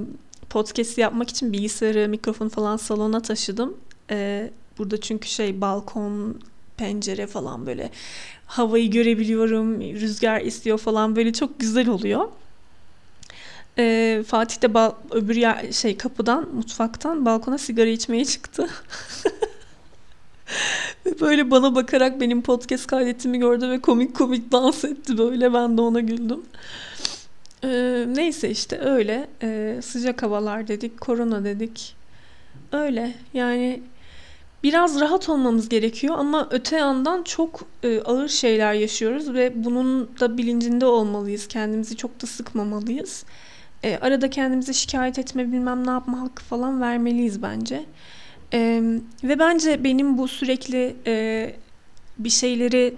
podcast 0.50 0.98
yapmak 0.98 1.30
için 1.30 1.54
bilgisayarı, 1.54 2.10
mikrofon 2.10 2.50
falan 2.50 2.78
salona 2.78 3.22
taşıdım. 3.22 3.78
E, 4.12 4.50
burada 4.78 5.02
çünkü 5.02 5.30
şey 5.30 5.62
balkon, 5.62 6.40
pencere 6.78 7.28
falan 7.28 7.66
böyle 7.66 7.90
havayı 8.46 8.92
görebiliyorum, 8.92 9.82
rüzgar 9.82 10.42
esiyor 10.42 10.78
falan 10.78 11.16
böyle 11.16 11.34
çok 11.34 11.60
güzel 11.60 11.90
oluyor. 11.90 12.30
Ee, 13.80 14.24
Fatih 14.28 14.62
de 14.62 14.66
ba- 14.66 14.96
öbür 15.12 15.36
yer, 15.36 15.72
şey 15.72 15.98
kapıdan 15.98 16.50
mutfaktan 16.56 17.26
balkona 17.26 17.58
sigara 17.58 17.90
içmeye 17.90 18.26
çıktı. 18.26 18.66
ve 21.06 21.20
böyle 21.22 21.52
bana 21.52 21.76
bakarak 21.76 22.22
benim 22.22 22.42
podcast 22.42 22.88
kaydettiğimi 22.88 23.40
gördü 23.40 23.70
ve 23.70 23.82
komik 23.82 24.16
komik 24.16 24.52
dans 24.52 24.86
etti 24.86 25.18
böyle 25.18 25.54
ben 25.54 25.78
de 25.78 25.82
ona 25.82 26.00
güldüm. 26.00 26.42
Ee, 27.64 28.06
neyse 28.08 28.50
işte 28.50 28.80
öyle 28.80 29.28
ee, 29.44 29.80
sıcak 29.84 30.24
havalar 30.24 30.68
dedik 30.68 31.02
korona 31.02 31.44
dedik 31.44 31.96
öyle 32.72 33.14
yani 33.34 33.82
biraz 34.64 35.00
rahat 35.00 35.30
olmamız 35.30 35.70
gerekiyor 35.70 36.16
ama 36.18 36.48
öte 36.52 36.78
yandan 36.78 37.24
çok 37.24 37.60
e, 37.84 38.02
ağır 38.02 38.28
şeyler 38.28 38.74
yaşıyoruz 38.74 39.34
ve 39.34 39.64
bunun 39.64 40.10
da 40.20 40.38
bilincinde 40.38 40.86
olmalıyız 40.86 41.48
kendimizi 41.48 41.98
çok 41.98 42.22
da 42.22 42.28
sıkmamalıyız. 42.28 43.26
E, 43.84 43.98
arada 43.98 44.30
kendimize 44.30 44.74
şikayet 44.74 45.20
etme 45.20 45.52
bilmem 45.52 45.88
ne 45.88 45.90
yapma 45.90 46.22
hakkı 46.22 46.44
falan 46.44 46.82
vermeliyiz 46.82 47.42
bence. 47.42 47.86
E, 48.54 48.84
ve 49.24 49.40
bence 49.40 49.84
benim 49.84 50.18
bu 50.18 50.28
sürekli 50.28 50.96
e, 51.08 51.56
bir 52.18 52.30
şeyleri 52.30 52.96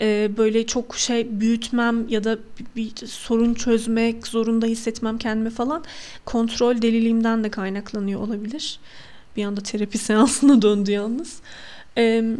e, 0.00 0.30
böyle 0.36 0.66
çok 0.66 0.96
şey 0.96 1.40
büyütmem 1.40 2.08
ya 2.08 2.24
da 2.24 2.38
bir, 2.58 2.66
bir 2.76 3.06
sorun 3.06 3.54
çözmek 3.54 4.26
zorunda 4.26 4.66
hissetmem 4.66 5.18
kendime 5.18 5.50
falan 5.50 5.84
kontrol 6.24 6.82
deliliğimden 6.82 7.44
de 7.44 7.50
kaynaklanıyor 7.50 8.20
olabilir. 8.20 8.80
Bir 9.36 9.44
anda 9.44 9.60
terapi 9.60 9.98
seansına 10.08 10.62
döndü 10.62 10.90
yalnız. 10.90 11.40
Evet 11.96 12.38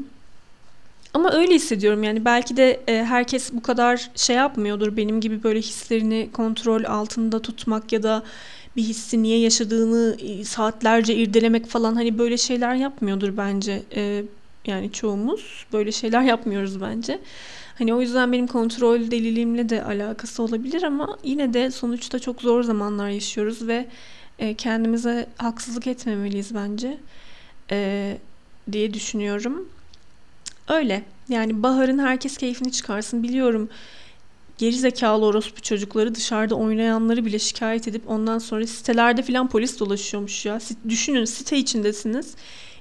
ama 1.17 1.33
öyle 1.33 1.55
hissediyorum 1.55 2.03
yani 2.03 2.25
belki 2.25 2.57
de 2.57 2.81
e, 2.89 3.05
herkes 3.05 3.53
bu 3.53 3.63
kadar 3.63 4.11
şey 4.17 4.37
yapmıyordur 4.37 4.97
benim 4.97 5.21
gibi 5.21 5.43
böyle 5.43 5.59
hislerini 5.59 6.29
kontrol 6.33 6.85
altında 6.85 7.43
tutmak 7.43 7.93
ya 7.93 8.03
da 8.03 8.23
bir 8.77 8.83
hissi 8.83 9.23
niye 9.23 9.39
yaşadığını 9.39 10.17
e, 10.21 10.45
saatlerce 10.45 11.15
irdelemek 11.15 11.67
falan 11.67 11.95
hani 11.95 12.19
böyle 12.19 12.37
şeyler 12.37 12.75
yapmıyordur 12.75 13.37
bence. 13.37 13.83
E, 13.95 14.25
yani 14.67 14.93
çoğumuz 14.93 15.67
böyle 15.73 15.93
şeyler 15.93 16.23
yapmıyoruz 16.33 16.81
bence. 16.81 17.21
Hani 17.79 17.95
o 17.95 18.01
yüzden 18.01 18.33
benim 18.33 18.47
kontrol 18.47 19.11
deliliğimle 19.11 19.69
de 19.69 19.85
alakası 19.85 20.43
olabilir 20.43 20.83
ama 20.83 21.19
yine 21.25 21.55
de 21.55 21.71
sonuçta 21.71 22.19
çok 22.19 22.43
zor 22.43 22.63
zamanlar 22.63 23.09
yaşıyoruz 23.09 23.67
ve 23.67 23.87
e, 24.39 24.55
kendimize 24.55 25.27
haksızlık 25.37 25.87
etmemeliyiz 25.87 26.55
bence 26.55 26.99
e, 27.71 28.19
diye 28.73 28.95
düşünüyorum. 28.95 29.69
Öyle. 30.69 31.05
Yani 31.29 31.63
baharın 31.63 31.99
herkes 31.99 32.37
keyfini 32.37 32.73
çıkarsın. 32.73 33.23
Biliyorum 33.23 33.69
geri 34.59 34.73
zekalı 34.73 35.27
orospu 35.27 35.63
çocukları 35.63 36.15
dışarıda 36.15 36.55
oynayanları 36.55 37.25
bile 37.25 37.39
şikayet 37.39 37.89
edip 37.89 38.11
ondan 38.11 38.39
sonra 38.39 38.67
sitelerde 38.67 39.23
falan 39.23 39.49
polis 39.49 39.81
dolaşıyormuş 39.81 40.47
ya. 40.47 40.59
Düşünün 40.89 41.25
site 41.25 41.57
içindesiniz. 41.59 42.35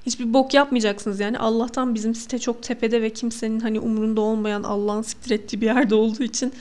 Hiçbir 0.05 0.33
bok 0.33 0.53
yapmayacaksınız 0.53 1.19
yani. 1.19 1.37
Allah'tan 1.37 1.95
bizim 1.95 2.15
site 2.15 2.39
çok 2.39 2.63
tepede 2.63 3.01
ve 3.01 3.09
kimsenin 3.09 3.59
hani 3.59 3.79
umurunda 3.79 4.21
olmayan 4.21 4.63
Allah'ın 4.63 5.01
siktir 5.01 5.31
ettiği 5.31 5.61
bir 5.61 5.65
yerde 5.65 5.95
olduğu 5.95 6.23
için 6.23 6.53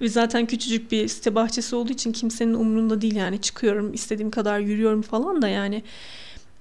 ve 0.00 0.08
zaten 0.08 0.46
küçücük 0.46 0.92
bir 0.92 1.08
site 1.08 1.34
bahçesi 1.34 1.76
olduğu 1.76 1.92
için 1.92 2.12
kimsenin 2.12 2.54
umurunda 2.54 3.00
değil 3.00 3.16
yani. 3.16 3.40
Çıkıyorum 3.40 3.94
istediğim 3.94 4.30
kadar 4.30 4.58
yürüyorum 4.58 5.02
falan 5.02 5.42
da 5.42 5.48
yani 5.48 5.82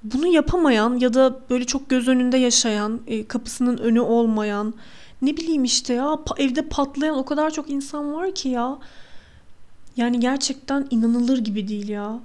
bunu 0.03 0.27
yapamayan 0.27 0.97
ya 0.97 1.13
da 1.13 1.39
böyle 1.49 1.65
çok 1.65 1.89
göz 1.89 2.07
önünde 2.07 2.37
yaşayan, 2.37 3.01
e, 3.07 3.27
kapısının 3.27 3.77
önü 3.77 3.99
olmayan, 3.99 4.73
ne 5.21 5.37
bileyim 5.37 5.63
işte 5.63 5.93
ya 5.93 6.19
evde 6.37 6.61
patlayan 6.61 7.17
o 7.17 7.25
kadar 7.25 7.51
çok 7.51 7.69
insan 7.69 8.13
var 8.13 8.35
ki 8.35 8.49
ya. 8.49 8.79
Yani 9.97 10.19
gerçekten 10.19 10.87
inanılır 10.89 11.37
gibi 11.37 11.67
değil 11.67 11.89
ya. 11.89 12.19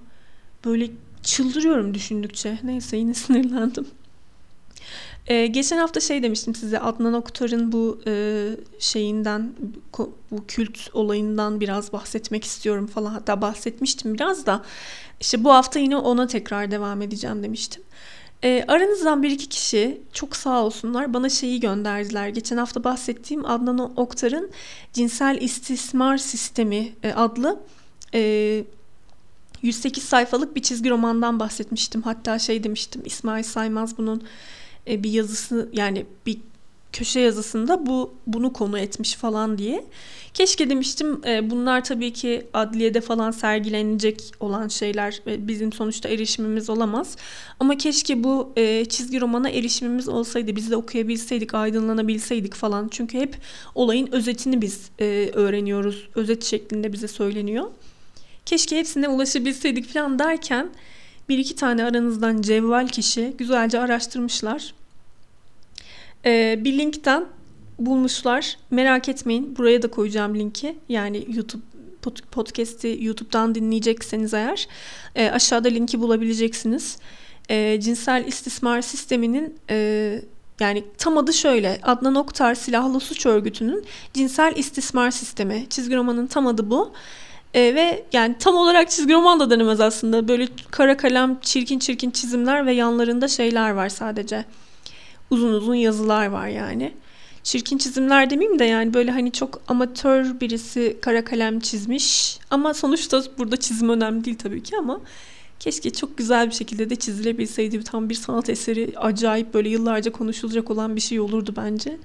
Böyle 0.64 0.90
çıldırıyorum 1.22 1.94
düşündükçe. 1.94 2.58
Neyse 2.62 2.96
yine 2.96 3.14
sinirlendim. 3.14 3.86
Ee, 5.26 5.46
geçen 5.46 5.78
hafta 5.78 6.00
şey 6.00 6.22
demiştim 6.22 6.54
size 6.54 6.80
Adnan 6.80 7.14
Oktar'ın 7.14 7.72
bu 7.72 8.00
e, 8.06 8.50
şeyinden 8.78 9.52
bu 10.30 10.44
kült 10.48 10.78
olayından 10.92 11.60
biraz 11.60 11.92
bahsetmek 11.92 12.44
istiyorum 12.44 12.86
falan 12.86 13.10
hatta 13.10 13.40
bahsetmiştim 13.40 14.14
biraz 14.14 14.46
da 14.46 14.62
işte 15.20 15.44
bu 15.44 15.52
hafta 15.52 15.78
yine 15.78 15.96
ona 15.96 16.26
tekrar 16.26 16.70
devam 16.70 17.02
edeceğim 17.02 17.42
demiştim. 17.42 17.82
E, 18.44 18.64
aranızdan 18.68 19.22
bir 19.22 19.30
iki 19.30 19.48
kişi 19.48 20.00
çok 20.12 20.36
sağ 20.36 20.64
olsunlar 20.64 21.14
bana 21.14 21.28
şeyi 21.28 21.60
gönderdiler. 21.60 22.28
Geçen 22.28 22.56
hafta 22.56 22.84
bahsettiğim 22.84 23.44
Adnan 23.44 23.98
Oktar'ın 23.98 24.50
Cinsel 24.92 25.38
İstismar 25.40 26.16
Sistemi 26.16 26.92
e, 27.02 27.12
adlı 27.12 27.60
e, 28.14 28.64
108 29.62 30.04
sayfalık 30.04 30.56
bir 30.56 30.62
çizgi 30.62 30.90
romandan 30.90 31.40
bahsetmiştim. 31.40 32.02
Hatta 32.02 32.38
şey 32.38 32.64
demiştim 32.64 33.02
İsmail 33.04 33.42
Saymaz 33.44 33.98
bunun 33.98 34.22
e, 34.88 35.02
bir 35.02 35.10
yazısı 35.10 35.68
yani 35.72 36.06
bir 36.26 36.38
köşe 36.94 37.20
yazısında 37.20 37.86
bu 37.86 38.14
bunu 38.26 38.52
konu 38.52 38.78
etmiş 38.78 39.14
falan 39.14 39.58
diye. 39.58 39.84
Keşke 40.34 40.70
demiştim 40.70 41.20
e, 41.26 41.50
bunlar 41.50 41.84
tabii 41.84 42.12
ki 42.12 42.46
adliyede 42.52 43.00
falan 43.00 43.30
sergilenecek 43.30 44.20
olan 44.40 44.68
şeyler 44.68 45.20
ve 45.26 45.48
bizim 45.48 45.72
sonuçta 45.72 46.08
erişimimiz 46.08 46.70
olamaz. 46.70 47.16
Ama 47.60 47.76
keşke 47.76 48.24
bu 48.24 48.52
e, 48.56 48.84
çizgi 48.84 49.20
romana 49.20 49.50
erişimimiz 49.50 50.08
olsaydı 50.08 50.56
biz 50.56 50.70
de 50.70 50.76
okuyabilseydik, 50.76 51.54
aydınlanabilseydik 51.54 52.54
falan. 52.54 52.88
Çünkü 52.88 53.18
hep 53.18 53.36
olayın 53.74 54.08
özetini 54.12 54.62
biz 54.62 54.90
e, 55.00 55.30
öğreniyoruz. 55.34 56.08
Özet 56.14 56.44
şeklinde 56.44 56.92
bize 56.92 57.08
söyleniyor. 57.08 57.64
Keşke 58.46 58.78
hepsine 58.78 59.08
ulaşabilseydik 59.08 59.92
falan 59.92 60.18
derken 60.18 60.70
bir 61.28 61.38
iki 61.38 61.56
tane 61.56 61.84
aranızdan 61.84 62.42
cevval 62.42 62.88
kişi 62.88 63.34
güzelce 63.38 63.80
araştırmışlar. 63.80 64.74
Ee, 66.24 66.60
bir 66.64 66.78
linkten 66.78 67.24
bulmuşlar. 67.78 68.56
Merak 68.70 69.08
etmeyin. 69.08 69.56
Buraya 69.56 69.82
da 69.82 69.90
koyacağım 69.90 70.38
linki. 70.38 70.76
Yani 70.88 71.26
YouTube 71.28 71.62
podcast'i 72.30 72.98
YouTube'dan 73.00 73.54
dinleyecekseniz 73.54 74.34
eğer 74.34 74.68
e, 75.14 75.30
aşağıda 75.30 75.68
linki 75.68 76.00
bulabileceksiniz. 76.00 76.98
E, 77.48 77.80
cinsel 77.80 78.24
istismar 78.26 78.82
sisteminin 78.82 79.58
e, 79.70 80.20
yani 80.60 80.84
tam 80.98 81.18
adı 81.18 81.32
şöyle. 81.32 81.80
Adnan 81.82 82.14
Oktar 82.14 82.54
Silahlı 82.54 83.00
Suç 83.00 83.26
Örgütü'nün 83.26 83.84
cinsel 84.14 84.52
istismar 84.56 85.10
sistemi. 85.10 85.66
Çizgi 85.70 85.96
romanın 85.96 86.26
tam 86.26 86.46
adı 86.46 86.70
bu. 86.70 86.92
E, 87.54 87.74
ve 87.74 88.04
yani 88.12 88.34
tam 88.38 88.56
olarak 88.56 88.90
çizgi 88.90 89.14
roman 89.14 89.40
da 89.40 89.50
denemez 89.50 89.80
aslında. 89.80 90.28
Böyle 90.28 90.48
kara 90.70 90.96
kalem 90.96 91.40
çirkin 91.40 91.78
çirkin 91.78 92.10
çizimler 92.10 92.66
ve 92.66 92.72
yanlarında 92.72 93.28
şeyler 93.28 93.70
var 93.70 93.88
sadece. 93.88 94.44
Uzun 95.30 95.52
uzun 95.52 95.74
yazılar 95.74 96.26
var 96.26 96.48
yani. 96.48 96.92
Çirkin 97.42 97.78
çizimler 97.78 98.30
demeyeyim 98.30 98.58
de 98.58 98.64
yani 98.64 98.94
böyle 98.94 99.10
hani 99.10 99.32
çok 99.32 99.62
amatör 99.68 100.40
birisi 100.40 100.96
kara 101.02 101.24
kalem 101.24 101.60
çizmiş. 101.60 102.38
Ama 102.50 102.74
sonuçta 102.74 103.22
burada 103.38 103.56
çizim 103.56 103.88
önemli 103.88 104.24
değil 104.24 104.38
tabii 104.38 104.62
ki 104.62 104.76
ama 104.78 105.00
keşke 105.60 105.90
çok 105.90 106.18
güzel 106.18 106.46
bir 106.46 106.54
şekilde 106.54 106.90
de 106.90 106.96
çizilebilseydi. 106.96 107.84
Tam 107.84 108.08
bir 108.08 108.14
sanat 108.14 108.48
eseri 108.50 108.92
acayip 108.96 109.54
böyle 109.54 109.68
yıllarca 109.68 110.12
konuşulacak 110.12 110.70
olan 110.70 110.96
bir 110.96 111.00
şey 111.00 111.20
olurdu 111.20 111.54
bence. 111.56 111.98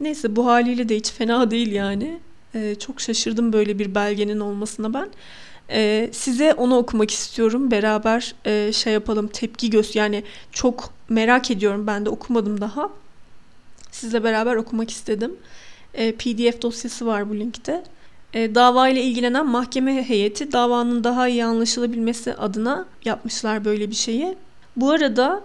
Neyse 0.00 0.36
bu 0.36 0.46
haliyle 0.46 0.88
de 0.88 0.96
hiç 0.96 1.10
fena 1.10 1.50
değil 1.50 1.72
yani. 1.72 2.20
Ee, 2.54 2.74
çok 2.74 3.00
şaşırdım 3.00 3.52
böyle 3.52 3.78
bir 3.78 3.94
belgenin 3.94 4.40
olmasına 4.40 4.94
ben. 4.94 5.08
Ee, 5.70 6.10
size 6.12 6.54
onu 6.54 6.76
okumak 6.76 7.10
istiyorum. 7.10 7.70
Beraber 7.70 8.34
e, 8.44 8.72
şey 8.72 8.92
yapalım 8.92 9.28
tepki 9.28 9.70
göz 9.70 9.96
yani 9.96 10.24
çok 10.52 10.90
merak 11.08 11.50
ediyorum 11.50 11.86
ben 11.86 12.04
de 12.04 12.10
okumadım 12.10 12.60
daha. 12.60 12.90
Sizle 13.90 14.24
beraber 14.24 14.56
okumak 14.56 14.90
istedim. 14.90 15.36
E, 15.94 16.12
PDF 16.12 16.62
dosyası 16.62 17.06
var 17.06 17.30
bu 17.30 17.36
linkte. 17.36 17.84
E, 18.34 18.54
dava 18.54 18.88
ile 18.88 19.02
ilgilenen 19.02 19.46
mahkeme 19.46 20.08
heyeti 20.08 20.52
davanın 20.52 21.04
daha 21.04 21.28
iyi 21.28 21.44
anlaşılabilmesi 21.44 22.34
adına 22.34 22.86
yapmışlar 23.04 23.64
böyle 23.64 23.90
bir 23.90 23.94
şeyi. 23.94 24.34
Bu 24.76 24.90
arada 24.90 25.42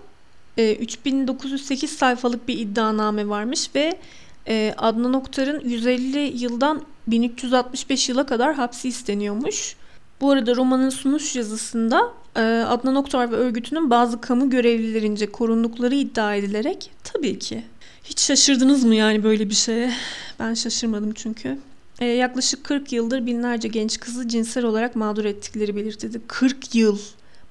e, 0.57 0.75
3908 0.75 1.97
sayfalık 1.97 2.47
bir 2.47 2.59
iddianame 2.59 3.29
varmış 3.29 3.69
ve 3.75 3.99
e, 4.47 4.73
Adnan 4.77 5.13
Oktar'ın 5.13 5.59
150 5.59 6.43
yıldan 6.43 6.81
1365 7.07 8.09
yıla 8.09 8.25
kadar 8.25 8.53
hapsi 8.55 8.87
isteniyormuş. 8.87 9.75
Bu 10.21 10.31
arada 10.31 10.55
romanın 10.55 10.89
sunuş 10.89 11.35
yazısında 11.35 12.13
e, 12.35 12.41
Adnan 12.41 12.95
Oktar 12.95 13.31
ve 13.31 13.35
örgütünün 13.35 13.89
bazı 13.89 14.21
kamu 14.21 14.49
görevlilerince 14.49 15.31
korundukları 15.31 15.95
iddia 15.95 16.35
edilerek 16.35 16.91
tabii 17.03 17.39
ki. 17.39 17.63
Hiç 18.03 18.19
şaşırdınız 18.19 18.83
mı 18.83 18.95
yani 18.95 19.23
böyle 19.23 19.49
bir 19.49 19.55
şeye? 19.55 19.93
Ben 20.39 20.53
şaşırmadım 20.53 21.13
çünkü. 21.13 21.57
E, 21.99 22.05
yaklaşık 22.05 22.63
40 22.63 22.93
yıldır 22.93 23.25
binlerce 23.25 23.67
genç 23.67 23.99
kızı 23.99 24.27
cinsel 24.27 24.65
olarak 24.65 24.95
mağdur 24.95 25.25
ettikleri 25.25 25.75
belirtildi. 25.75 26.21
40 26.27 26.75
yıl. 26.75 26.99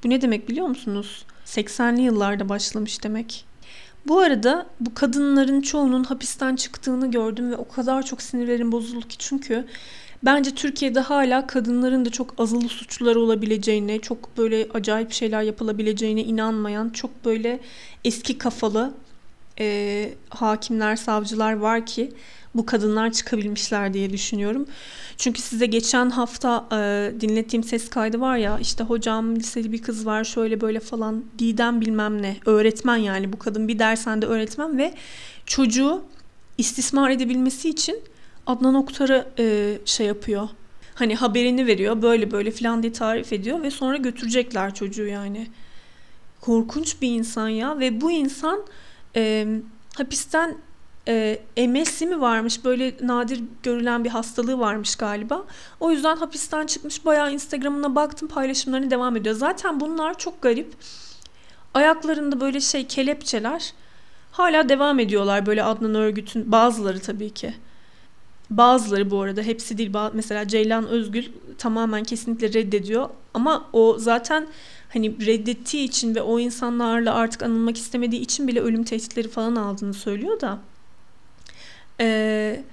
Bu 0.04 0.10
ne 0.10 0.20
demek 0.20 0.48
biliyor 0.48 0.66
musunuz? 0.66 1.24
80'li 1.46 2.02
yıllarda 2.02 2.48
başlamış 2.48 3.02
demek. 3.04 3.44
Bu 4.08 4.18
arada 4.18 4.66
bu 4.80 4.94
kadınların 4.94 5.60
çoğunun 5.60 6.04
hapisten 6.04 6.56
çıktığını 6.56 7.10
gördüm 7.10 7.50
ve 7.50 7.56
o 7.56 7.68
kadar 7.68 8.02
çok 8.02 8.22
sinirlerim 8.22 8.72
bozuldu 8.72 9.08
ki 9.08 9.18
çünkü 9.18 9.64
bence 10.22 10.50
Türkiye'de 10.50 11.00
hala 11.00 11.46
kadınların 11.46 12.04
da 12.04 12.10
çok 12.10 12.34
azılı 12.38 12.68
suçluları 12.68 13.20
olabileceğine, 13.20 13.98
çok 13.98 14.38
böyle 14.38 14.68
acayip 14.74 15.12
şeyler 15.12 15.42
yapılabileceğine 15.42 16.24
inanmayan, 16.24 16.90
çok 16.90 17.24
böyle 17.24 17.60
eski 18.04 18.38
kafalı 18.38 18.94
e, 19.60 20.14
hakimler, 20.30 20.96
savcılar 20.96 21.52
var 21.52 21.86
ki 21.86 22.12
bu 22.54 22.66
kadınlar 22.66 23.12
çıkabilmişler 23.12 23.94
diye 23.94 24.10
düşünüyorum. 24.10 24.66
Çünkü 25.16 25.42
size 25.42 25.66
geçen 25.66 26.10
hafta 26.10 26.66
e, 26.72 27.12
dinlettiğim 27.20 27.64
ses 27.64 27.90
kaydı 27.90 28.20
var 28.20 28.36
ya 28.36 28.58
işte 28.58 28.84
hocam 28.84 29.36
liseli 29.36 29.72
bir 29.72 29.82
kız 29.82 30.06
var 30.06 30.24
şöyle 30.24 30.60
böyle 30.60 30.80
falan 30.80 31.24
Didem 31.38 31.80
bilmem 31.80 32.22
ne 32.22 32.36
öğretmen 32.46 32.96
yani 32.96 33.32
bu 33.32 33.38
kadın 33.38 33.68
bir 33.68 33.78
dershanede 33.78 34.26
öğretmen 34.26 34.78
ve 34.78 34.94
çocuğu 35.46 36.04
istismar 36.58 37.10
edebilmesi 37.10 37.68
için 37.68 38.00
Adnan 38.46 38.74
Oktar'ı 38.74 39.26
e, 39.38 39.78
şey 39.84 40.06
yapıyor. 40.06 40.48
Hani 40.94 41.14
haberini 41.14 41.66
veriyor 41.66 42.02
böyle 42.02 42.30
böyle 42.30 42.50
falan 42.50 42.82
diye 42.82 42.92
tarif 42.92 43.32
ediyor 43.32 43.62
ve 43.62 43.70
sonra 43.70 43.96
götürecekler 43.96 44.74
çocuğu 44.74 45.06
yani. 45.06 45.46
Korkunç 46.40 47.02
bir 47.02 47.10
insan 47.10 47.48
ya 47.48 47.78
ve 47.78 48.00
bu 48.00 48.10
insan 48.10 48.60
e, 49.16 49.46
hapisten 49.96 50.56
e, 51.08 51.40
MS'i 51.68 52.06
mi 52.06 52.20
varmış 52.20 52.64
böyle 52.64 52.94
nadir 53.02 53.42
görülen 53.62 54.04
bir 54.04 54.10
hastalığı 54.10 54.58
varmış 54.58 54.96
galiba. 54.96 55.44
O 55.80 55.90
yüzden 55.90 56.16
hapisten 56.16 56.66
çıkmış 56.66 57.04
bayağı 57.04 57.32
Instagram'ına 57.32 57.94
baktım 57.94 58.28
paylaşımlarını 58.28 58.90
devam 58.90 59.16
ediyor. 59.16 59.34
Zaten 59.34 59.80
bunlar 59.80 60.18
çok 60.18 60.42
garip. 60.42 60.74
Ayaklarında 61.74 62.40
böyle 62.40 62.60
şey 62.60 62.86
kelepçeler 62.86 63.72
hala 64.32 64.68
devam 64.68 64.98
ediyorlar 64.98 65.46
böyle 65.46 65.62
Adnan 65.62 65.94
Örgüt'ün 65.94 66.52
bazıları 66.52 67.00
tabii 67.00 67.30
ki. 67.30 67.54
Bazıları 68.50 69.10
bu 69.10 69.20
arada 69.20 69.42
hepsi 69.42 69.78
değil. 69.78 69.90
Mesela 70.12 70.48
Ceylan 70.48 70.86
Özgül 70.86 71.24
tamamen 71.58 72.04
kesinlikle 72.04 72.52
reddediyor. 72.52 73.08
Ama 73.34 73.68
o 73.72 73.96
zaten 73.98 74.46
hani 74.96 75.26
reddettiği 75.26 75.88
için 75.88 76.14
ve 76.14 76.22
o 76.22 76.38
insanlarla 76.38 77.14
artık 77.14 77.42
anılmak 77.42 77.76
istemediği 77.76 78.20
için 78.20 78.48
bile 78.48 78.60
ölüm 78.60 78.84
tehditleri 78.84 79.28
falan 79.28 79.56
aldığını 79.56 79.94
söylüyor 79.94 80.40
da. 80.40 80.58
Ee, 82.00 82.64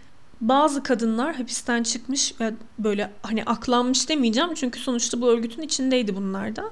bazı 0.42 0.84
kadınlar 0.84 1.36
hapisten 1.36 1.84
çıkmış 1.84 2.34
böyle 2.80 3.12
hani 3.22 3.44
aklanmış 3.44 4.10
demeyeceğim 4.10 4.54
çünkü 4.54 4.80
sonuçta 4.80 5.22
bu 5.22 5.28
örgütün 5.28 5.62
içindeydi 5.62 6.16
bunlar 6.16 6.56
da. 6.56 6.64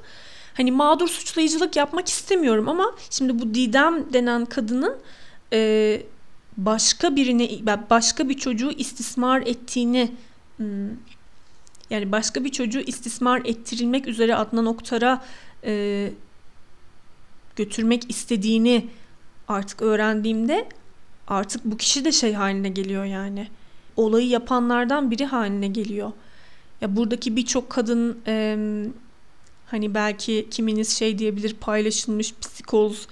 Hani 0.53 0.71
mağdur 0.71 1.07
suçlayıcılık 1.07 1.75
yapmak 1.75 2.07
istemiyorum 2.07 2.69
ama 2.69 2.95
şimdi 3.09 3.39
bu 3.39 3.53
Didem 3.53 4.13
denen 4.13 4.45
kadının 4.45 4.97
e, 5.53 6.01
başka 6.57 7.15
birine 7.15 7.49
başka 7.89 8.29
bir 8.29 8.37
çocuğu 8.37 8.71
istismar 8.71 9.41
ettiğini 9.41 10.11
yani 11.91 12.11
başka 12.11 12.43
bir 12.43 12.49
çocuğu 12.49 12.79
istismar 12.79 13.41
ettirilmek 13.45 14.07
üzere 14.07 14.35
Adnan 14.35 14.65
Oktar'a 14.65 15.21
e, 15.63 16.11
götürmek 17.55 18.09
istediğini 18.09 18.87
artık 19.47 19.81
öğrendiğimde 19.81 20.69
artık 21.27 21.65
bu 21.65 21.77
kişi 21.77 22.05
de 22.05 22.11
şey 22.11 22.33
haline 22.33 22.69
geliyor 22.69 23.05
yani. 23.05 23.47
Olayı 23.95 24.27
yapanlardan 24.27 25.11
biri 25.11 25.25
haline 25.25 25.67
geliyor. 25.67 26.11
Ya 26.81 26.95
buradaki 26.95 27.35
birçok 27.35 27.69
kadın 27.69 28.17
e, 28.27 28.57
hani 29.65 29.93
belki 29.93 30.47
kiminiz 30.51 30.97
şey 30.97 31.19
diyebilir 31.19 31.53
paylaşılmış 31.53 32.33
psikoz, 32.41 33.07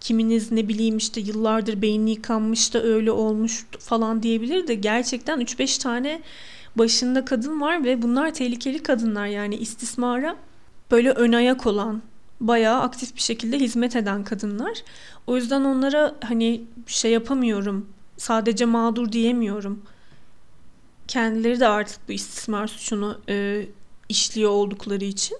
kiminiz 0.00 0.52
ne 0.52 0.68
bileyim 0.68 0.96
işte 0.96 1.20
yıllardır 1.20 1.82
beyni 1.82 2.10
yıkanmış 2.10 2.74
da 2.74 2.82
öyle 2.82 3.10
olmuş 3.10 3.66
falan 3.78 4.22
diyebilir 4.22 4.68
de 4.68 4.74
gerçekten 4.74 5.40
3-5 5.40 5.82
tane 5.82 6.20
başında 6.78 7.24
kadın 7.24 7.60
var 7.60 7.84
ve 7.84 8.02
bunlar 8.02 8.34
tehlikeli 8.34 8.82
kadınlar 8.82 9.26
yani 9.26 9.56
istismara 9.56 10.36
böyle 10.90 11.10
ön 11.10 11.32
ayak 11.32 11.66
olan 11.66 12.02
bayağı 12.40 12.80
aktif 12.80 13.16
bir 13.16 13.20
şekilde 13.20 13.58
hizmet 13.58 13.96
eden 13.96 14.24
kadınlar. 14.24 14.82
O 15.26 15.36
yüzden 15.36 15.64
onlara 15.64 16.14
hani 16.24 16.64
şey 16.86 17.10
yapamıyorum. 17.12 17.86
Sadece 18.16 18.64
mağdur 18.64 19.12
diyemiyorum. 19.12 19.82
Kendileri 21.08 21.60
de 21.60 21.68
artık 21.68 22.08
bu 22.08 22.12
istismar 22.12 22.66
suçunu 22.66 23.20
e, 23.28 23.66
işliyor 24.08 24.50
oldukları 24.50 25.04
için. 25.04 25.38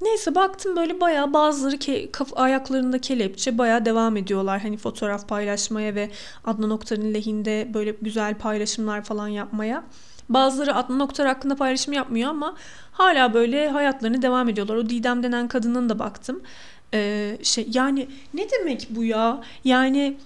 Neyse 0.00 0.34
baktım 0.34 0.76
böyle 0.76 1.00
bayağı 1.00 1.32
bazıları 1.32 1.76
ke- 1.76 2.10
kaf- 2.10 2.32
ayaklarında 2.36 2.98
kelepçe 3.00 3.58
bayağı 3.58 3.84
devam 3.84 4.16
ediyorlar. 4.16 4.60
Hani 4.60 4.76
fotoğraf 4.76 5.28
paylaşmaya 5.28 5.94
ve 5.94 6.10
Adnan 6.44 6.70
Oktar'ın 6.70 7.14
lehinde 7.14 7.70
böyle 7.74 7.94
güzel 8.02 8.34
paylaşımlar 8.34 9.04
falan 9.04 9.28
yapmaya. 9.28 9.84
Bazıları 10.28 10.74
Adnan 10.74 11.00
Oktar 11.00 11.26
hakkında 11.26 11.56
paylaşım 11.56 11.92
yapmıyor 11.92 12.30
ama 12.30 12.56
hala 12.92 13.34
böyle 13.34 13.68
hayatlarını 13.68 14.22
devam 14.22 14.48
ediyorlar. 14.48 14.76
O 14.76 14.88
Didem 14.88 15.22
denen 15.22 15.48
kadının 15.48 15.88
da 15.88 15.98
baktım. 15.98 16.40
Ee, 16.94 17.38
şey 17.42 17.66
yani 17.72 18.08
ne 18.34 18.50
demek 18.50 18.86
bu 18.90 19.04
ya? 19.04 19.40
Yani 19.64 20.16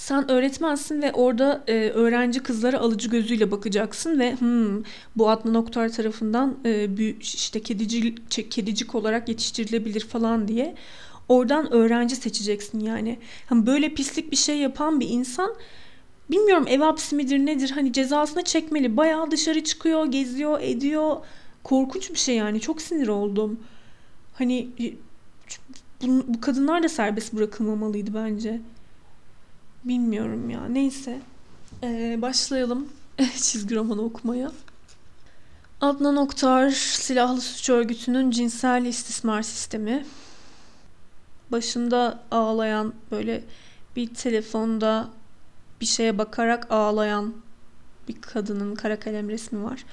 sen 0.00 0.30
öğretmensin 0.30 1.02
ve 1.02 1.12
orada 1.12 1.64
e, 1.66 1.90
öğrenci 1.90 2.40
kızlara 2.40 2.78
alıcı 2.78 3.08
gözüyle 3.08 3.50
bakacaksın 3.50 4.18
ve 4.18 4.36
hmm, 4.36 4.82
bu 5.16 5.30
Adnan 5.30 5.54
Oktar 5.54 5.88
tarafından 5.88 6.58
e, 6.64 6.96
bir, 6.98 7.16
işte 7.20 7.60
kedici, 7.62 8.14
kedicik 8.28 8.94
olarak 8.94 9.28
yetiştirilebilir 9.28 10.00
falan 10.00 10.48
diye 10.48 10.74
oradan 11.28 11.72
öğrenci 11.72 12.16
seçeceksin 12.16 12.80
yani. 12.80 13.18
Hani 13.46 13.66
böyle 13.66 13.94
pislik 13.94 14.30
bir 14.30 14.36
şey 14.36 14.56
yapan 14.56 15.00
bir 15.00 15.08
insan 15.08 15.54
bilmiyorum 16.30 16.64
ev 16.68 16.80
hapsi 16.80 17.16
midir 17.16 17.38
nedir 17.38 17.70
hani 17.70 17.92
cezasını 17.92 18.44
çekmeli. 18.44 18.96
Bayağı 18.96 19.30
dışarı 19.30 19.64
çıkıyor, 19.64 20.06
geziyor, 20.06 20.60
ediyor. 20.60 21.16
Korkunç 21.64 22.10
bir 22.10 22.18
şey 22.18 22.36
yani. 22.36 22.60
Çok 22.60 22.82
sinir 22.82 23.08
oldum. 23.08 23.60
Hani 24.34 24.68
bu, 26.02 26.24
bu 26.28 26.40
kadınlar 26.40 26.82
da 26.82 26.88
serbest 26.88 27.32
bırakılmamalıydı 27.32 28.14
bence. 28.14 28.60
Bilmiyorum 29.84 30.50
ya. 30.50 30.68
Neyse. 30.68 31.20
Ee, 31.82 32.18
başlayalım 32.22 32.88
çizgi 33.18 33.74
romanı 33.76 34.02
okumaya. 34.02 34.52
Adnan 35.80 36.16
Oktar 36.16 36.70
Silahlı 36.70 37.40
Suç 37.40 37.70
Örgütü'nün 37.70 38.30
cinsel 38.30 38.84
istismar 38.84 39.42
sistemi. 39.42 40.06
Başında 41.52 42.22
ağlayan 42.30 42.94
böyle 43.10 43.44
bir 43.96 44.14
telefonda 44.14 45.08
bir 45.80 45.86
şeye 45.86 46.18
bakarak 46.18 46.66
ağlayan 46.70 47.34
bir 48.08 48.20
kadının 48.20 48.74
kara 48.74 49.00
kalem 49.00 49.28
resmi 49.28 49.64
var. 49.64 49.84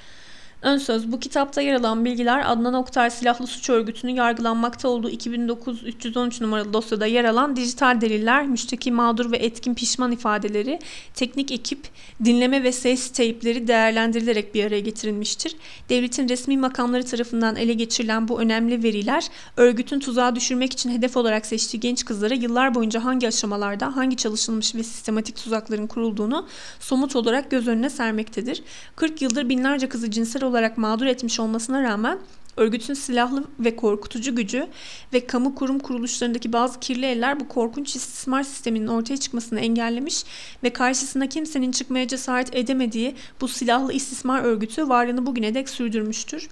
Ön 0.62 0.78
söz 0.78 1.12
bu 1.12 1.20
kitapta 1.20 1.62
yer 1.62 1.74
alan 1.74 2.06
bilgiler 2.06 2.52
Adnan 2.52 2.74
Oktar 2.74 3.10
Silahlı 3.10 3.48
Suç 3.48 3.70
Örgütü'nün 3.70 4.16
yargılanmakta 4.16 4.90
olduğu 4.90 5.10
2009 5.10 5.84
313 5.84 6.42
numaralı 6.42 6.74
dosyada 6.74 7.06
yer 7.06 7.26
alan 7.26 7.56
dijital 7.56 8.02
deliller, 8.02 8.48
müşteki 8.48 8.92
mağdur 8.92 9.32
ve 9.32 9.38
etkin 9.38 9.74
pişman 9.74 10.12
ifadeleri, 10.12 10.80
teknik 11.14 11.52
ekip, 11.52 11.80
dinleme 12.26 12.64
ve 12.64 12.72
ses 12.72 13.10
teypleri 13.12 13.68
değerlendirilerek 13.68 14.56
bir 14.56 14.66
araya 14.66 14.80
getirilmiştir. 14.80 15.56
Devletin 15.90 16.30
resmi 16.30 16.58
makamları 16.58 17.06
tarafından 17.06 17.56
ele 17.56 17.74
geçirilen 17.74 18.28
bu 18.28 18.42
önemli 18.42 18.84
veriler, 18.84 19.28
örgütün 19.58 20.00
tuzağa 20.00 20.36
düşürmek 20.36 20.74
için 20.74 20.90
hedef 20.90 21.18
olarak 21.18 21.46
seçtiği 21.46 21.82
genç 21.82 22.06
kızlara 22.06 22.34
yıllar 22.34 22.76
boyunca 22.76 23.04
hangi 23.04 23.28
aşamalarda, 23.28 23.96
hangi 23.96 24.16
çalışılmış 24.16 24.76
ve 24.76 24.84
sistematik 24.84 25.36
tuzakların 25.36 25.88
kurulduğunu 25.88 26.48
somut 26.80 27.16
olarak 27.16 27.52
göz 27.52 27.68
önüne 27.68 27.90
sermektedir. 27.90 28.64
40 28.96 29.22
yıldır 29.22 29.50
binlerce 29.50 29.90
kızı 29.90 30.12
cinsel 30.12 30.47
olarak 30.48 30.78
mağdur 30.78 31.06
etmiş 31.06 31.40
olmasına 31.40 31.84
rağmen 31.84 32.20
örgütün 32.58 32.94
silahlı 32.94 33.44
ve 33.60 33.76
korkutucu 33.76 34.36
gücü 34.36 34.68
ve 35.14 35.28
kamu 35.28 35.56
kurum 35.56 35.80
kuruluşlarındaki 35.80 36.54
bazı 36.54 36.80
kirli 36.80 37.06
eller 37.06 37.40
bu 37.40 37.48
korkunç 37.48 37.96
istismar 37.96 38.44
sisteminin 38.44 38.88
ortaya 38.88 39.18
çıkmasını 39.18 39.60
engellemiş 39.60 40.24
ve 40.64 40.70
karşısına 40.70 41.30
kimsenin 41.30 41.72
çıkmaya 41.72 42.08
cesaret 42.08 42.56
edemediği 42.56 43.16
bu 43.42 43.48
silahlı 43.48 43.94
istismar 43.94 44.42
örgütü 44.44 44.90
varlığını 44.90 45.26
bugüne 45.26 45.54
dek 45.54 45.70
sürdürmüştür. 45.70 46.50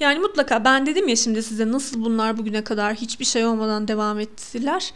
Yani 0.00 0.18
mutlaka 0.18 0.64
ben 0.64 0.86
dedim 0.86 1.08
ya 1.08 1.16
şimdi 1.16 1.42
size 1.42 1.72
nasıl 1.72 2.04
bunlar 2.04 2.38
bugüne 2.38 2.64
kadar 2.64 2.94
hiçbir 2.94 3.24
şey 3.24 3.46
olmadan 3.46 3.88
devam 3.88 4.20
ettiler. 4.20 4.92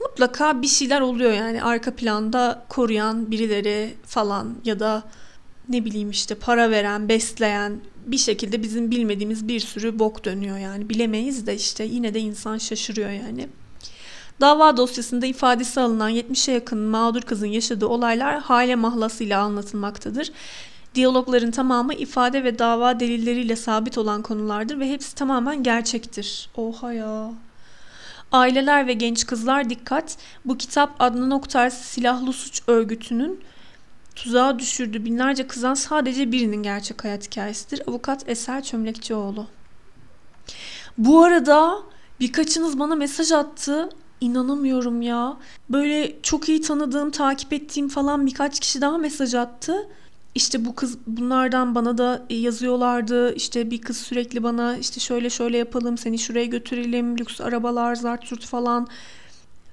Mutlaka 0.00 0.62
bir 0.62 0.68
şeyler 0.68 1.00
oluyor 1.00 1.32
yani 1.32 1.62
arka 1.62 1.94
planda 1.96 2.64
koruyan 2.68 3.30
birileri 3.30 3.94
falan 4.06 4.54
ya 4.64 4.80
da 4.80 5.02
ne 5.68 5.84
bileyim 5.84 6.10
işte 6.10 6.34
para 6.34 6.70
veren, 6.70 7.08
besleyen 7.08 7.80
bir 8.06 8.18
şekilde 8.18 8.62
bizim 8.62 8.90
bilmediğimiz 8.90 9.48
bir 9.48 9.60
sürü 9.60 9.98
bok 9.98 10.24
dönüyor 10.24 10.58
yani. 10.58 10.88
Bilemeyiz 10.88 11.46
de 11.46 11.54
işte 11.54 11.84
yine 11.84 12.14
de 12.14 12.20
insan 12.20 12.58
şaşırıyor 12.58 13.10
yani. 13.10 13.48
Dava 14.40 14.76
dosyasında 14.76 15.26
ifadesi 15.26 15.80
alınan 15.80 16.10
70'e 16.10 16.54
yakın 16.54 16.78
mağdur 16.78 17.22
kızın 17.22 17.46
yaşadığı 17.46 17.86
olaylar 17.86 18.40
hale 18.40 18.74
mahlasıyla 18.74 19.40
anlatılmaktadır. 19.40 20.32
Diyalogların 20.94 21.50
tamamı 21.50 21.94
ifade 21.94 22.44
ve 22.44 22.58
dava 22.58 23.00
delilleriyle 23.00 23.56
sabit 23.56 23.98
olan 23.98 24.22
konulardır 24.22 24.80
ve 24.80 24.90
hepsi 24.90 25.14
tamamen 25.14 25.62
gerçektir. 25.62 26.50
Oha 26.56 26.92
ya. 26.92 27.32
Aileler 28.32 28.86
ve 28.86 28.92
genç 28.92 29.26
kızlar 29.26 29.70
dikkat. 29.70 30.16
Bu 30.44 30.58
kitap 30.58 30.96
Adnan 30.98 31.30
Oktar 31.30 31.70
Silahlı 31.70 32.32
Suç 32.32 32.62
Örgütü'nün 32.66 33.40
tuzağa 34.16 34.58
düşürdü 34.58 35.04
binlerce 35.04 35.46
kızan 35.46 35.74
sadece 35.74 36.32
birinin 36.32 36.62
gerçek 36.62 37.04
hayat 37.04 37.26
hikayesidir. 37.26 37.82
Avukat 37.88 38.28
Eser 38.28 38.62
Çömlekçioğlu. 38.62 39.46
Bu 40.98 41.24
arada 41.24 41.78
birkaçınız 42.20 42.78
bana 42.78 42.94
mesaj 42.94 43.32
attı. 43.32 43.88
İnanamıyorum 44.20 45.02
ya. 45.02 45.36
Böyle 45.70 46.22
çok 46.22 46.48
iyi 46.48 46.60
tanıdığım, 46.60 47.10
takip 47.10 47.52
ettiğim 47.52 47.88
falan 47.88 48.26
birkaç 48.26 48.60
kişi 48.60 48.80
daha 48.80 48.98
mesaj 48.98 49.34
attı. 49.34 49.88
İşte 50.34 50.64
bu 50.64 50.74
kız 50.74 50.98
bunlardan 51.06 51.74
bana 51.74 51.98
da 51.98 52.26
yazıyorlardı. 52.30 53.34
İşte 53.34 53.70
bir 53.70 53.80
kız 53.80 53.96
sürekli 53.96 54.42
bana 54.42 54.76
işte 54.76 55.00
şöyle 55.00 55.30
şöyle 55.30 55.58
yapalım, 55.58 55.98
seni 55.98 56.18
şuraya 56.18 56.44
götürelim, 56.44 57.18
lüks 57.18 57.40
arabalar, 57.40 57.94
zart 57.94 58.44
falan. 58.46 58.88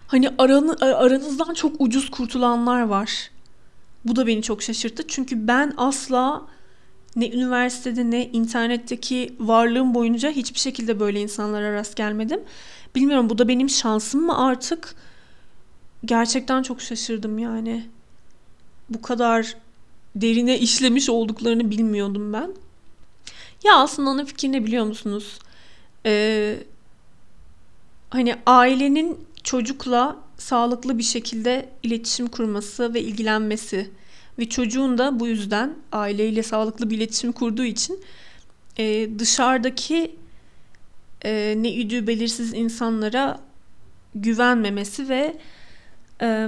Hani 0.08 0.30
aranı, 0.38 0.76
aranızdan 0.82 1.54
çok 1.54 1.76
ucuz 1.80 2.10
kurtulanlar 2.10 2.82
var. 2.82 3.32
Bu 4.06 4.16
da 4.16 4.28
beni 4.28 4.42
çok 4.42 4.64
şaşırttı. 4.64 5.08
Çünkü 5.08 5.48
ben 5.48 5.74
asla 5.78 6.48
ne 7.16 7.30
üniversitede 7.30 8.12
ne 8.12 8.26
internetteki 8.26 9.36
varlığım 9.40 9.94
boyunca 9.94 10.30
hiçbir 10.30 10.60
şekilde 10.60 11.00
böyle 11.00 11.22
insanlara 11.22 11.74
rast 11.74 11.96
gelmedim. 11.96 12.42
Bilmiyorum 12.96 13.30
bu 13.30 13.38
da 13.38 13.48
benim 13.48 13.70
şansım 13.70 14.22
mı 14.26 14.46
artık? 14.46 14.96
Gerçekten 16.06 16.64
çok 16.64 16.82
şaşırdım 16.82 17.40
yani. 17.40 17.86
Bu 18.90 19.02
kadar 19.02 19.56
derine 20.16 20.60
işlemiş 20.60 21.10
olduklarını 21.10 21.72
bilmiyordum 21.72 22.34
ben. 22.34 22.52
Ya 23.64 23.76
aslında 23.76 24.10
onun 24.10 24.26
fikri 24.26 24.52
ne 24.52 24.66
biliyor 24.66 24.86
musunuz? 24.86 25.40
Ee, 26.06 26.58
hani 28.10 28.36
ailenin 28.46 29.26
çocukla 29.44 30.18
sağlıklı 30.40 30.98
bir 30.98 31.04
şekilde 31.04 31.70
iletişim 31.84 32.28
kurması 32.28 32.94
ve 32.94 33.02
ilgilenmesi 33.02 33.90
ve 34.40 34.50
çocuğun 34.50 34.98
da 34.98 35.20
bu 35.20 35.28
yüzden 35.28 35.74
aileyle 35.92 36.44
sağlıklı 36.44 36.90
bir 36.90 36.98
iletişim 36.98 37.32
kurduğu 37.32 37.64
için 37.64 38.04
e, 38.78 39.10
dışarıdaki 39.20 40.16
e, 41.26 41.56
ne 41.58 41.72
idüğü 41.72 42.08
belirsiz 42.08 42.54
insanlara 42.54 43.40
güvenmemesi 44.16 45.10
ve 45.10 45.38
e, 46.22 46.48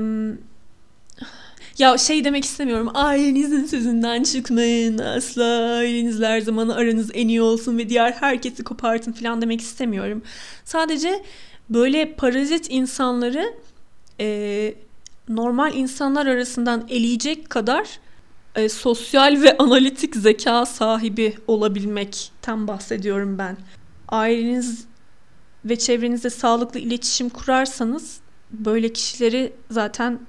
ya 1.78 1.98
şey 1.98 2.24
demek 2.24 2.46
istemiyorum 2.46 2.92
ailenizin 2.94 3.66
sözünden 3.66 4.24
çıkmayın 4.24 4.98
asla 4.98 5.44
ailenizle 5.78 6.28
her 6.28 6.42
zaman 6.42 6.70
aranız 6.70 7.12
en 7.14 7.28
iyi 7.28 7.42
olsun 7.42 7.78
ve 7.78 7.89
diğer 7.89 8.12
herkesi 8.12 8.64
kopartın 8.64 9.12
falan 9.12 9.42
demek 9.42 9.62
istemiyorum. 9.62 10.22
Sadece 10.66 11.24
böyle 11.70 12.14
parazit 12.14 12.68
insanları 12.70 13.54
e, 14.22 14.74
normal 15.30 15.76
insanlar 15.76 16.26
arasından 16.26 16.86
eleyecek 16.89 17.49
kadar 17.49 17.99
e, 18.55 18.69
sosyal 18.69 19.41
ve 19.41 19.57
analitik 19.57 20.15
zeka 20.15 20.65
sahibi 20.65 21.38
olabilmekten 21.47 22.67
bahsediyorum 22.67 23.38
ben. 23.38 23.57
Aileniz 24.07 24.86
ve 25.65 25.76
çevrenizde 25.76 26.30
sağlıklı 26.30 26.80
iletişim 26.80 27.30
kurarsanız 27.30 28.19
böyle 28.51 28.93
kişileri 28.93 29.53
zaten 29.69 30.19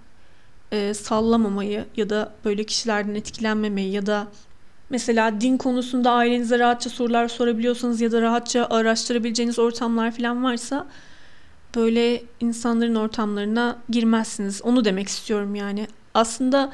e, 0.72 0.95
sallamamayı 0.95 1.84
ya 1.97 2.11
da 2.11 2.32
böyle 2.45 2.64
kişilerden 2.64 3.14
etkilenmemeyi 3.14 3.93
ya 3.93 4.07
da 4.07 4.28
mesela 4.90 5.40
din 5.40 5.57
konusunda 5.57 6.11
ailenize 6.11 6.59
rahatça 6.59 6.90
sorular 6.90 7.28
sorabiliyorsanız 7.28 8.01
ya 8.01 8.12
da 8.12 8.22
rahatça 8.22 8.66
araştırabileceğiniz 8.70 9.59
ortamlar 9.59 10.16
falan 10.16 10.45
varsa 10.45 10.86
böyle 11.75 12.23
insanların 12.41 12.95
ortamlarına 12.95 13.79
girmezsiniz. 13.89 14.62
Onu 14.62 14.85
demek 14.85 15.09
istiyorum 15.09 15.55
yani. 15.55 15.87
Aslında 16.14 16.73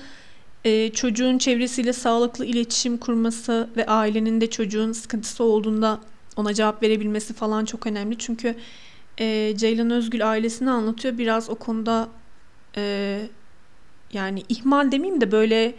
e, 0.64 0.90
çocuğun 0.90 1.38
çevresiyle 1.38 1.92
sağlıklı 1.92 2.44
iletişim 2.44 2.99
kurması 2.99 3.68
ve 3.76 3.86
ailenin 3.86 4.40
de 4.40 4.51
çocuğun 4.51 4.92
sıkıntısı 4.92 5.44
olduğunda 5.44 6.01
ona 6.36 6.55
cevap 6.55 6.82
verebilmesi 6.82 7.34
falan 7.34 7.64
çok 7.64 7.86
önemli. 7.86 8.18
Çünkü 8.18 8.55
e, 9.18 9.57
Ceylan 9.57 9.90
Özgül 9.90 10.30
ailesini 10.30 10.70
anlatıyor. 10.70 11.18
Biraz 11.18 11.51
o 11.51 11.55
konuda 11.55 12.09
e, 12.76 13.22
yani 14.12 14.42
ihmal 14.49 14.92
demeyeyim 14.92 15.20
de 15.20 15.32
böyle 15.32 15.74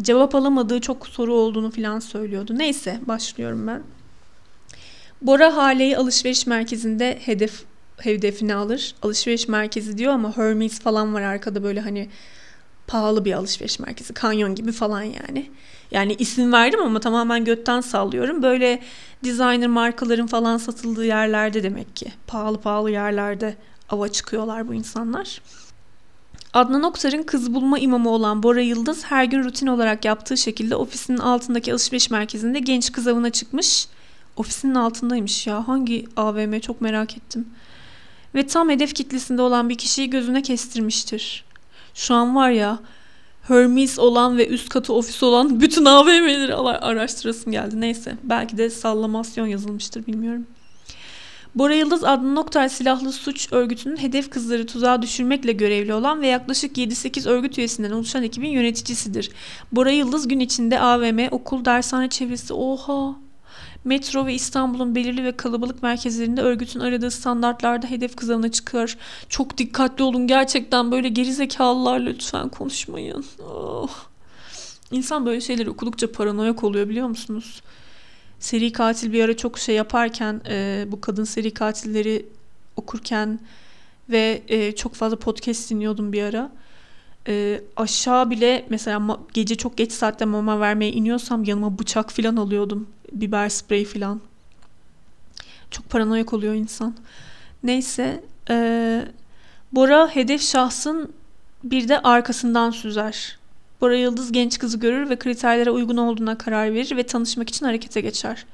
cevap 0.00 0.34
alamadığı 0.34 0.80
çok 0.80 1.06
soru 1.06 1.34
olduğunu 1.34 1.70
falan 1.70 1.98
söylüyordu. 1.98 2.58
Neyse 2.58 3.00
başlıyorum 3.06 3.66
ben. 3.66 3.82
Bora 5.22 5.56
Hale'yi 5.56 5.96
alışveriş 5.98 6.46
merkezinde 6.46 7.18
hedef 7.24 7.64
hedefini 7.96 8.54
alır. 8.54 8.94
Alışveriş 9.02 9.48
merkezi 9.48 9.98
diyor 9.98 10.12
ama 10.12 10.36
Hermes 10.36 10.80
falan 10.80 11.14
var 11.14 11.22
arkada 11.22 11.62
böyle 11.62 11.80
hani 11.80 12.08
pahalı 12.86 13.24
bir 13.24 13.32
alışveriş 13.32 13.78
merkezi. 13.78 14.14
Kanyon 14.14 14.54
gibi 14.54 14.72
falan 14.72 15.02
yani. 15.02 15.50
Yani 15.90 16.14
isim 16.14 16.52
verdim 16.52 16.82
ama 16.82 17.00
tamamen 17.00 17.44
götten 17.44 17.80
sallıyorum. 17.80 18.42
Böyle 18.42 18.82
designer 19.24 19.68
markaların 19.68 20.26
falan 20.26 20.56
satıldığı 20.56 21.04
yerlerde 21.04 21.62
demek 21.62 21.96
ki. 21.96 22.12
Pahalı 22.26 22.60
pahalı 22.60 22.90
yerlerde 22.90 23.56
ava 23.88 24.08
çıkıyorlar 24.08 24.68
bu 24.68 24.74
insanlar. 24.74 25.40
Adnan 26.52 26.82
Oktar'ın 26.82 27.22
kız 27.22 27.54
bulma 27.54 27.78
imamı 27.78 28.10
olan 28.10 28.42
Bora 28.42 28.60
Yıldız 28.60 29.04
her 29.04 29.24
gün 29.24 29.44
rutin 29.44 29.66
olarak 29.66 30.04
yaptığı 30.04 30.36
şekilde 30.36 30.76
ofisinin 30.76 31.18
altındaki 31.18 31.72
alışveriş 31.72 32.10
merkezinde 32.10 32.58
genç 32.58 32.92
kız 32.92 33.06
avına 33.06 33.30
çıkmış. 33.30 33.88
Ofisinin 34.36 34.74
altındaymış 34.74 35.46
ya. 35.46 35.68
Hangi 35.68 36.06
AVM 36.16 36.58
çok 36.58 36.80
merak 36.80 37.16
ettim. 37.16 37.46
Ve 38.36 38.46
tam 38.46 38.70
hedef 38.70 38.94
kitlesinde 38.94 39.42
olan 39.42 39.68
bir 39.68 39.78
kişiyi 39.78 40.10
gözüne 40.10 40.42
kestirmiştir. 40.42 41.44
Şu 41.94 42.14
an 42.14 42.36
var 42.36 42.50
ya 42.50 42.78
Hermes 43.42 43.98
olan 43.98 44.38
ve 44.38 44.48
üst 44.48 44.68
katı 44.68 44.92
ofis 44.92 45.22
olan 45.22 45.60
bütün 45.60 45.84
AVM'leri 45.84 46.54
araştırasım 46.54 47.52
geldi. 47.52 47.80
Neyse 47.80 48.16
belki 48.22 48.58
de 48.58 48.70
sallamasyon 48.70 49.46
yazılmıştır 49.46 50.06
bilmiyorum. 50.06 50.46
Bora 51.54 51.74
Yıldız 51.74 52.04
adlı 52.04 52.34
Noktar 52.34 52.68
Silahlı 52.68 53.12
Suç 53.12 53.52
Örgütü'nün 53.52 53.96
hedef 53.96 54.30
kızları 54.30 54.66
tuzağa 54.66 55.02
düşürmekle 55.02 55.52
görevli 55.52 55.94
olan 55.94 56.20
ve 56.20 56.26
yaklaşık 56.26 56.78
7-8 56.78 57.28
örgüt 57.28 57.58
üyesinden 57.58 57.90
oluşan 57.90 58.22
ekibin 58.22 58.48
yöneticisidir. 58.48 59.30
Bora 59.72 59.90
Yıldız 59.90 60.28
gün 60.28 60.40
içinde 60.40 60.80
AVM, 60.80 61.28
okul, 61.30 61.64
dershane 61.64 62.08
çevresi 62.08 62.54
oha 62.54 63.25
Metro 63.86 64.26
ve 64.26 64.34
İstanbul'un 64.34 64.94
belirli 64.94 65.24
ve 65.24 65.36
kalabalık 65.36 65.82
merkezlerinde 65.82 66.40
örgütün 66.42 66.80
aradığı 66.80 67.10
standartlarda 67.10 67.86
hedef 67.86 68.16
kızağına 68.16 68.50
çıkar. 68.50 68.96
Çok 69.28 69.58
dikkatli 69.58 70.04
olun 70.04 70.26
gerçekten 70.26 70.90
böyle 70.90 71.08
gerizekalılarla 71.08 72.10
lütfen 72.10 72.48
konuşmayın. 72.48 73.24
Oh. 73.50 73.90
İnsan 74.90 75.26
böyle 75.26 75.40
şeyleri 75.40 75.70
okudukça 75.70 76.12
paranoyak 76.12 76.64
oluyor 76.64 76.88
biliyor 76.88 77.08
musunuz? 77.08 77.62
Seri 78.38 78.72
katil 78.72 79.12
bir 79.12 79.24
ara 79.24 79.36
çok 79.36 79.58
şey 79.58 79.74
yaparken 79.74 80.40
e, 80.48 80.86
bu 80.88 81.00
kadın 81.00 81.24
seri 81.24 81.54
katilleri 81.54 82.26
okurken 82.76 83.40
ve 84.10 84.42
e, 84.48 84.72
çok 84.72 84.94
fazla 84.94 85.18
podcast 85.18 85.70
dinliyordum 85.70 86.12
bir 86.12 86.22
ara. 86.22 86.52
E, 87.28 87.60
aşağı 87.76 88.30
bile 88.30 88.66
mesela 88.70 89.20
gece 89.32 89.54
çok 89.54 89.76
geç 89.76 89.92
saatte 89.92 90.24
mama 90.24 90.60
vermeye 90.60 90.92
iniyorsam 90.92 91.44
yanıma 91.44 91.78
bıçak 91.78 92.12
falan 92.12 92.36
alıyordum 92.36 92.86
biber 93.12 93.48
spreyi 93.48 93.84
falan. 93.84 94.20
Çok 95.70 95.90
paranoyak 95.90 96.32
oluyor 96.32 96.54
insan. 96.54 96.94
Neyse. 97.62 98.24
E, 98.50 99.06
Bora 99.72 100.08
hedef 100.08 100.42
şahsın 100.42 101.12
bir 101.64 101.88
de 101.88 101.98
arkasından 102.00 102.70
süzer. 102.70 103.38
Bora 103.80 103.96
Yıldız 103.96 104.32
genç 104.32 104.58
kızı 104.58 104.78
görür 104.78 105.10
ve 105.10 105.16
kriterlere 105.16 105.70
uygun 105.70 105.96
olduğuna 105.96 106.38
karar 106.38 106.74
verir 106.74 106.96
ve 106.96 107.02
tanışmak 107.02 107.48
için 107.48 107.66
harekete 107.66 108.00
geçer. 108.00 108.46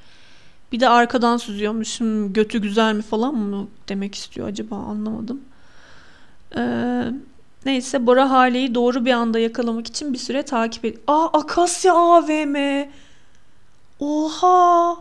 Bir 0.71 0.79
de 0.79 0.89
arkadan 0.89 1.37
süzüyormuş. 1.37 1.99
Götü 2.33 2.61
güzel 2.61 2.95
mi 2.95 3.01
falan 3.01 3.35
mı 3.35 3.67
demek 3.89 4.15
istiyor 4.15 4.47
acaba 4.47 4.75
anlamadım. 4.75 5.41
Ee, 6.57 7.03
neyse 7.65 8.07
Bora 8.07 8.29
Hale'yi 8.29 8.75
doğru 8.75 9.05
bir 9.05 9.11
anda 9.11 9.39
yakalamak 9.39 9.87
için 9.87 10.13
bir 10.13 10.17
süre 10.17 10.43
takip 10.43 10.85
ediyor. 10.85 11.03
Aa 11.07 11.27
Akasya 11.27 11.93
AVM. 11.93 12.55
Oha. 13.99 14.97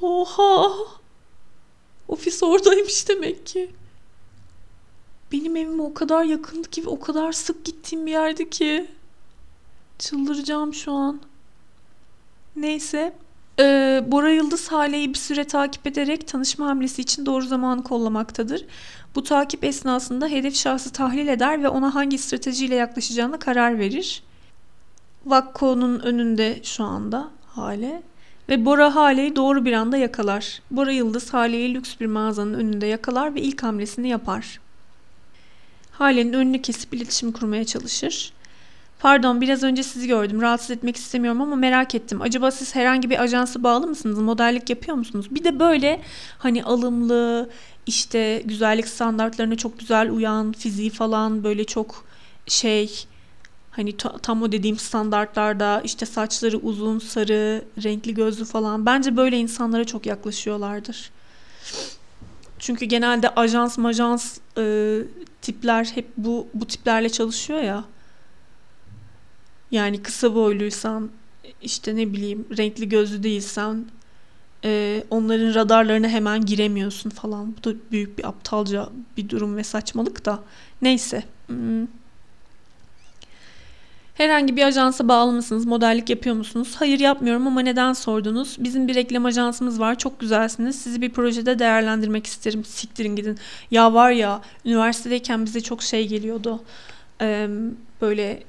Oha. 0.00 0.72
Ofis 2.08 2.42
oradaymış 2.42 3.08
demek 3.08 3.46
ki. 3.46 3.70
Benim 5.32 5.56
evime 5.56 5.82
o 5.82 5.94
kadar 5.94 6.24
yakındı 6.24 6.70
ki 6.70 6.86
ve 6.86 6.88
o 6.88 7.00
kadar 7.00 7.32
sık 7.32 7.64
gittiğim 7.64 8.06
bir 8.06 8.10
yerdi 8.10 8.50
ki. 8.50 8.90
Çıldıracağım 9.98 10.74
şu 10.74 10.92
an. 10.92 11.20
Neyse. 12.56 13.16
Ee, 13.60 14.04
Bora 14.06 14.30
Yıldız 14.30 14.72
Hale'yi 14.72 15.08
bir 15.08 15.18
süre 15.18 15.44
takip 15.44 15.86
ederek 15.86 16.28
tanışma 16.28 16.66
hamlesi 16.66 17.02
için 17.02 17.26
doğru 17.26 17.46
zamanı 17.46 17.84
kollamaktadır. 17.84 18.64
Bu 19.14 19.22
takip 19.22 19.64
esnasında 19.64 20.28
hedef 20.28 20.56
şahsı 20.56 20.92
tahlil 20.92 21.28
eder 21.28 21.62
ve 21.62 21.68
ona 21.68 21.94
hangi 21.94 22.18
stratejiyle 22.18 22.74
yaklaşacağına 22.74 23.38
karar 23.38 23.78
verir. 23.78 24.22
Vakko'nun 25.26 26.00
önünde 26.00 26.60
şu 26.62 26.84
anda 26.84 27.30
Hale. 27.46 28.02
Ve 28.48 28.64
Bora 28.64 28.94
Hale'yi 28.94 29.36
doğru 29.36 29.64
bir 29.64 29.72
anda 29.72 29.96
yakalar. 29.96 30.62
Bora 30.70 30.92
Yıldız 30.92 31.34
Hale'yi 31.34 31.74
lüks 31.74 31.94
bir 32.00 32.06
mağazanın 32.06 32.54
önünde 32.54 32.86
yakalar 32.86 33.34
ve 33.34 33.40
ilk 33.40 33.62
hamlesini 33.62 34.08
yapar. 34.08 34.60
Hale'nin 35.90 36.32
önünü 36.32 36.62
kesip 36.62 36.94
iletişim 36.94 37.32
kurmaya 37.32 37.64
çalışır. 37.64 38.32
Pardon 38.98 39.40
biraz 39.40 39.62
önce 39.62 39.82
sizi 39.82 40.06
gördüm. 40.06 40.40
Rahatsız 40.42 40.70
etmek 40.70 40.96
istemiyorum 40.96 41.40
ama 41.40 41.56
merak 41.56 41.94
ettim. 41.94 42.22
Acaba 42.22 42.50
siz 42.50 42.74
herhangi 42.74 43.10
bir 43.10 43.22
ajansa 43.22 43.62
bağlı 43.62 43.86
mısınız? 43.86 44.18
Modellik 44.18 44.70
yapıyor 44.70 44.96
musunuz? 44.96 45.26
Bir 45.30 45.44
de 45.44 45.58
böyle 45.58 46.00
hani 46.38 46.64
alımlı, 46.64 47.50
işte 47.86 48.42
güzellik 48.44 48.88
standartlarına 48.88 49.56
çok 49.56 49.78
güzel 49.78 50.10
uyan, 50.10 50.52
fiziği 50.52 50.90
falan 50.90 51.44
böyle 51.44 51.64
çok 51.64 52.04
şey 52.46 53.06
Hani 53.76 53.96
tam 54.22 54.42
o 54.42 54.52
dediğim 54.52 54.78
standartlarda 54.78 55.80
işte 55.84 56.06
saçları 56.06 56.58
uzun, 56.58 56.98
sarı, 56.98 57.64
renkli 57.82 58.14
gözlü 58.14 58.44
falan. 58.44 58.86
Bence 58.86 59.16
böyle 59.16 59.38
insanlara 59.38 59.84
çok 59.84 60.06
yaklaşıyorlardır. 60.06 61.10
Çünkü 62.58 62.84
genelde 62.84 63.28
ajans 63.28 63.78
majans 63.78 64.38
e, 64.58 64.98
tipler 65.42 65.84
hep 65.84 66.06
bu 66.16 66.48
bu 66.54 66.66
tiplerle 66.66 67.08
çalışıyor 67.08 67.62
ya. 67.62 67.84
Yani 69.70 70.02
kısa 70.02 70.34
boyluysan 70.34 71.10
işte 71.62 71.96
ne 71.96 72.12
bileyim 72.12 72.46
renkli 72.58 72.88
gözlü 72.88 73.22
değilsen 73.22 73.84
e, 74.64 75.04
onların 75.10 75.54
radarlarına 75.54 76.08
hemen 76.08 76.44
giremiyorsun 76.44 77.10
falan. 77.10 77.56
Bu 77.56 77.64
da 77.64 77.76
büyük 77.90 78.18
bir 78.18 78.28
aptalca 78.28 78.88
bir 79.16 79.28
durum 79.28 79.56
ve 79.56 79.64
saçmalık 79.64 80.24
da. 80.24 80.42
Neyse. 80.82 81.24
Hmm. 81.46 81.86
Herhangi 84.16 84.56
bir 84.56 84.62
ajansa 84.62 85.08
bağlı 85.08 85.32
mısınız? 85.32 85.66
Modellik 85.66 86.10
yapıyor 86.10 86.36
musunuz? 86.36 86.74
Hayır 86.78 87.00
yapmıyorum 87.00 87.46
ama 87.46 87.60
neden 87.60 87.92
sordunuz? 87.92 88.56
Bizim 88.58 88.88
bir 88.88 88.94
reklam 88.94 89.26
ajansımız 89.26 89.80
var. 89.80 89.98
Çok 89.98 90.20
güzelsiniz. 90.20 90.82
Sizi 90.82 91.02
bir 91.02 91.12
projede 91.12 91.58
değerlendirmek 91.58 92.26
isterim. 92.26 92.64
Siktirin 92.64 93.16
gidin. 93.16 93.38
Ya 93.70 93.94
var 93.94 94.10
ya 94.10 94.40
üniversitedeyken 94.64 95.44
bize 95.44 95.60
çok 95.60 95.82
şey 95.82 96.08
geliyordu. 96.08 96.62
Ee, 97.20 97.48
böyle 98.00 98.42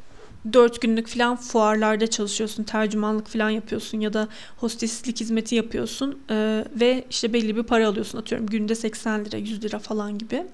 dört 0.53 0.81
günlük 0.81 1.07
falan 1.07 1.35
fuarlarda 1.35 2.07
çalışıyorsun. 2.07 2.63
Tercümanlık 2.63 3.27
falan 3.27 3.49
yapıyorsun 3.49 3.99
ya 3.99 4.13
da 4.13 4.27
hosteslik 4.57 5.19
hizmeti 5.19 5.55
yapıyorsun. 5.55 6.19
Ee, 6.31 6.65
ve 6.75 7.03
işte 7.09 7.33
belli 7.33 7.55
bir 7.55 7.63
para 7.63 7.87
alıyorsun. 7.87 8.17
Atıyorum 8.19 8.47
günde 8.47 8.75
80 8.75 9.25
lira 9.25 9.37
100 9.37 9.63
lira 9.63 9.79
falan 9.79 10.17
gibi. 10.17 10.45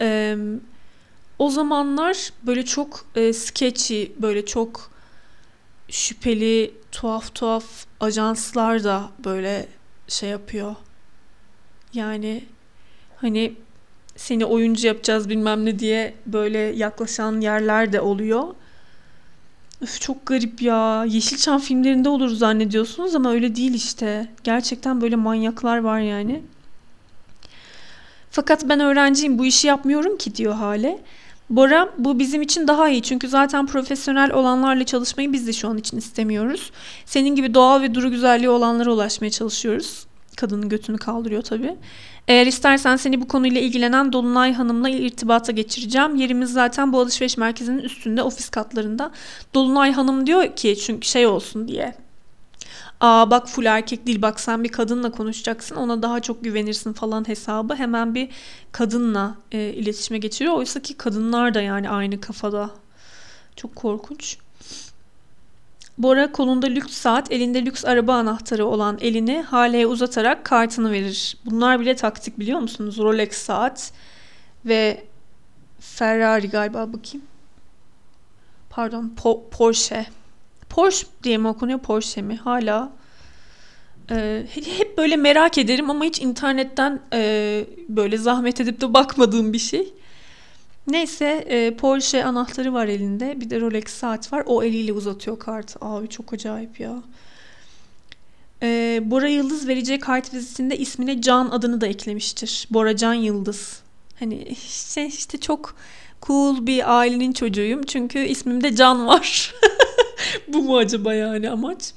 Ee, 0.00 0.36
o 1.38 1.50
zamanlar 1.50 2.30
böyle 2.42 2.64
çok 2.64 3.04
e, 3.14 3.32
sketchy, 3.32 4.06
böyle 4.22 4.46
çok 4.46 4.90
şüpheli, 5.88 6.74
tuhaf 6.92 7.34
tuhaf 7.34 7.64
ajanslar 8.00 8.84
da 8.84 9.10
böyle 9.24 9.68
şey 10.08 10.30
yapıyor. 10.30 10.74
Yani 11.94 12.44
hani 13.16 13.54
seni 14.16 14.44
oyuncu 14.44 14.86
yapacağız 14.86 15.28
bilmem 15.28 15.64
ne 15.64 15.78
diye 15.78 16.14
böyle 16.26 16.58
yaklaşan 16.58 17.40
yerler 17.40 17.92
de 17.92 18.00
oluyor. 18.00 18.54
Üf 19.82 20.00
çok 20.00 20.26
garip 20.26 20.62
ya. 20.62 21.04
Yeşilçam 21.08 21.60
filmlerinde 21.60 22.08
olur 22.08 22.28
zannediyorsunuz 22.28 23.14
ama 23.14 23.32
öyle 23.32 23.56
değil 23.56 23.74
işte. 23.74 24.28
Gerçekten 24.44 25.00
böyle 25.00 25.16
manyaklar 25.16 25.78
var 25.78 26.00
yani. 26.00 26.42
Fakat 28.30 28.68
ben 28.68 28.80
öğrenciyim 28.80 29.38
bu 29.38 29.46
işi 29.46 29.66
yapmıyorum 29.66 30.16
ki 30.16 30.34
diyor 30.34 30.54
Hale. 30.54 30.98
Bora 31.50 31.88
bu 31.98 32.18
bizim 32.18 32.42
için 32.42 32.68
daha 32.68 32.88
iyi 32.88 33.02
çünkü 33.02 33.28
zaten 33.28 33.66
profesyonel 33.66 34.32
olanlarla 34.32 34.84
çalışmayı 34.84 35.32
biz 35.32 35.46
de 35.46 35.52
şu 35.52 35.68
an 35.68 35.78
için 35.78 35.96
istemiyoruz. 35.96 36.70
Senin 37.04 37.34
gibi 37.36 37.54
doğal 37.54 37.82
ve 37.82 37.94
duru 37.94 38.10
güzelliği 38.10 38.50
olanlara 38.50 38.92
ulaşmaya 38.92 39.30
çalışıyoruz. 39.30 40.06
Kadının 40.36 40.68
götünü 40.68 40.98
kaldırıyor 40.98 41.42
tabii. 41.42 41.76
Eğer 42.28 42.46
istersen 42.46 42.96
seni 42.96 43.20
bu 43.20 43.28
konuyla 43.28 43.60
ilgilenen 43.60 44.12
Dolunay 44.12 44.52
Hanım'la 44.52 44.88
irtibata 44.88 45.52
geçireceğim. 45.52 46.16
Yerimiz 46.16 46.52
zaten 46.52 46.92
bu 46.92 47.00
alışveriş 47.00 47.36
merkezinin 47.36 47.78
üstünde 47.78 48.22
ofis 48.22 48.48
katlarında. 48.48 49.10
Dolunay 49.54 49.92
Hanım 49.92 50.26
diyor 50.26 50.56
ki 50.56 50.76
çünkü 50.78 51.08
şey 51.08 51.26
olsun 51.26 51.68
diye. 51.68 51.94
Aa 53.02 53.30
bak 53.30 53.48
full 53.48 53.64
erkek 53.64 54.06
değil 54.06 54.22
bak 54.22 54.40
sen 54.40 54.64
bir 54.64 54.68
kadınla 54.68 55.10
konuşacaksın 55.10 55.76
ona 55.76 56.02
daha 56.02 56.20
çok 56.20 56.44
güvenirsin 56.44 56.92
falan 56.92 57.28
hesabı 57.28 57.74
hemen 57.74 58.14
bir 58.14 58.28
kadınla 58.72 59.36
e, 59.52 59.58
iletişime 59.58 60.18
geçiriyor. 60.18 60.54
Oysa 60.54 60.80
ki 60.80 60.96
kadınlar 60.96 61.54
da 61.54 61.60
yani 61.62 61.90
aynı 61.90 62.20
kafada. 62.20 62.70
Çok 63.56 63.76
korkunç. 63.76 64.38
Bora 65.98 66.32
kolunda 66.32 66.66
lüks 66.66 66.92
saat, 66.92 67.32
elinde 67.32 67.64
lüks 67.64 67.84
araba 67.84 68.14
anahtarı 68.14 68.66
olan 68.66 68.98
elini 69.00 69.42
Hale'ye 69.42 69.86
uzatarak 69.86 70.44
kartını 70.44 70.92
verir. 70.92 71.36
Bunlar 71.44 71.80
bile 71.80 71.96
taktik 71.96 72.38
biliyor 72.38 72.60
musunuz? 72.60 72.98
Rolex 72.98 73.32
saat 73.32 73.92
ve 74.66 75.04
Ferrari 75.80 76.48
galiba 76.50 76.92
bakayım. 76.92 77.26
Pardon, 78.70 79.12
po- 79.16 79.50
Porsche. 79.50 80.06
Porsche 80.72 81.06
diye 81.22 81.38
mi 81.38 81.48
okunuyor, 81.48 81.78
Porsche 81.78 82.22
mi? 82.22 82.36
Hala 82.36 82.92
e, 84.10 84.46
hep 84.78 84.98
böyle 84.98 85.16
merak 85.16 85.58
ederim 85.58 85.90
ama 85.90 86.04
hiç 86.04 86.20
internetten 86.20 87.00
e, 87.12 87.64
böyle 87.88 88.16
zahmet 88.16 88.60
edip 88.60 88.80
de 88.80 88.94
bakmadığım 88.94 89.52
bir 89.52 89.58
şey. 89.58 89.92
Neyse 90.86 91.44
e, 91.48 91.74
Porsche 91.76 92.24
anahtarı 92.24 92.72
var 92.72 92.88
elinde. 92.88 93.40
Bir 93.40 93.50
de 93.50 93.60
Rolex 93.60 93.84
saat 93.84 94.32
var. 94.32 94.42
O 94.46 94.62
eliyle 94.62 94.92
uzatıyor 94.92 95.38
kartı. 95.38 95.78
Abi 95.80 96.08
çok 96.08 96.32
acayip 96.32 96.80
ya. 96.80 97.02
E, 98.62 99.00
Bora 99.04 99.28
Yıldız 99.28 99.68
vereceği 99.68 100.00
kart 100.00 100.34
vizitinde 100.34 100.78
ismine 100.78 101.22
Can 101.22 101.48
adını 101.50 101.80
da 101.80 101.86
eklemiştir. 101.86 102.68
Bora 102.70 102.96
Can 102.96 103.14
Yıldız. 103.14 103.80
Hani 104.18 104.42
işte, 104.42 105.06
işte 105.06 105.40
çok 105.40 105.76
cool 106.22 106.66
bir 106.66 106.98
ailenin 106.98 107.32
çocuğuyum. 107.32 107.82
Çünkü 107.82 108.18
ismimde 108.18 108.76
Can 108.76 109.06
var. 109.06 109.54
Bu 110.48 110.62
mu 110.62 110.76
acaba 110.76 111.14
yani 111.14 111.50
amaç? 111.50 111.92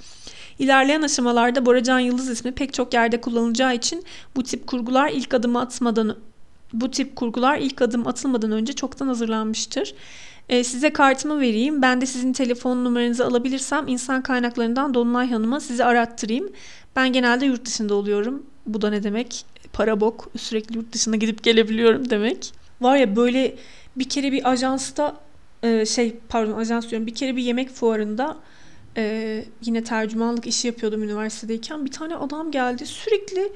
İlerleyen 0.59 1.01
aşamalarda 1.01 1.65
Bora 1.65 1.83
Can 1.83 1.99
Yıldız 1.99 2.29
ismi 2.29 2.51
pek 2.51 2.73
çok 2.73 2.93
yerde 2.93 3.21
kullanılacağı 3.21 3.75
için 3.75 4.03
bu 4.35 4.43
tip 4.43 4.67
kurgular 4.67 5.09
ilk 5.09 5.33
adımı 5.33 5.61
atmadan 5.61 6.17
bu 6.73 6.91
tip 6.91 7.15
kurgular 7.15 7.57
ilk 7.57 7.81
adım 7.81 8.07
atılmadan 8.07 8.51
önce 8.51 8.73
çoktan 8.73 9.07
hazırlanmıştır. 9.07 9.95
E, 10.49 10.63
size 10.63 10.93
kartımı 10.93 11.41
vereyim. 11.41 11.81
Ben 11.81 12.01
de 12.01 12.05
sizin 12.05 12.33
telefon 12.33 12.85
numaranızı 12.85 13.25
alabilirsem 13.25 13.87
insan 13.87 14.21
kaynaklarından 14.21 14.93
Dolunay 14.93 15.29
Hanım'a 15.29 15.59
sizi 15.59 15.83
arattırayım. 15.83 16.49
Ben 16.95 17.13
genelde 17.13 17.45
yurt 17.45 17.65
dışında 17.65 17.95
oluyorum. 17.95 18.43
Bu 18.65 18.81
da 18.81 18.89
ne 18.89 19.03
demek? 19.03 19.45
Para 19.73 19.99
bok. 19.99 20.29
Sürekli 20.37 20.75
yurt 20.75 20.93
dışına 20.93 21.15
gidip 21.15 21.43
gelebiliyorum 21.43 22.09
demek. 22.09 22.51
Var 22.81 22.97
ya 22.97 23.15
böyle 23.15 23.55
bir 23.95 24.09
kere 24.09 24.31
bir 24.31 24.49
ajansta 24.49 25.15
e, 25.65 25.85
şey 25.85 26.15
pardon 26.29 26.57
ajans 26.57 26.89
diyorum 26.89 27.07
bir 27.07 27.15
kere 27.15 27.35
bir 27.35 27.43
yemek 27.43 27.69
fuarında 27.69 28.37
e, 28.97 29.45
yine 29.61 29.83
tercümanlık 29.83 30.47
işi 30.47 30.67
yapıyordum 30.67 31.03
üniversitedeyken 31.03 31.85
bir 31.85 31.91
tane 31.91 32.15
adam 32.15 32.51
geldi 32.51 32.85
sürekli 32.85 33.51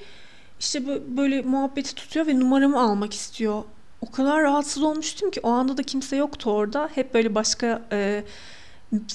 işte 0.60 0.84
böyle 1.18 1.42
muhabbeti 1.42 1.96
tutuyor 1.96 2.28
ve 2.28 2.40
numaramı 2.40 2.82
almak 2.82 3.14
istiyor. 3.14 3.64
O 4.02 4.12
kadar 4.12 4.44
rahatsız 4.44 4.84
olmuştum 4.84 5.32
ki 5.32 5.40
o 5.44 5.50
anda 5.50 5.78
da 5.78 5.84
kimse 5.84 6.16
yoktu 6.16 6.52
orada. 6.52 6.90
Hep 6.96 7.14
böyle 7.14 7.36
başka 7.36 7.82
e, 7.92 8.24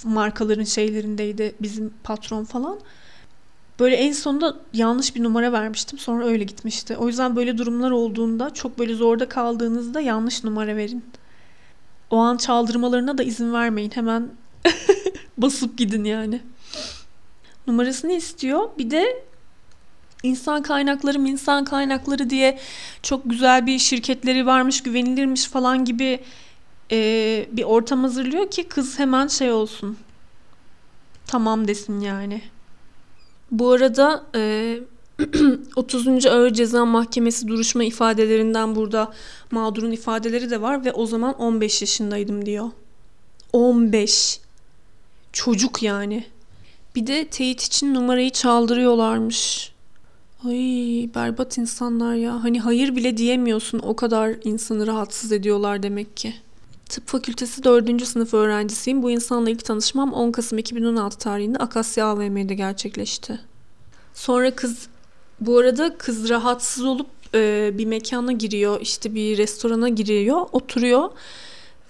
markaların 0.04 0.64
şeylerindeydi 0.64 1.54
bizim 1.62 1.94
patron 2.04 2.44
falan. 2.44 2.78
Böyle 3.80 3.96
en 3.96 4.12
sonunda 4.12 4.56
yanlış 4.72 5.16
bir 5.16 5.22
numara 5.22 5.52
vermiştim. 5.52 5.98
Sonra 5.98 6.26
öyle 6.26 6.44
gitmişti. 6.44 6.96
O 6.96 7.06
yüzden 7.06 7.36
böyle 7.36 7.58
durumlar 7.58 7.90
olduğunda 7.90 8.54
çok 8.54 8.78
böyle 8.78 8.94
zorda 8.94 9.28
kaldığınızda 9.28 10.00
yanlış 10.00 10.44
numara 10.44 10.76
verin. 10.76 11.04
O 12.10 12.16
an 12.16 12.36
çaldırmalarına 12.36 13.18
da 13.18 13.22
izin 13.22 13.52
vermeyin. 13.52 13.90
Hemen 13.94 14.28
basıp 15.38 15.78
gidin 15.78 16.04
yani. 16.04 16.40
Numarasını 17.66 18.12
istiyor. 18.12 18.68
Bir 18.78 18.90
de 18.90 19.24
insan 20.22 20.62
kaynakları 20.62 21.18
insan 21.18 21.64
kaynakları 21.64 22.30
diye 22.30 22.58
çok 23.02 23.30
güzel 23.30 23.66
bir 23.66 23.78
şirketleri 23.78 24.46
varmış 24.46 24.82
güvenilirmiş 24.82 25.46
falan 25.48 25.84
gibi 25.84 26.20
e, 26.92 27.46
bir 27.52 27.62
ortam 27.62 28.02
hazırlıyor 28.02 28.50
ki 28.50 28.64
kız 28.64 28.98
hemen 28.98 29.26
şey 29.26 29.52
olsun 29.52 29.98
tamam 31.26 31.68
desin 31.68 32.00
yani. 32.00 32.42
Bu 33.50 33.72
arada 33.72 34.24
e, 34.34 34.78
30. 35.76 36.26
Ağır 36.26 36.50
Ceza 36.50 36.84
Mahkemesi 36.84 37.48
duruşma 37.48 37.84
ifadelerinden 37.84 38.74
burada 38.76 39.12
mağdurun 39.50 39.90
ifadeleri 39.90 40.50
de 40.50 40.62
var 40.62 40.84
ve 40.84 40.92
o 40.92 41.06
zaman 41.06 41.34
15 41.34 41.80
yaşındaydım 41.80 42.46
diyor. 42.46 42.70
15. 43.52 44.40
Çocuk 45.32 45.82
yani. 45.82 46.24
Bir 46.94 47.06
de 47.06 47.24
teyit 47.28 47.62
için 47.62 47.94
numarayı 47.94 48.30
çaldırıyorlarmış. 48.30 49.72
Ay 50.44 51.10
berbat 51.14 51.58
insanlar 51.58 52.14
ya. 52.14 52.44
Hani 52.44 52.60
hayır 52.60 52.96
bile 52.96 53.16
diyemiyorsun. 53.16 53.78
O 53.78 53.96
kadar 53.96 54.34
insanı 54.44 54.86
rahatsız 54.86 55.32
ediyorlar 55.32 55.82
demek 55.82 56.16
ki. 56.16 56.34
Tıp 56.88 57.08
Fakültesi 57.08 57.64
4. 57.64 58.06
sınıf 58.06 58.34
öğrencisiyim. 58.34 59.02
Bu 59.02 59.10
insanla 59.10 59.50
ilk 59.50 59.64
tanışmam 59.64 60.12
10 60.12 60.32
Kasım 60.32 60.58
2016 60.58 61.18
tarihinde 61.18 61.58
Akasya 61.58 62.06
AVM'de 62.06 62.54
gerçekleşti. 62.54 63.40
Sonra 64.14 64.50
kız 64.50 64.88
bu 65.46 65.58
arada 65.58 65.98
kız 65.98 66.30
rahatsız 66.30 66.84
olup 66.84 67.06
e, 67.34 67.70
bir 67.78 67.86
mekana 67.86 68.32
giriyor. 68.32 68.80
işte 68.80 69.14
bir 69.14 69.38
restorana 69.38 69.88
giriyor. 69.88 70.46
Oturuyor. 70.52 71.10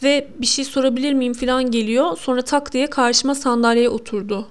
Ve 0.02 0.28
bir 0.38 0.46
şey 0.46 0.64
sorabilir 0.64 1.12
miyim 1.12 1.32
falan 1.32 1.70
geliyor. 1.70 2.18
Sonra 2.18 2.42
tak 2.42 2.72
diye 2.72 2.90
karşıma 2.90 3.34
sandalyeye 3.34 3.88
oturdu. 3.88 4.48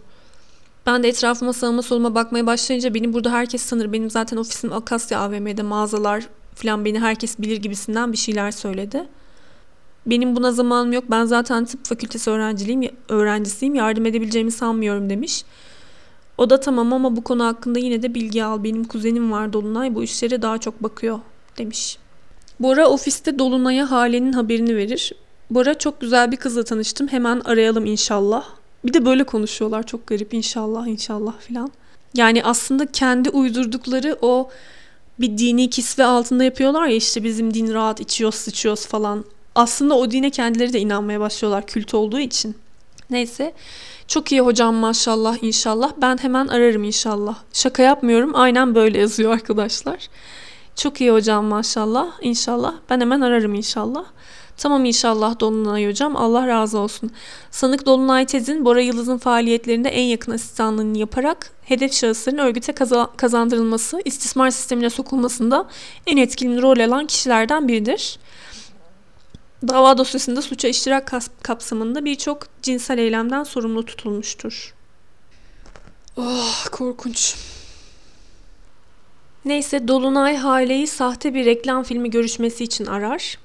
Ben 0.86 1.04
de 1.04 1.08
etrafıma 1.08 1.54
sağıma 1.54 1.82
soluma 1.82 2.16
bakmaya 2.16 2.46
başlayınca 2.46 2.94
beni 2.94 3.14
burada 3.14 3.32
herkes 3.32 3.62
sanır. 3.62 3.94
Benim 3.94 4.10
zaten 4.10 4.38
ofisim 4.38 4.74
Akasya 4.74 5.20
AVM'de 5.20 5.62
mağazalar 5.62 6.28
falan 6.56 6.86
beni 6.86 7.00
herkes 7.00 7.40
bilir 7.40 7.58
gibisinden 7.58 8.12
bir 8.12 8.18
şeyler 8.18 8.52
söyledi. 8.52 9.04
Benim 10.06 10.36
buna 10.36 10.52
zamanım 10.52 10.94
yok. 10.94 11.04
Ben 11.10 11.26
zaten 11.26 11.66
tıp 11.66 11.86
fakültesi 11.86 12.30
öğrenciliğim, 12.30 12.96
öğrencisiyim. 13.10 13.76
Yardım 13.76 14.06
edebileceğimi 14.06 14.52
sanmıyorum 14.52 15.10
demiş. 15.10 15.44
O 16.38 16.50
da 16.50 16.60
tamam 16.60 16.94
ama 16.94 17.16
bu 17.16 17.24
konu 17.24 17.46
hakkında 17.46 17.80
yine 17.80 18.04
de 18.04 18.16
bilgi 18.16 18.44
al. 18.44 18.64
Benim 18.64 18.84
kuzenim 18.84 19.32
var 19.32 19.54
Dolunay 19.54 19.96
bu 19.96 20.04
işlere 20.04 20.42
daha 20.42 20.58
çok 20.58 20.84
bakıyor 20.84 21.20
demiş. 21.58 21.98
Bora 22.60 22.88
ofiste 22.88 23.40
Dolunay'a 23.40 23.92
Hale'nin 23.92 24.34
haberini 24.34 24.76
verir. 24.76 25.14
Bora 25.50 25.74
çok 25.74 26.02
güzel 26.02 26.32
bir 26.32 26.38
kızla 26.38 26.64
tanıştım. 26.64 27.08
Hemen 27.08 27.40
arayalım 27.40 27.86
inşallah. 27.86 28.46
Bir 28.86 28.94
de 28.94 29.06
böyle 29.06 29.24
konuşuyorlar 29.24 29.84
çok 29.84 30.08
garip 30.08 30.34
inşallah 30.34 30.88
inşallah 30.88 31.40
filan. 31.40 31.72
Yani 32.14 32.44
aslında 32.44 32.86
kendi 32.86 33.30
uydurdukları 33.30 34.18
o 34.22 34.50
bir 35.20 35.38
dini 35.38 35.70
kisve 35.70 36.04
altında 36.04 36.44
yapıyorlar 36.44 36.88
ya 36.88 36.96
işte 36.96 37.24
bizim 37.24 37.54
din 37.54 37.74
rahat 37.74 38.00
içiyoruz 38.00 38.40
sıçıyoruz 38.40 38.86
falan. 38.86 39.26
Aslında 39.56 39.98
o 39.98 40.12
dine 40.12 40.30
kendileri 40.30 40.74
de 40.74 40.80
inanmaya 40.80 41.20
başlıyorlar 41.20 41.68
kült 41.68 41.94
olduğu 41.94 42.20
için. 42.20 42.56
Neyse 43.10 43.54
çok 44.08 44.32
iyi 44.32 44.42
hocam 44.42 44.76
maşallah 44.76 45.44
inşallah. 45.44 45.92
Ben 46.02 46.18
hemen 46.18 46.48
ararım 46.48 46.84
inşallah. 46.84 47.36
Şaka 47.54 47.84
yapmıyorum 47.84 48.32
aynen 48.36 48.76
böyle 48.76 49.00
yazıyor 49.00 49.34
arkadaşlar. 49.34 50.08
Çok 50.76 51.02
iyi 51.02 51.12
hocam 51.12 51.46
maşallah 51.46 52.08
inşallah. 52.22 52.74
Ben 52.90 53.00
hemen 53.00 53.22
ararım 53.22 53.54
inşallah. 53.54 54.06
Tamam 54.58 54.86
inşallah 54.86 55.40
Dolunay 55.40 55.88
hocam. 55.88 56.16
Allah 56.16 56.48
razı 56.48 56.80
olsun. 56.80 57.12
Sanık 57.52 57.86
Dolunay 57.86 58.26
Tez'in 58.26 58.66
Bora 58.66 58.82
Yıldız'ın 58.82 59.18
faaliyetlerinde 59.18 59.90
en 59.90 60.04
yakın 60.04 60.32
asistanlığını 60.32 60.98
yaparak 60.98 61.52
hedef 61.66 61.94
şahısların 61.94 62.38
örgüte 62.38 62.74
kazandırılması, 63.18 64.02
istismar 64.06 64.50
sistemine 64.50 64.90
sokulmasında 64.90 65.68
en 66.08 66.18
etkili 66.18 66.62
rol 66.62 66.80
alan 66.80 67.06
kişilerden 67.06 67.68
biridir. 67.68 68.20
Dava 69.68 69.98
dosyasında 69.98 70.42
suça 70.42 70.68
iştirak 70.68 71.12
kapsamında 71.44 72.06
birçok 72.06 72.44
cinsel 72.62 72.98
eylemden 72.98 73.44
sorumlu 73.44 73.86
tutulmuştur. 73.86 74.74
Oh 76.18 76.66
korkunç. 76.72 77.36
Neyse 79.46 79.88
Dolunay 79.88 80.36
Hale'yi 80.36 80.88
sahte 80.88 81.34
bir 81.34 81.46
reklam 81.46 81.84
filmi 81.84 82.10
görüşmesi 82.10 82.64
için 82.64 82.86
arar. 82.86 83.38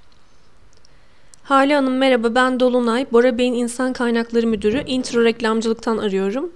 Hale 1.43 1.75
Hanım 1.75 1.97
merhaba 1.97 2.35
ben 2.35 2.61
Dolunay, 2.61 3.07
Bora 3.13 3.39
Bey'in 3.39 3.55
insan 3.55 3.93
kaynakları 3.93 4.47
müdürü. 4.47 4.85
Intro 4.87 5.25
reklamcılıktan 5.25 5.99
arıyorum. 5.99 6.53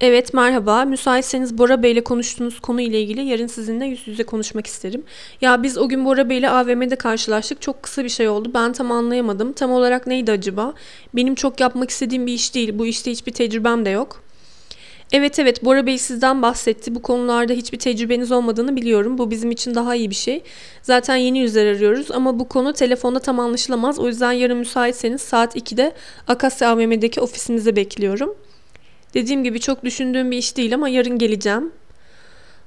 Evet 0.00 0.34
merhaba. 0.34 0.84
Müsaitseniz 0.84 1.58
Bora 1.58 1.82
Bey'le 1.82 2.04
konuştuğunuz 2.04 2.60
konu 2.60 2.80
ile 2.80 3.02
ilgili 3.02 3.24
yarın 3.24 3.46
sizinle 3.46 3.86
yüz 3.86 4.08
yüze 4.08 4.22
konuşmak 4.22 4.66
isterim. 4.66 5.02
Ya 5.40 5.62
biz 5.62 5.78
o 5.78 5.88
gün 5.88 6.04
Bora 6.04 6.30
Bey'le 6.30 6.50
AVM'de 6.50 6.96
karşılaştık. 6.96 7.62
Çok 7.62 7.82
kısa 7.82 8.04
bir 8.04 8.08
şey 8.08 8.28
oldu. 8.28 8.50
Ben 8.54 8.72
tam 8.72 8.92
anlayamadım. 8.92 9.52
Tam 9.52 9.72
olarak 9.72 10.06
neydi 10.06 10.32
acaba? 10.32 10.74
Benim 11.14 11.34
çok 11.34 11.60
yapmak 11.60 11.90
istediğim 11.90 12.26
bir 12.26 12.32
iş 12.32 12.54
değil. 12.54 12.78
Bu 12.78 12.86
işte 12.86 13.10
hiçbir 13.10 13.32
tecrübem 13.32 13.84
de 13.84 13.90
yok. 13.90 14.22
Evet 15.12 15.38
evet 15.38 15.64
Bora 15.64 15.86
Bey 15.86 15.98
sizden 15.98 16.42
bahsetti. 16.42 16.94
Bu 16.94 17.02
konularda 17.02 17.52
hiçbir 17.52 17.78
tecrübeniz 17.78 18.32
olmadığını 18.32 18.76
biliyorum. 18.76 19.18
Bu 19.18 19.30
bizim 19.30 19.50
için 19.50 19.74
daha 19.74 19.94
iyi 19.94 20.10
bir 20.10 20.14
şey. 20.14 20.42
Zaten 20.82 21.16
yeni 21.16 21.38
yüzler 21.38 21.66
arıyoruz 21.66 22.10
ama 22.10 22.38
bu 22.38 22.48
konu 22.48 22.72
telefonda 22.72 23.18
tam 23.20 23.40
anlaşılamaz. 23.40 23.98
O 23.98 24.06
yüzden 24.08 24.32
yarın 24.32 24.56
müsaitseniz 24.56 25.20
saat 25.20 25.56
2'de 25.56 25.92
Akasya 26.28 26.70
AVM'deki 26.70 27.20
ofisimize 27.20 27.76
bekliyorum. 27.76 28.34
Dediğim 29.14 29.44
gibi 29.44 29.60
çok 29.60 29.84
düşündüğüm 29.84 30.30
bir 30.30 30.36
iş 30.36 30.56
değil 30.56 30.74
ama 30.74 30.88
yarın 30.88 31.18
geleceğim. 31.18 31.72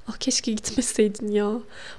Ah 0.07 0.17
keşke 0.17 0.51
gitmeseydin 0.61 1.27
ya. 1.27 1.51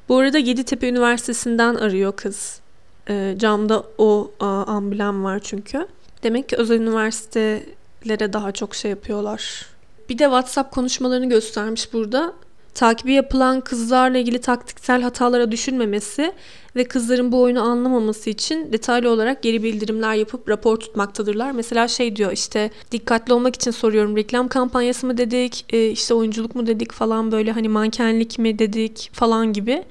Bu 0.08 0.18
arada 0.18 0.38
Yeditepe 0.38 0.88
Üniversitesi'nden 0.88 1.74
arıyor 1.74 2.16
kız. 2.16 2.60
E, 3.08 3.34
camda 3.38 3.84
o 3.98 4.30
a, 4.40 4.46
amblem 4.46 5.24
var 5.24 5.40
çünkü. 5.44 5.86
Demek 6.22 6.48
ki 6.48 6.56
özel 6.56 6.80
üniversitelere 6.80 8.32
daha 8.32 8.52
çok 8.52 8.74
şey 8.74 8.90
yapıyorlar. 8.90 9.66
Bir 10.08 10.18
de 10.18 10.24
WhatsApp 10.24 10.74
konuşmalarını 10.74 11.28
göstermiş 11.28 11.92
burada. 11.92 12.32
Takibi 12.74 13.12
yapılan 13.12 13.60
kızlarla 13.60 14.18
ilgili 14.18 14.40
taktiksel 14.40 15.02
hatalara 15.02 15.52
düşünmemesi 15.52 16.32
ve 16.76 16.84
kızların 16.84 17.32
bu 17.32 17.42
oyunu 17.42 17.62
anlamaması 17.62 18.30
için 18.30 18.72
detaylı 18.72 19.10
olarak 19.10 19.42
geri 19.42 19.62
bildirimler 19.62 20.14
yapıp 20.14 20.48
rapor 20.48 20.76
tutmaktadırlar. 20.76 21.50
Mesela 21.52 21.88
şey 21.88 22.16
diyor 22.16 22.32
işte 22.32 22.70
dikkatli 22.92 23.32
olmak 23.32 23.54
için 23.54 23.70
soruyorum 23.70 24.16
reklam 24.16 24.48
kampanyası 24.48 25.06
mı 25.06 25.18
dedik 25.18 25.64
e, 25.72 25.90
işte 25.90 26.14
oyunculuk 26.14 26.54
mu 26.54 26.66
dedik 26.66 26.92
falan 26.92 27.32
böyle 27.32 27.52
hani 27.52 27.68
mankenlik 27.68 28.38
mi 28.38 28.58
dedik 28.58 29.10
falan 29.12 29.52
gibi. 29.52 29.84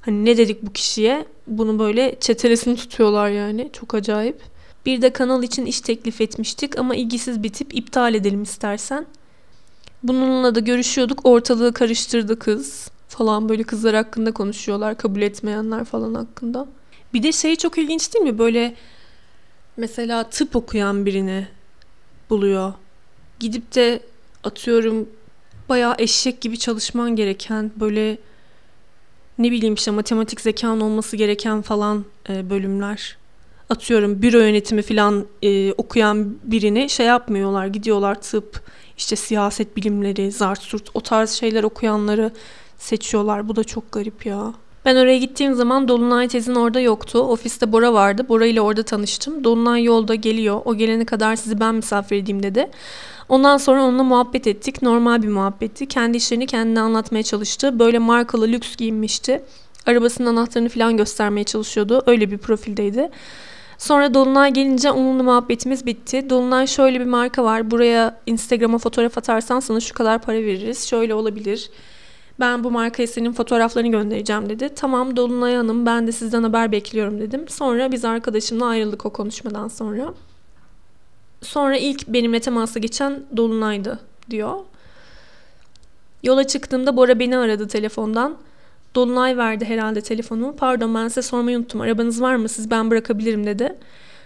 Hani 0.00 0.24
ne 0.24 0.36
dedik 0.36 0.62
bu 0.62 0.72
kişiye 0.72 1.26
bunu 1.46 1.78
böyle 1.78 2.16
çetelesini 2.20 2.76
tutuyorlar 2.76 3.28
yani 3.30 3.70
çok 3.72 3.94
acayip. 3.94 4.40
Bir 4.86 5.02
de 5.02 5.10
kanal 5.10 5.42
için 5.42 5.66
iş 5.66 5.80
teklif 5.80 6.20
etmiştik 6.20 6.78
ama 6.78 6.94
ilgisiz 6.94 7.42
bitip 7.42 7.74
iptal 7.74 8.14
edelim 8.14 8.42
istersen. 8.42 9.06
Bununla 10.02 10.54
da 10.54 10.60
görüşüyorduk. 10.60 11.26
Ortalığı 11.26 11.72
karıştırdı 11.72 12.38
kız 12.38 12.90
falan 13.16 13.48
böyle 13.48 13.62
kızlar 13.62 13.94
hakkında 13.94 14.32
konuşuyorlar. 14.32 14.96
Kabul 14.98 15.22
etmeyenler 15.22 15.84
falan 15.84 16.14
hakkında. 16.14 16.66
Bir 17.14 17.22
de 17.22 17.32
şey 17.32 17.56
çok 17.56 17.78
ilginç 17.78 18.14
değil 18.14 18.24
mi? 18.24 18.38
Böyle 18.38 18.74
mesela 19.76 20.24
tıp 20.24 20.56
okuyan 20.56 21.06
birini 21.06 21.48
buluyor. 22.30 22.72
Gidip 23.40 23.74
de 23.74 24.00
atıyorum 24.44 25.08
bayağı 25.68 25.94
eşek 25.98 26.40
gibi 26.40 26.58
çalışman 26.58 27.16
gereken 27.16 27.72
böyle 27.76 28.18
ne 29.38 29.50
bileyim 29.50 29.74
işte 29.74 29.90
matematik 29.90 30.40
zekan 30.40 30.80
olması 30.80 31.16
gereken 31.16 31.62
falan 31.62 32.04
e, 32.28 32.50
bölümler. 32.50 33.16
Atıyorum 33.70 34.22
büro 34.22 34.38
yönetimi 34.38 34.82
falan 34.82 35.26
e, 35.42 35.72
okuyan 35.72 36.36
birini 36.44 36.90
şey 36.90 37.06
yapmıyorlar. 37.06 37.66
Gidiyorlar 37.66 38.20
tıp, 38.20 38.60
işte 38.96 39.16
siyaset 39.16 39.76
bilimleri, 39.76 40.32
zart 40.32 40.62
surt 40.62 40.88
o 40.94 41.00
tarz 41.00 41.30
şeyler 41.30 41.64
okuyanları 41.64 42.32
seçiyorlar. 42.84 43.48
Bu 43.48 43.56
da 43.56 43.64
çok 43.64 43.92
garip 43.92 44.26
ya. 44.26 44.52
Ben 44.84 44.96
oraya 44.96 45.18
gittiğim 45.18 45.54
zaman 45.54 45.88
Dolunay 45.88 46.28
tezin 46.28 46.54
orada 46.54 46.80
yoktu. 46.80 47.18
Ofiste 47.18 47.72
Bora 47.72 47.92
vardı. 47.92 48.26
Bora 48.28 48.46
ile 48.46 48.60
orada 48.60 48.82
tanıştım. 48.82 49.44
Dolunay 49.44 49.84
yolda 49.84 50.14
geliyor. 50.14 50.60
O 50.64 50.74
gelene 50.74 51.04
kadar 51.04 51.36
sizi 51.36 51.60
ben 51.60 51.74
misafir 51.74 52.16
edeyim 52.16 52.42
dedi. 52.42 52.70
Ondan 53.28 53.56
sonra 53.56 53.84
onunla 53.84 54.02
muhabbet 54.02 54.46
ettik. 54.46 54.82
Normal 54.82 55.22
bir 55.22 55.28
muhabbetti. 55.28 55.86
Kendi 55.86 56.16
işlerini 56.16 56.46
kendine 56.46 56.80
anlatmaya 56.80 57.22
çalıştı. 57.22 57.78
Böyle 57.78 57.98
markalı 57.98 58.48
lüks 58.48 58.76
giyinmişti. 58.76 59.42
Arabasının 59.86 60.36
anahtarını 60.36 60.68
falan 60.68 60.96
göstermeye 60.96 61.44
çalışıyordu. 61.44 62.02
Öyle 62.06 62.30
bir 62.30 62.38
profildeydi. 62.38 63.10
Sonra 63.78 64.14
Dolunay 64.14 64.52
gelince 64.52 64.90
onunla 64.90 65.22
muhabbetimiz 65.22 65.86
bitti. 65.86 66.30
Dolunay 66.30 66.66
şöyle 66.66 67.00
bir 67.00 67.06
marka 67.06 67.44
var. 67.44 67.70
Buraya 67.70 68.20
Instagram'a 68.26 68.78
fotoğraf 68.78 69.18
atarsan 69.18 69.60
sana 69.60 69.80
şu 69.80 69.94
kadar 69.94 70.22
para 70.22 70.36
veririz. 70.36 70.86
Şöyle 70.88 71.14
olabilir. 71.14 71.70
Ben 72.40 72.64
bu 72.64 72.70
markaya 72.70 73.06
senin 73.06 73.32
fotoğraflarını 73.32 73.90
göndereceğim 73.90 74.48
dedi. 74.48 74.68
Tamam 74.76 75.16
Dolunay 75.16 75.54
Hanım 75.54 75.86
ben 75.86 76.06
de 76.06 76.12
sizden 76.12 76.42
haber 76.42 76.72
bekliyorum 76.72 77.20
dedim. 77.20 77.48
Sonra 77.48 77.92
biz 77.92 78.04
arkadaşımla 78.04 78.66
ayrıldık 78.66 79.06
o 79.06 79.10
konuşmadan 79.10 79.68
sonra. 79.68 80.14
Sonra 81.42 81.76
ilk 81.76 82.08
benimle 82.08 82.40
temasa 82.40 82.78
geçen 82.80 83.22
Dolunay'dı 83.36 84.00
diyor. 84.30 84.54
Yola 86.22 86.46
çıktığımda 86.46 86.96
Bora 86.96 87.18
beni 87.18 87.36
aradı 87.38 87.68
telefondan. 87.68 88.36
Dolunay 88.94 89.36
verdi 89.36 89.64
herhalde 89.64 90.00
telefonumu. 90.00 90.56
Pardon 90.56 90.94
ben 90.94 91.08
size 91.08 91.22
sormayı 91.22 91.58
unuttum. 91.58 91.80
Arabanız 91.80 92.22
var 92.22 92.36
mı? 92.36 92.48
Siz 92.48 92.70
ben 92.70 92.90
bırakabilirim 92.90 93.46
dedi. 93.46 93.76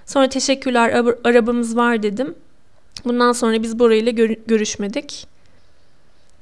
Sonra 0.06 0.28
teşekkürler 0.28 0.90
arabamız 1.24 1.76
var 1.76 2.02
dedim. 2.02 2.34
Bundan 3.04 3.32
sonra 3.32 3.62
biz 3.62 3.78
Bora 3.78 3.94
ile 3.94 4.10
gör- 4.10 4.36
görüşmedik. 4.46 5.26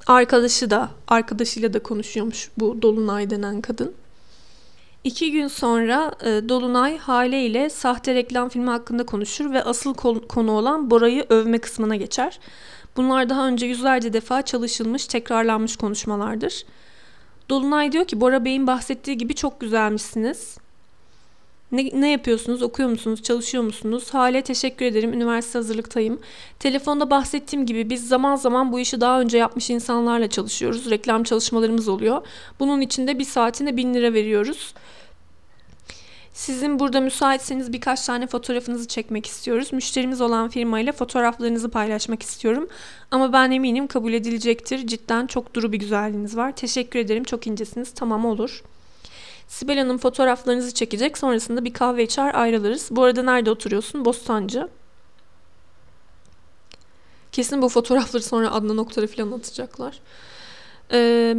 Arkadaşı 0.07 0.69
da, 0.69 0.89
arkadaşıyla 1.07 1.73
da 1.73 1.83
konuşuyormuş 1.83 2.49
bu 2.57 2.81
Dolunay 2.81 3.29
denen 3.29 3.61
kadın. 3.61 3.93
İki 5.03 5.31
gün 5.31 5.47
sonra 5.47 6.11
e, 6.21 6.49
Dolunay 6.49 6.97
Hale 6.97 7.45
ile 7.45 7.69
sahte 7.69 8.15
reklam 8.15 8.49
filmi 8.49 8.69
hakkında 8.69 9.05
konuşur 9.05 9.51
ve 9.51 9.63
asıl 9.63 9.93
konu 10.27 10.51
olan 10.51 10.89
Bora'yı 10.89 11.25
övme 11.29 11.57
kısmına 11.57 11.95
geçer. 11.95 12.39
Bunlar 12.97 13.29
daha 13.29 13.47
önce 13.47 13.65
yüzlerce 13.65 14.13
defa 14.13 14.41
çalışılmış, 14.41 15.07
tekrarlanmış 15.07 15.75
konuşmalardır. 15.75 16.65
Dolunay 17.49 17.91
diyor 17.91 18.05
ki 18.05 18.21
Bora 18.21 18.45
Bey'in 18.45 18.67
bahsettiği 18.67 19.17
gibi 19.17 19.35
çok 19.35 19.59
güzelmişsiniz. 19.59 20.57
Ne, 21.71 21.89
ne 21.93 22.11
yapıyorsunuz? 22.11 22.61
Okuyor 22.61 22.89
musunuz? 22.89 23.23
Çalışıyor 23.23 23.63
musunuz? 23.63 24.13
Hale 24.13 24.41
teşekkür 24.41 24.85
ederim. 24.85 25.13
Üniversite 25.13 25.59
hazırlıktayım. 25.59 26.19
Telefonda 26.59 27.09
bahsettiğim 27.09 27.65
gibi 27.65 27.89
biz 27.89 28.07
zaman 28.07 28.35
zaman 28.35 28.71
bu 28.71 28.79
işi 28.79 29.01
daha 29.01 29.21
önce 29.21 29.37
yapmış 29.37 29.69
insanlarla 29.69 30.29
çalışıyoruz. 30.29 30.89
Reklam 30.89 31.23
çalışmalarımız 31.23 31.87
oluyor. 31.87 32.21
Bunun 32.59 32.81
için 32.81 33.07
de 33.07 33.19
bir 33.19 33.25
saatine 33.25 33.77
bin 33.77 33.93
lira 33.93 34.13
veriyoruz. 34.13 34.73
Sizin 36.33 36.79
burada 36.79 37.01
müsaitseniz 37.01 37.73
birkaç 37.73 38.05
tane 38.05 38.27
fotoğrafınızı 38.27 38.87
çekmek 38.87 39.25
istiyoruz. 39.25 39.73
Müşterimiz 39.73 40.21
olan 40.21 40.49
firmayla 40.49 40.93
fotoğraflarınızı 40.93 41.69
paylaşmak 41.69 42.23
istiyorum. 42.23 42.67
Ama 43.11 43.33
ben 43.33 43.51
eminim 43.51 43.87
kabul 43.87 44.13
edilecektir. 44.13 44.87
Cidden 44.87 45.27
çok 45.27 45.53
duru 45.53 45.71
bir 45.71 45.79
güzelliğiniz 45.79 46.37
var. 46.37 46.55
Teşekkür 46.55 46.99
ederim. 46.99 47.23
Çok 47.23 47.47
incesiniz. 47.47 47.93
Tamam 47.93 48.25
olur. 48.25 48.63
Sibel 49.47 49.77
Hanım 49.77 49.97
fotoğraflarınızı 49.97 50.73
çekecek. 50.73 51.17
Sonrasında 51.17 51.65
bir 51.65 51.73
kahve 51.73 52.03
içer 52.03 52.35
ayrılırız. 52.35 52.87
Bu 52.91 53.03
arada 53.03 53.23
nerede 53.23 53.51
oturuyorsun? 53.51 54.05
Bostancı. 54.05 54.69
Kesin 57.31 57.61
bu 57.61 57.69
fotoğrafları 57.69 58.23
sonra 58.23 58.51
Adnan 58.51 58.77
Oktar'a 58.77 59.07
falan 59.07 59.31
atacaklar. 59.31 59.99
Ee, 60.91 61.35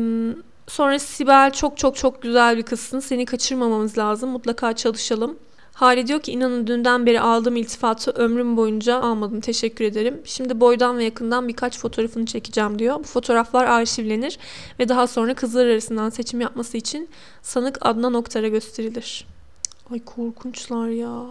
sonra 0.67 0.99
Sibel 0.99 1.53
çok 1.53 1.77
çok 1.77 1.97
çok 1.97 2.23
güzel 2.23 2.57
bir 2.57 2.63
kızsın. 2.63 3.01
Seni 3.01 3.25
kaçırmamamız 3.25 3.99
lazım. 3.99 4.31
Mutlaka 4.31 4.73
çalışalım. 4.77 5.39
Hali 5.79 6.07
diyor 6.07 6.21
ki 6.21 6.33
inanın 6.33 6.67
dünden 6.67 7.07
beri 7.07 7.21
aldığım 7.21 7.57
iltifatı 7.57 8.11
ömrüm 8.11 8.57
boyunca 8.57 9.01
almadım. 9.01 9.41
Teşekkür 9.41 9.85
ederim. 9.85 10.21
Şimdi 10.25 10.61
boydan 10.61 10.99
ve 10.99 11.05
yakından 11.05 11.49
birkaç 11.49 11.79
fotoğrafını 11.79 12.27
çekeceğim 12.27 12.79
diyor. 12.79 12.99
Bu 12.99 13.03
fotoğraflar 13.03 13.65
arşivlenir 13.65 14.39
ve 14.79 14.89
daha 14.89 15.07
sonra 15.07 15.35
kızlar 15.35 15.67
arasından 15.67 16.11
seçim 16.11 16.41
yapması 16.41 16.77
için 16.77 17.09
sanık 17.43 17.79
Adnan 17.81 18.15
Oktar'a 18.15 18.49
gösterilir. 18.49 19.27
Ay 19.93 20.05
korkunçlar 20.05 20.89
ya. 20.89 21.27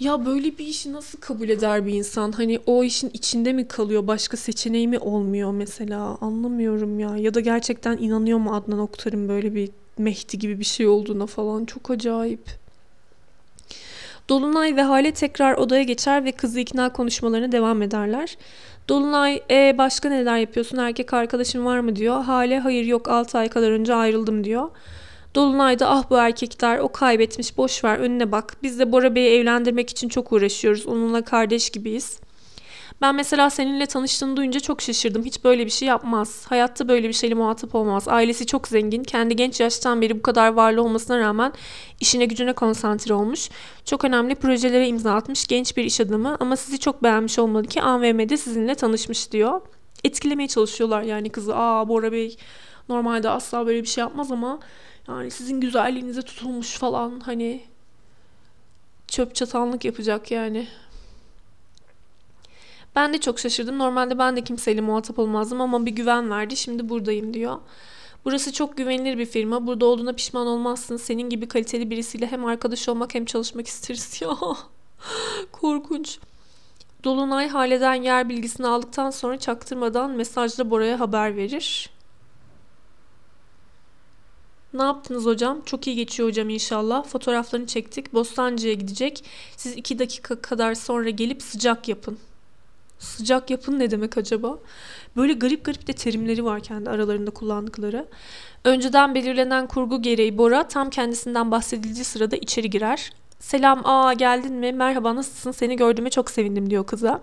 Ya 0.00 0.26
böyle 0.26 0.58
bir 0.58 0.66
işi 0.66 0.92
nasıl 0.92 1.20
kabul 1.20 1.48
eder 1.48 1.86
bir 1.86 1.92
insan? 1.92 2.32
Hani 2.32 2.60
o 2.66 2.84
işin 2.84 3.10
içinde 3.14 3.52
mi 3.52 3.68
kalıyor? 3.68 4.06
Başka 4.06 4.36
seçeneği 4.36 4.88
mi 4.88 4.98
olmuyor 4.98 5.52
mesela? 5.52 6.18
Anlamıyorum 6.20 7.00
ya. 7.00 7.16
Ya 7.16 7.34
da 7.34 7.40
gerçekten 7.40 7.96
inanıyor 7.96 8.38
mu 8.38 8.54
Adnan 8.54 8.78
Oktar'ın 8.78 9.28
böyle 9.28 9.54
bir 9.54 9.70
Mehdi 9.98 10.38
gibi 10.38 10.58
bir 10.58 10.64
şey 10.64 10.86
olduğuna 10.86 11.26
falan 11.26 11.64
çok 11.64 11.90
acayip. 11.90 12.62
Dolunay 14.28 14.76
ve 14.76 14.82
Hale 14.82 15.12
tekrar 15.12 15.54
odaya 15.54 15.82
geçer 15.82 16.24
ve 16.24 16.32
kızı 16.32 16.60
ikna 16.60 16.92
konuşmalarına 16.92 17.52
devam 17.52 17.82
ederler. 17.82 18.36
Dolunay 18.88 19.42
e 19.50 19.74
başka 19.78 20.08
neler 20.08 20.38
yapıyorsun 20.38 20.78
erkek 20.78 21.14
arkadaşın 21.14 21.64
var 21.64 21.80
mı 21.80 21.96
diyor. 21.96 22.22
Hale 22.22 22.58
hayır 22.58 22.84
yok 22.84 23.08
6 23.08 23.38
ay 23.38 23.48
kadar 23.48 23.70
önce 23.70 23.94
ayrıldım 23.94 24.44
diyor. 24.44 24.70
Dolunay 25.34 25.78
da 25.78 25.90
ah 25.90 26.10
bu 26.10 26.16
erkekler 26.16 26.78
o 26.78 26.92
kaybetmiş 26.92 27.56
boş 27.56 27.84
ver 27.84 27.98
önüne 27.98 28.32
bak. 28.32 28.56
Biz 28.62 28.78
de 28.78 28.92
Bora 28.92 29.14
Bey'i 29.14 29.40
evlendirmek 29.40 29.90
için 29.90 30.08
çok 30.08 30.32
uğraşıyoruz. 30.32 30.86
Onunla 30.86 31.22
kardeş 31.22 31.70
gibiyiz. 31.70 32.21
Ben 33.02 33.14
mesela 33.14 33.50
seninle 33.50 33.86
tanıştığını 33.86 34.36
duyunca 34.36 34.60
çok 34.60 34.82
şaşırdım. 34.82 35.24
Hiç 35.24 35.44
böyle 35.44 35.66
bir 35.66 35.70
şey 35.70 35.88
yapmaz. 35.88 36.46
Hayatta 36.48 36.88
böyle 36.88 37.08
bir 37.08 37.12
şeyle 37.12 37.34
muhatap 37.34 37.74
olmaz. 37.74 38.08
Ailesi 38.08 38.46
çok 38.46 38.68
zengin. 38.68 39.02
Kendi 39.02 39.36
genç 39.36 39.60
yaştan 39.60 40.00
beri 40.02 40.18
bu 40.18 40.22
kadar 40.22 40.52
varlı 40.52 40.82
olmasına 40.82 41.18
rağmen 41.18 41.52
işine 42.00 42.24
gücüne 42.24 42.52
konsantre 42.52 43.14
olmuş. 43.14 43.48
Çok 43.84 44.04
önemli 44.04 44.34
projelere 44.34 44.88
imza 44.88 45.14
atmış 45.14 45.46
genç 45.46 45.76
bir 45.76 45.84
iş 45.84 46.00
adamı 46.00 46.36
ama 46.40 46.56
sizi 46.56 46.78
çok 46.78 47.02
beğenmiş 47.02 47.38
olmalı 47.38 47.66
ki 47.66 47.82
AVM'de 47.82 48.36
sizinle 48.36 48.74
tanışmış 48.74 49.32
diyor. 49.32 49.60
Etkilemeye 50.04 50.48
çalışıyorlar 50.48 51.02
yani 51.02 51.30
kızı. 51.30 51.56
Aa 51.56 51.88
Bora 51.88 52.12
Bey 52.12 52.36
normalde 52.88 53.28
asla 53.28 53.66
böyle 53.66 53.82
bir 53.82 53.88
şey 53.88 54.02
yapmaz 54.02 54.32
ama 54.32 54.58
yani 55.08 55.30
sizin 55.30 55.60
güzelliğinize 55.60 56.22
tutulmuş 56.22 56.78
falan 56.78 57.20
hani 57.20 57.64
çöp 59.08 59.34
çatanlık 59.34 59.84
yapacak 59.84 60.30
yani. 60.30 60.66
Ben 62.96 63.12
de 63.14 63.18
çok 63.20 63.38
şaşırdım. 63.38 63.78
Normalde 63.78 64.18
ben 64.18 64.36
de 64.36 64.44
kimseyle 64.44 64.80
muhatap 64.80 65.18
olmazdım 65.18 65.60
ama 65.60 65.86
bir 65.86 65.90
güven 65.90 66.30
verdi. 66.30 66.56
Şimdi 66.56 66.88
buradayım 66.88 67.34
diyor. 67.34 67.58
Burası 68.24 68.52
çok 68.52 68.76
güvenilir 68.76 69.18
bir 69.18 69.26
firma. 69.26 69.66
Burada 69.66 69.86
olduğuna 69.86 70.12
pişman 70.12 70.46
olmazsın. 70.46 70.96
Senin 70.96 71.30
gibi 71.30 71.48
kaliteli 71.48 71.90
birisiyle 71.90 72.26
hem 72.26 72.44
arkadaş 72.44 72.88
olmak 72.88 73.14
hem 73.14 73.24
çalışmak 73.24 73.66
isteriz. 73.66 74.22
Ya 74.22 74.36
korkunç. 75.52 76.18
Dolunay 77.04 77.48
haleden 77.48 77.94
yer 77.94 78.28
bilgisini 78.28 78.66
aldıktan 78.66 79.10
sonra 79.10 79.38
çaktırmadan 79.38 80.10
mesajla 80.10 80.70
Bora'ya 80.70 81.00
haber 81.00 81.36
verir. 81.36 81.90
Ne 84.74 84.82
yaptınız 84.82 85.24
hocam? 85.24 85.60
Çok 85.64 85.86
iyi 85.86 85.96
geçiyor 85.96 86.28
hocam 86.28 86.48
inşallah. 86.50 87.04
Fotoğraflarını 87.04 87.66
çektik. 87.66 88.14
Bostancı'ya 88.14 88.74
gidecek. 88.74 89.24
Siz 89.56 89.76
iki 89.76 89.98
dakika 89.98 90.40
kadar 90.40 90.74
sonra 90.74 91.10
gelip 91.10 91.42
sıcak 91.42 91.88
yapın. 91.88 92.18
Sıcak 93.02 93.50
yapın 93.50 93.78
ne 93.78 93.90
demek 93.90 94.18
acaba? 94.18 94.58
Böyle 95.16 95.32
garip 95.32 95.64
garip 95.64 95.86
de 95.86 95.92
terimleri 95.92 96.44
var 96.44 96.60
kendi 96.60 96.90
aralarında 96.90 97.30
kullandıkları. 97.30 98.06
Önceden 98.64 99.14
belirlenen 99.14 99.66
kurgu 99.66 100.02
gereği 100.02 100.38
Bora 100.38 100.68
tam 100.68 100.90
kendisinden 100.90 101.50
bahsedildiği 101.50 102.04
sırada 102.04 102.36
içeri 102.36 102.70
girer. 102.70 103.12
Selam 103.38 103.80
aa 103.84 104.12
geldin 104.12 104.54
mi? 104.54 104.72
Merhaba 104.72 105.16
nasılsın? 105.16 105.50
Seni 105.50 105.76
gördüğüme 105.76 106.10
çok 106.10 106.30
sevindim 106.30 106.70
diyor 106.70 106.86
kıza. 106.86 107.20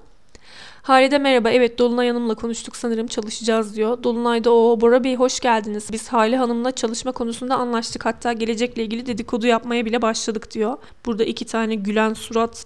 Halide 0.82 1.18
merhaba 1.18 1.50
evet 1.50 1.80
Dolunay 1.80 2.08
Hanım'la 2.08 2.36
konuştuk 2.36 2.76
sanırım 2.76 3.08
çalışacağız 3.08 3.76
diyor. 3.76 4.04
Dolunay 4.04 4.44
da 4.44 4.54
o 4.54 4.82
Bora 4.82 5.04
Bey 5.04 5.16
hoş 5.16 5.40
geldiniz. 5.40 5.88
Biz 5.92 6.08
Hale 6.08 6.38
Hanım'la 6.38 6.72
çalışma 6.72 7.12
konusunda 7.12 7.56
anlaştık. 7.56 8.06
Hatta 8.06 8.34
gelecekle 8.34 8.84
ilgili 8.84 9.06
dedikodu 9.06 9.48
yapmaya 9.48 9.86
bile 9.86 10.02
başladık 10.02 10.52
diyor. 10.52 10.78
Burada 11.06 11.24
iki 11.24 11.46
tane 11.46 11.76
gülen 11.76 12.14
surat 12.14 12.66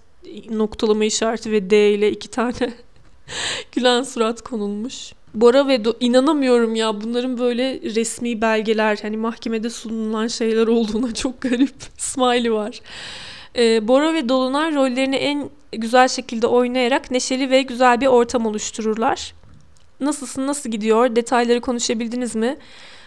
noktalama 0.49 1.05
işareti 1.05 1.51
ve 1.51 1.69
D 1.69 1.91
ile 1.93 2.11
iki 2.11 2.27
tane 2.27 2.73
gülen 3.71 4.03
surat 4.03 4.41
konulmuş. 4.41 5.13
Bora 5.33 5.67
ve 5.67 5.75
Do- 5.75 5.95
inanamıyorum 5.99 6.75
ya 6.75 7.01
bunların 7.01 7.37
böyle 7.39 7.81
resmi 7.95 8.41
belgeler 8.41 8.99
hani 9.01 9.17
mahkemede 9.17 9.69
sunulan 9.69 10.27
şeyler 10.27 10.67
olduğuna 10.67 11.13
çok 11.13 11.41
garip. 11.41 11.75
Smiley 11.97 12.53
var. 12.53 12.81
Ee, 13.57 13.87
Bora 13.87 14.13
ve 14.13 14.29
Dolunay 14.29 14.75
rollerini 14.75 15.15
en 15.15 15.49
güzel 15.71 16.07
şekilde 16.07 16.47
oynayarak 16.47 17.11
neşeli 17.11 17.49
ve 17.49 17.61
güzel 17.61 18.01
bir 18.01 18.07
ortam 18.07 18.45
oluştururlar. 18.45 19.33
Nasılsın, 19.99 20.47
nasıl 20.47 20.69
gidiyor? 20.69 21.15
Detayları 21.15 21.61
konuşabildiniz 21.61 22.35
mi? 22.35 22.57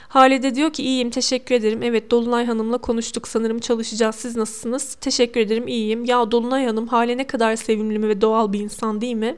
Halide 0.09 0.55
diyor 0.55 0.73
ki 0.73 0.83
iyiyim 0.83 1.11
teşekkür 1.11 1.55
ederim. 1.55 1.83
Evet 1.83 2.11
Dolunay 2.11 2.47
Hanım'la 2.47 2.79
konuştuk 2.79 3.29
sanırım 3.29 3.59
çalışacağız. 3.59 4.15
Siz 4.15 4.37
nasılsınız? 4.37 4.95
Teşekkür 4.95 5.41
ederim 5.41 5.69
iyiyim. 5.69 6.05
Ya 6.05 6.31
Dolunay 6.31 6.67
Hanım 6.67 6.87
hale 6.87 7.17
ne 7.17 7.27
kadar 7.27 7.57
sevimli 7.57 8.09
ve 8.09 8.21
doğal 8.21 8.53
bir 8.53 8.61
insan 8.61 9.01
değil 9.01 9.15
mi? 9.15 9.37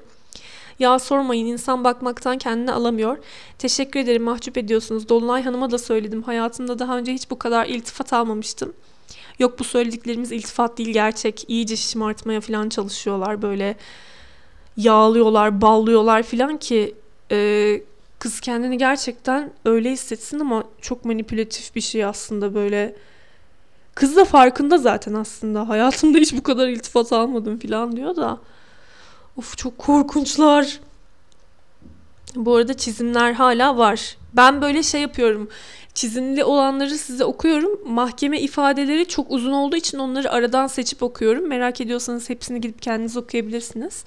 Ya 0.78 0.98
sormayın 0.98 1.46
insan 1.46 1.84
bakmaktan 1.84 2.38
kendini 2.38 2.72
alamıyor. 2.72 3.18
Teşekkür 3.58 4.00
ederim 4.00 4.22
mahcup 4.22 4.58
ediyorsunuz. 4.58 5.08
Dolunay 5.08 5.42
Hanım'a 5.42 5.70
da 5.70 5.78
söyledim. 5.78 6.22
Hayatımda 6.22 6.78
daha 6.78 6.98
önce 6.98 7.12
hiç 7.12 7.30
bu 7.30 7.38
kadar 7.38 7.66
iltifat 7.66 8.12
almamıştım. 8.12 8.72
Yok 9.38 9.58
bu 9.58 9.64
söylediklerimiz 9.64 10.32
iltifat 10.32 10.78
değil 10.78 10.88
gerçek. 10.88 11.44
İyice 11.48 11.76
şımartmaya 11.76 12.40
falan 12.40 12.68
çalışıyorlar 12.68 13.42
böyle. 13.42 13.76
Yağlıyorlar, 14.76 15.60
ballıyorlar 15.60 16.22
falan 16.22 16.56
ki 16.56 16.94
e, 17.30 17.80
kız 18.18 18.40
kendini 18.40 18.78
gerçekten 18.78 19.52
öyle 19.64 19.90
hissetsin 19.90 20.40
ama 20.40 20.64
çok 20.80 21.04
manipülatif 21.04 21.74
bir 21.74 21.80
şey 21.80 22.04
aslında 22.04 22.54
böyle. 22.54 22.96
Kız 23.94 24.16
da 24.16 24.24
farkında 24.24 24.78
zaten 24.78 25.14
aslında. 25.14 25.68
Hayatımda 25.68 26.18
hiç 26.18 26.32
bu 26.36 26.42
kadar 26.42 26.68
iltifat 26.68 27.12
almadım 27.12 27.58
falan 27.58 27.96
diyor 27.96 28.16
da. 28.16 28.38
Of 29.38 29.56
çok 29.56 29.78
korkunçlar. 29.78 30.80
Bu 32.36 32.54
arada 32.54 32.74
çizimler 32.74 33.32
hala 33.32 33.76
var. 33.76 34.16
Ben 34.32 34.62
böyle 34.62 34.82
şey 34.82 35.00
yapıyorum. 35.00 35.48
Çizimli 35.94 36.44
olanları 36.44 36.98
size 36.98 37.24
okuyorum. 37.24 37.80
Mahkeme 37.86 38.40
ifadeleri 38.40 39.08
çok 39.08 39.30
uzun 39.30 39.52
olduğu 39.52 39.76
için 39.76 39.98
onları 39.98 40.30
aradan 40.32 40.66
seçip 40.66 41.02
okuyorum. 41.02 41.48
Merak 41.48 41.80
ediyorsanız 41.80 42.30
hepsini 42.30 42.60
gidip 42.60 42.82
kendiniz 42.82 43.16
okuyabilirsiniz. 43.16 44.04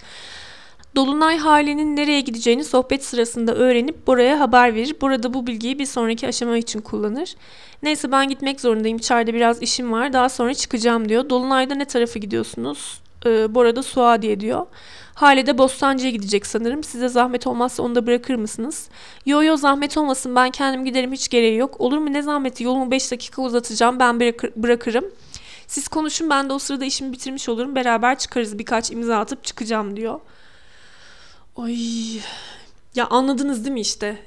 Dolunay 0.95 1.37
halinin 1.37 1.95
nereye 1.95 2.21
gideceğini 2.21 2.63
sohbet 2.63 3.05
sırasında 3.05 3.55
öğrenip 3.55 4.07
Bora'ya 4.07 4.39
haber 4.39 4.75
verir. 4.75 4.95
Burada 5.01 5.33
bu 5.33 5.47
bilgiyi 5.47 5.79
bir 5.79 5.85
sonraki 5.85 6.27
aşama 6.27 6.57
için 6.57 6.81
kullanır. 6.81 7.35
Neyse 7.83 8.11
ben 8.11 8.29
gitmek 8.29 8.61
zorundayım. 8.61 8.97
İçeride 8.97 9.33
biraz 9.33 9.61
işim 9.61 9.91
var. 9.91 10.13
Daha 10.13 10.29
sonra 10.29 10.53
çıkacağım 10.53 11.09
diyor. 11.09 11.29
Dolunay'da 11.29 11.75
ne 11.75 11.85
tarafa 11.85 12.19
gidiyorsunuz? 12.19 13.01
Ee, 13.25 13.55
Bora'da 13.55 13.83
Suadiye 13.83 14.39
diyor. 14.39 14.65
Hale 15.13 15.45
de 15.45 15.57
Bostancı'ya 15.57 16.11
gidecek 16.11 16.45
sanırım. 16.45 16.83
Size 16.83 17.09
zahmet 17.09 17.47
olmazsa 17.47 17.83
onu 17.83 17.95
da 17.95 18.07
bırakır 18.07 18.35
mısınız? 18.35 18.89
Yo 19.25 19.43
yo 19.43 19.57
zahmet 19.57 19.97
olmasın 19.97 20.35
ben 20.35 20.51
kendim 20.51 20.85
giderim 20.85 21.11
hiç 21.11 21.29
gereği 21.29 21.57
yok. 21.57 21.81
Olur 21.81 21.97
mu 21.97 22.13
ne 22.13 22.21
zahmeti 22.21 22.63
yolumu 22.63 22.91
5 22.91 23.11
dakika 23.11 23.41
uzatacağım 23.41 23.99
ben 23.99 24.19
bırakır, 24.19 24.51
bırakırım. 24.55 25.05
Siz 25.67 25.87
konuşun 25.87 26.29
ben 26.29 26.49
de 26.49 26.53
o 26.53 26.59
sırada 26.59 26.85
işimi 26.85 27.11
bitirmiş 27.11 27.49
olurum. 27.49 27.75
Beraber 27.75 28.17
çıkarız 28.17 28.59
birkaç 28.59 28.91
imza 28.91 29.17
atıp 29.17 29.43
çıkacağım 29.43 29.95
diyor. 29.95 30.19
Ay 31.55 31.77
ya 32.95 33.07
anladınız 33.07 33.63
değil 33.65 33.73
mi 33.73 33.81
işte 33.81 34.17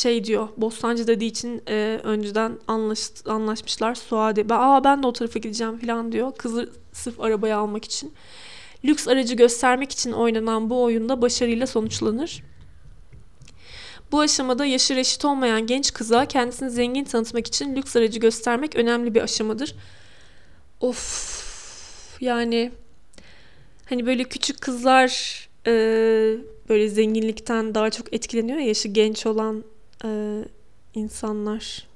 şey 0.00 0.24
diyor 0.24 0.48
Bostancı 0.56 1.06
dediği 1.06 1.26
için 1.26 1.62
e, 1.68 2.00
önceden 2.02 2.58
anlaş, 2.68 2.98
anlaşmışlar 3.26 3.94
Suadi. 3.94 4.46
Aa 4.54 4.84
ben 4.84 5.02
de 5.02 5.06
o 5.06 5.12
tarafa 5.12 5.38
gideceğim 5.38 5.78
falan 5.78 6.12
diyor. 6.12 6.32
Kızı 6.36 6.70
sırf 6.92 7.20
arabaya 7.20 7.58
almak 7.58 7.84
için 7.84 8.12
lüks 8.84 9.08
aracı 9.08 9.34
göstermek 9.34 9.92
için 9.92 10.12
oynanan 10.12 10.70
bu 10.70 10.82
oyunda 10.82 11.22
başarıyla 11.22 11.66
sonuçlanır. 11.66 12.42
Bu 14.12 14.20
aşamada 14.20 14.64
yaşı 14.64 14.96
reşit 14.96 15.24
olmayan 15.24 15.66
genç 15.66 15.92
kıza 15.92 16.26
kendisini 16.26 16.70
zengin 16.70 17.04
tanıtmak 17.04 17.46
için 17.46 17.76
lüks 17.76 17.96
aracı 17.96 18.20
göstermek 18.20 18.76
önemli 18.76 19.14
bir 19.14 19.20
aşamadır. 19.20 19.74
Of 20.80 22.18
yani 22.20 22.72
hani 23.84 24.06
böyle 24.06 24.24
küçük 24.24 24.60
kızlar 24.60 25.42
e, 25.66 25.72
böyle 26.68 26.88
zenginlikten 26.88 27.74
daha 27.74 27.90
çok 27.90 28.14
etkileniyor 28.14 28.58
ya 28.58 28.66
yaşı 28.66 28.88
genç 28.88 29.26
olan 29.26 29.64
e, 30.04 30.08
insanlar. 30.94 31.91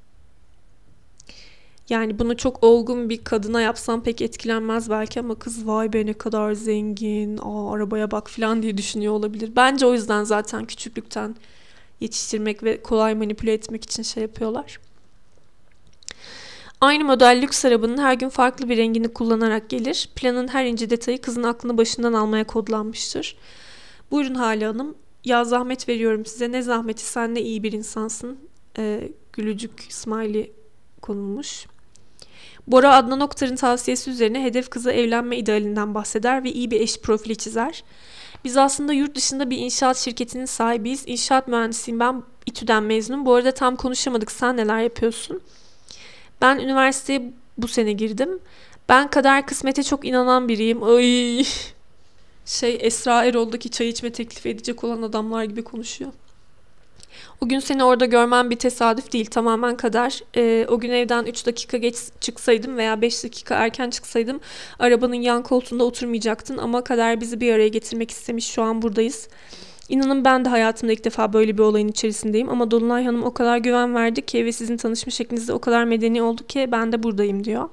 Yani 1.89 2.19
bunu 2.19 2.37
çok 2.37 2.65
olgun 2.65 3.09
bir 3.09 3.25
kadına 3.25 3.61
yapsam 3.61 4.03
pek 4.03 4.23
etkilenmez 4.23 4.91
belki 4.91 5.21
ama 5.21 5.35
kız 5.35 5.67
vay 5.67 5.93
be 5.93 6.07
ne 6.07 6.13
kadar 6.13 6.53
zengin, 6.53 7.39
aa 7.39 7.73
arabaya 7.75 8.11
bak 8.11 8.31
falan 8.31 8.63
diye 8.63 8.79
düşünüyor 8.79 9.13
olabilir. 9.13 9.53
Bence 9.57 9.87
o 9.87 9.93
yüzden 9.93 10.25
zaten 10.25 10.65
küçüklükten 10.65 11.37
yetiştirmek 12.01 12.63
ve 12.65 12.83
kolay 12.83 13.15
manipüle 13.15 13.53
etmek 13.53 13.85
için 13.85 14.03
şey 14.03 14.23
yapıyorlar. 14.23 14.79
Aynı 16.81 17.05
model 17.05 17.39
lüks 17.43 17.65
arabanın 17.65 17.99
her 17.99 18.15
gün 18.15 18.29
farklı 18.29 18.69
bir 18.69 18.77
rengini 18.77 19.09
kullanarak 19.09 19.71
gelir. 19.71 20.09
Planın 20.17 20.49
her 20.49 20.67
ince 20.67 20.91
detayı 20.91 21.21
kızın 21.21 21.43
aklını 21.43 21.79
başından 21.79 22.13
almaya 22.13 22.45
kodlanmıştır. 22.45 23.37
Buyurun 24.11 24.35
Hale 24.35 24.67
Hanım. 24.67 24.95
Ya 25.25 25.45
zahmet 25.45 25.89
veriyorum 25.89 26.27
size. 26.27 26.53
Ne 26.53 26.63
zahmeti 26.63 27.05
sen 27.05 27.35
ne 27.35 27.41
iyi 27.41 27.63
bir 27.63 27.73
insansın. 27.73 28.39
Ee, 28.79 29.13
gülücük 29.33 29.87
smiley 29.89 30.53
konulmuş. 31.03 31.67
Bora 32.67 32.95
Adnan 32.95 33.21
Oktar'ın 33.21 33.57
tavsiyesi 33.57 34.11
üzerine 34.11 34.45
hedef 34.45 34.71
kızı 34.71 34.93
evlenme 34.93 35.37
idealinden 35.37 35.95
bahseder 35.95 36.45
ve 36.45 36.53
iyi 36.53 36.71
bir 36.71 36.81
eş 36.81 37.01
profili 37.01 37.37
çizer. 37.37 37.85
Biz 38.45 38.57
aslında 38.57 38.93
yurt 38.93 39.15
dışında 39.15 39.51
bir 39.51 39.59
inşaat 39.59 39.97
şirketinin 39.97 40.45
sahibiyiz. 40.45 41.05
İnşaat 41.07 41.49
mühendisiyim 41.49 42.01
ben 42.01 42.23
İTÜ'den 42.47 42.83
mezunum. 42.83 43.27
Bu 43.27 43.35
arada 43.35 43.53
tam 43.53 43.77
konuşamadık. 43.77 44.33
Sen 44.33 44.57
neler 44.57 44.81
yapıyorsun? 44.81 45.41
Ben 46.43 46.59
üniversiteye 46.59 47.33
bu 47.59 47.69
sene 47.69 47.93
girdim. 47.93 48.39
Ben 48.89 49.11
kader 49.11 49.47
kısmete 49.47 49.83
çok 49.83 50.05
inanan 50.05 50.49
biriyim. 50.49 50.83
Ay. 50.83 51.45
Şey 52.47 52.79
Esra 52.81 53.25
Erol'daki 53.25 53.71
çay 53.71 53.89
içme 53.89 54.13
teklif 54.13 54.47
edecek 54.47 54.85
olan 54.85 55.03
adamlar 55.03 55.45
gibi 55.45 55.65
konuşuyor. 55.65 56.13
O 57.41 57.49
gün 57.49 57.59
seni 57.59 57.85
orada 57.85 58.05
görmem 58.05 58.51
bir 58.51 58.57
tesadüf 58.57 59.13
değil 59.13 59.27
tamamen 59.27 59.77
kader. 59.77 60.23
Ee, 60.37 60.67
o 60.69 60.79
gün 60.79 60.91
evden 60.91 61.25
3 61.25 61.47
dakika 61.47 61.77
geç 61.77 61.97
çıksaydım 62.21 62.77
veya 62.77 63.03
5 63.03 63.25
dakika 63.25 63.55
erken 63.55 63.91
çıksaydım 63.91 64.41
arabanın 64.79 65.15
yan 65.15 65.43
koltuğunda 65.43 65.85
oturmayacaktın 65.85 66.59
ama 66.59 66.85
kader 66.85 67.21
bizi 67.21 67.41
bir 67.41 67.53
araya 67.53 67.69
getirmek 67.69 68.11
istemiş 68.11 68.47
şu 68.51 68.63
an 68.63 68.83
buradayız. 68.83 69.29
İnanın 69.89 70.25
ben 70.25 70.45
de 70.45 70.49
hayatımda 70.49 70.93
ilk 70.93 71.05
defa 71.05 71.33
böyle 71.33 71.59
bir 71.59 71.63
olayın 71.63 71.89
içerisindeyim 71.89 72.49
ama 72.49 72.71
Dolunay 72.71 73.05
Hanım 73.05 73.25
o 73.25 73.35
kadar 73.35 73.59
güven 73.59 73.95
verdi 73.95 74.27
ki 74.27 74.45
ve 74.45 74.53
sizin 74.53 74.77
tanışma 74.77 75.11
şekliniz 75.11 75.49
de 75.49 75.53
o 75.53 75.59
kadar 75.59 75.85
medeni 75.85 76.23
oldu 76.23 76.47
ki 76.47 76.69
ben 76.73 76.93
de 76.93 77.03
buradayım 77.03 77.45
diyor. 77.45 77.69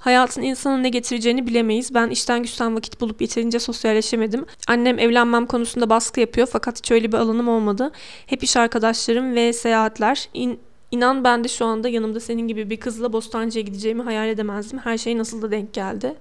Hayatın 0.00 0.42
insana 0.42 0.76
ne 0.76 0.88
getireceğini 0.88 1.46
bilemeyiz. 1.46 1.94
Ben 1.94 2.10
işten 2.10 2.42
güçten 2.42 2.76
vakit 2.76 3.00
bulup 3.00 3.20
yeterince 3.20 3.58
sosyalleşemedim. 3.58 4.46
Annem 4.68 4.98
evlenmem 4.98 5.46
konusunda 5.46 5.90
baskı 5.90 6.20
yapıyor 6.20 6.48
fakat 6.52 6.78
hiç 6.78 6.90
öyle 6.90 7.12
bir 7.12 7.16
alanım 7.16 7.48
olmadı. 7.48 7.92
Hep 8.26 8.42
iş 8.42 8.56
arkadaşlarım 8.56 9.34
ve 9.34 9.52
seyahatler. 9.52 10.28
İn, 10.34 10.60
inan 10.90 11.24
ben 11.24 11.44
de 11.44 11.48
şu 11.48 11.64
anda 11.64 11.88
yanımda 11.88 12.20
senin 12.20 12.48
gibi 12.48 12.70
bir 12.70 12.76
kızla 12.76 13.12
Bostancı'ya 13.12 13.64
gideceğimi 13.64 14.02
hayal 14.02 14.28
edemezdim. 14.28 14.78
Her 14.78 14.98
şey 14.98 15.18
nasıl 15.18 15.42
da 15.42 15.50
denk 15.50 15.72
geldi. 15.72 16.14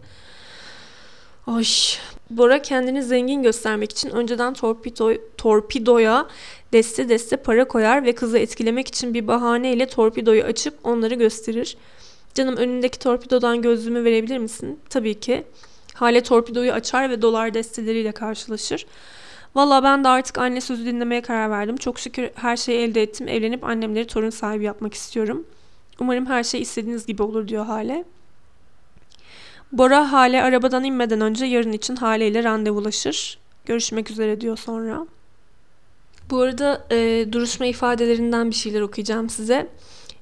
Ay. 1.47 1.65
Bora 2.29 2.61
kendini 2.61 3.03
zengin 3.03 3.43
göstermek 3.43 3.91
için 3.91 4.09
önceden 4.09 4.53
torpido, 4.53 5.13
torpidoya 5.37 6.27
deste 6.73 7.09
deste 7.09 7.37
para 7.37 7.67
koyar 7.67 8.05
ve 8.05 8.15
kızı 8.15 8.37
etkilemek 8.37 8.87
için 8.87 9.13
bir 9.13 9.27
bahaneyle 9.27 9.87
torpidoyu 9.87 10.43
açıp 10.43 10.73
onları 10.83 11.15
gösterir. 11.15 11.77
Canım 12.33 12.57
önündeki 12.57 12.99
torpidodan 12.99 13.61
gözlüğümü 13.61 14.03
verebilir 14.03 14.37
misin? 14.37 14.79
Tabii 14.89 15.19
ki. 15.19 15.43
Hale 15.93 16.23
torpidoyu 16.23 16.71
açar 16.71 17.09
ve 17.09 17.21
dolar 17.21 17.53
desteleriyle 17.53 18.11
karşılaşır. 18.11 18.85
Valla 19.55 19.83
ben 19.83 20.03
de 20.03 20.07
artık 20.07 20.37
anne 20.37 20.61
sözü 20.61 20.85
dinlemeye 20.85 21.21
karar 21.21 21.49
verdim. 21.49 21.77
Çok 21.77 21.99
şükür 21.99 22.29
her 22.35 22.57
şeyi 22.57 22.79
elde 22.79 23.01
ettim. 23.01 23.27
Evlenip 23.27 23.63
annemleri 23.63 24.07
torun 24.07 24.29
sahibi 24.29 24.63
yapmak 24.63 24.93
istiyorum. 24.93 25.45
Umarım 25.99 26.25
her 26.25 26.43
şey 26.43 26.61
istediğiniz 26.61 27.05
gibi 27.05 27.23
olur 27.23 27.47
diyor 27.47 27.65
Hale. 27.65 28.05
Bora 29.71 30.11
Hale 30.11 30.43
arabadan 30.43 30.83
inmeden 30.83 31.21
önce 31.21 31.45
yarın 31.45 31.71
için 31.71 31.95
Hale 31.95 32.27
ile 32.27 32.43
randevulaşır. 32.43 33.39
Görüşmek 33.65 34.11
üzere 34.11 34.41
diyor 34.41 34.57
sonra. 34.57 35.07
Bu 36.29 36.41
arada 36.41 36.85
e, 36.91 37.25
duruşma 37.31 37.65
ifadelerinden 37.65 38.49
bir 38.49 38.55
şeyler 38.55 38.81
okuyacağım 38.81 39.29
size. 39.29 39.67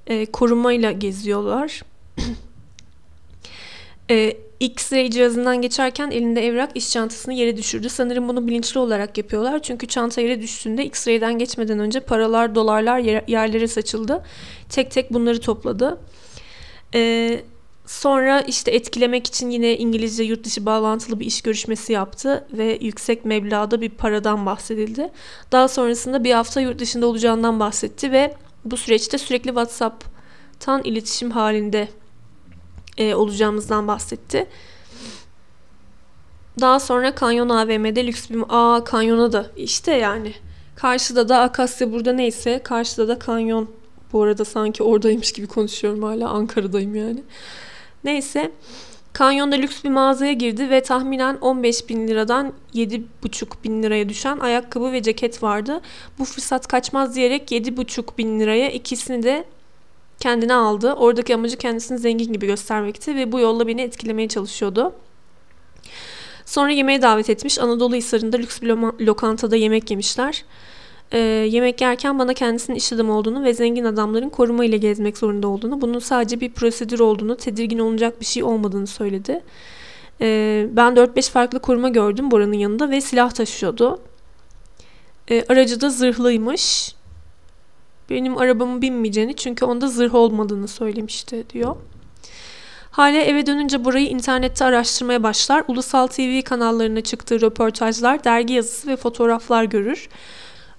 E, 0.07 0.25
korumayla 0.25 0.91
geziyorlar. 0.91 1.81
e, 4.11 4.37
X-ray 4.59 5.09
cihazından 5.09 5.61
geçerken 5.61 6.11
elinde 6.11 6.47
evrak 6.47 6.71
iş 6.75 6.91
çantasını 6.91 7.33
yere 7.33 7.57
düşürdü. 7.57 7.89
Sanırım 7.89 8.27
bunu 8.27 8.47
bilinçli 8.47 8.79
olarak 8.79 9.17
yapıyorlar. 9.17 9.61
Çünkü 9.61 9.87
çanta 9.87 10.21
yere 10.21 10.41
düştüğünde 10.41 10.85
X-ray'den 10.85 11.39
geçmeden 11.39 11.79
önce 11.79 11.99
paralar, 11.99 12.55
dolarlar 12.55 12.99
yerlere 13.27 13.67
saçıldı. 13.67 14.23
Tek 14.69 14.91
tek 14.91 15.13
bunları 15.13 15.41
topladı. 15.41 15.99
Eee 16.93 17.43
Sonra 17.87 18.41
işte 18.41 18.71
etkilemek 18.71 19.27
için 19.27 19.49
yine 19.49 19.77
İngilizce 19.77 20.23
yurt 20.23 20.43
dışı 20.43 20.65
bağlantılı 20.65 21.19
bir 21.19 21.25
iş 21.25 21.41
görüşmesi 21.41 21.93
yaptı 21.93 22.47
ve 22.51 22.77
yüksek 22.81 23.25
meblağda 23.25 23.81
bir 23.81 23.89
paradan 23.89 24.45
bahsedildi. 24.45 25.09
Daha 25.51 25.67
sonrasında 25.67 26.23
bir 26.23 26.31
hafta 26.31 26.61
yurt 26.61 26.79
dışında 26.79 27.07
olacağından 27.07 27.59
bahsetti 27.59 28.11
ve 28.11 28.33
bu 28.65 28.77
süreçte 28.77 29.17
sürekli 29.17 29.47
WhatsApp'tan 29.47 30.83
iletişim 30.83 31.31
halinde 31.31 31.87
e, 32.97 33.15
olacağımızdan 33.15 33.87
bahsetti. 33.87 34.47
Daha 36.59 36.79
sonra 36.79 37.15
Kanyon 37.15 37.49
AVM'de 37.49 38.07
lüks 38.07 38.29
bir... 38.29 38.43
Aa 38.49 38.83
Kanyon'a 38.83 39.31
da 39.31 39.51
işte 39.57 39.91
yani. 39.91 40.33
Karşıda 40.75 41.29
da 41.29 41.39
Akasya 41.39 41.91
burada 41.91 42.13
neyse 42.13 42.61
karşıda 42.63 43.07
da 43.07 43.19
Kanyon. 43.19 43.69
Bu 44.13 44.23
arada 44.23 44.45
sanki 44.45 44.83
oradaymış 44.83 45.31
gibi 45.31 45.47
konuşuyorum 45.47 46.03
hala 46.03 46.29
Ankara'dayım 46.29 46.95
yani. 46.95 47.23
Neyse 48.03 48.51
Kanyonda 49.13 49.55
lüks 49.55 49.83
bir 49.83 49.89
mağazaya 49.89 50.33
girdi 50.33 50.69
ve 50.69 50.81
tahminen 50.81 51.37
15 51.41 51.89
bin 51.89 52.07
liradan 52.07 52.53
7,5 52.73 53.63
bin 53.63 53.83
liraya 53.83 54.09
düşen 54.09 54.39
ayakkabı 54.39 54.91
ve 54.91 55.01
ceket 55.01 55.43
vardı. 55.43 55.81
Bu 56.19 56.25
fırsat 56.25 56.67
kaçmaz 56.67 57.15
diyerek 57.15 57.51
7,5 57.51 58.17
bin 58.17 58.39
liraya 58.39 58.71
ikisini 58.71 59.23
de 59.23 59.45
kendine 60.19 60.53
aldı. 60.53 60.93
Oradaki 60.93 61.35
amacı 61.35 61.57
kendisini 61.57 61.97
zengin 61.97 62.33
gibi 62.33 62.47
göstermekti 62.47 63.15
ve 63.15 63.31
bu 63.31 63.39
yolla 63.39 63.67
beni 63.67 63.81
etkilemeye 63.81 64.27
çalışıyordu. 64.27 64.93
Sonra 66.45 66.71
yemeğe 66.71 67.01
davet 67.01 67.29
etmiş. 67.29 67.59
Anadolu 67.59 67.95
Hisarı'nda 67.95 68.37
lüks 68.37 68.61
bir 68.61 68.67
lokantada 69.05 69.55
yemek 69.55 69.91
yemişler 69.91 70.43
e, 71.11 71.17
yemek 71.49 71.81
yerken 71.81 72.19
bana 72.19 72.33
kendisinin 72.33 72.77
iş 72.77 72.93
adamı 72.93 73.17
olduğunu 73.17 73.43
ve 73.43 73.53
zengin 73.53 73.85
adamların 73.85 74.29
koruma 74.29 74.65
ile 74.65 74.77
gezmek 74.77 75.17
zorunda 75.17 75.47
olduğunu, 75.47 75.81
bunun 75.81 75.99
sadece 75.99 76.39
bir 76.39 76.51
prosedür 76.51 76.99
olduğunu, 76.99 77.37
tedirgin 77.37 77.79
olacak 77.79 78.19
bir 78.19 78.25
şey 78.25 78.43
olmadığını 78.43 78.87
söyledi. 78.87 79.43
E, 80.21 80.67
ben 80.71 80.93
4-5 80.93 81.31
farklı 81.31 81.59
koruma 81.59 81.89
gördüm 81.89 82.31
Bora'nın 82.31 82.53
yanında 82.53 82.89
ve 82.89 83.01
silah 83.01 83.31
taşıyordu. 83.31 83.99
E, 85.29 85.43
aracı 85.49 85.81
da 85.81 85.89
zırhlıymış. 85.89 86.95
Benim 88.09 88.37
arabamı 88.37 88.81
binmeyeceğini 88.81 89.35
çünkü 89.35 89.65
onda 89.65 89.87
zırh 89.87 90.15
olmadığını 90.15 90.67
söylemişti 90.67 91.45
diyor. 91.49 91.75
Hale 92.91 93.23
eve 93.23 93.45
dönünce 93.45 93.85
burayı 93.85 94.07
internette 94.07 94.65
araştırmaya 94.65 95.23
başlar. 95.23 95.63
Ulusal 95.67 96.07
TV 96.07 96.41
kanallarına 96.41 97.01
çıktığı 97.01 97.41
röportajlar, 97.41 98.23
dergi 98.23 98.53
yazısı 98.53 98.87
ve 98.87 98.95
fotoğraflar 98.95 99.63
görür. 99.63 100.09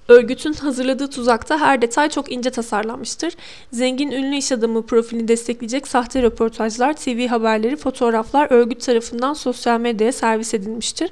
Örgütün 0.08 0.52
hazırladığı 0.52 1.10
tuzakta 1.10 1.60
her 1.60 1.82
detay 1.82 2.08
çok 2.08 2.32
ince 2.32 2.50
tasarlanmıştır. 2.50 3.34
Zengin 3.72 4.10
ünlü 4.10 4.36
iş 4.36 4.52
adamı 4.52 4.86
profilini 4.86 5.28
destekleyecek 5.28 5.88
sahte 5.88 6.22
röportajlar, 6.22 6.96
TV 6.96 7.26
haberleri, 7.28 7.76
fotoğraflar 7.76 8.50
örgüt 8.50 8.80
tarafından 8.80 9.34
sosyal 9.34 9.80
medyaya 9.80 10.12
servis 10.12 10.54
edilmiştir. 10.54 11.10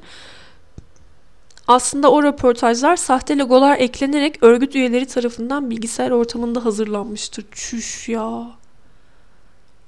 Aslında 1.69 2.13
o 2.13 2.23
röportajlar 2.23 2.97
sahte 2.97 3.39
logolar 3.39 3.79
eklenerek 3.79 4.43
örgüt 4.43 4.75
üyeleri 4.75 5.07
tarafından 5.07 5.71
bilgisayar 5.71 6.11
ortamında 6.11 6.65
hazırlanmıştır. 6.65 7.45
Çüş 7.53 8.09
ya. 8.09 8.47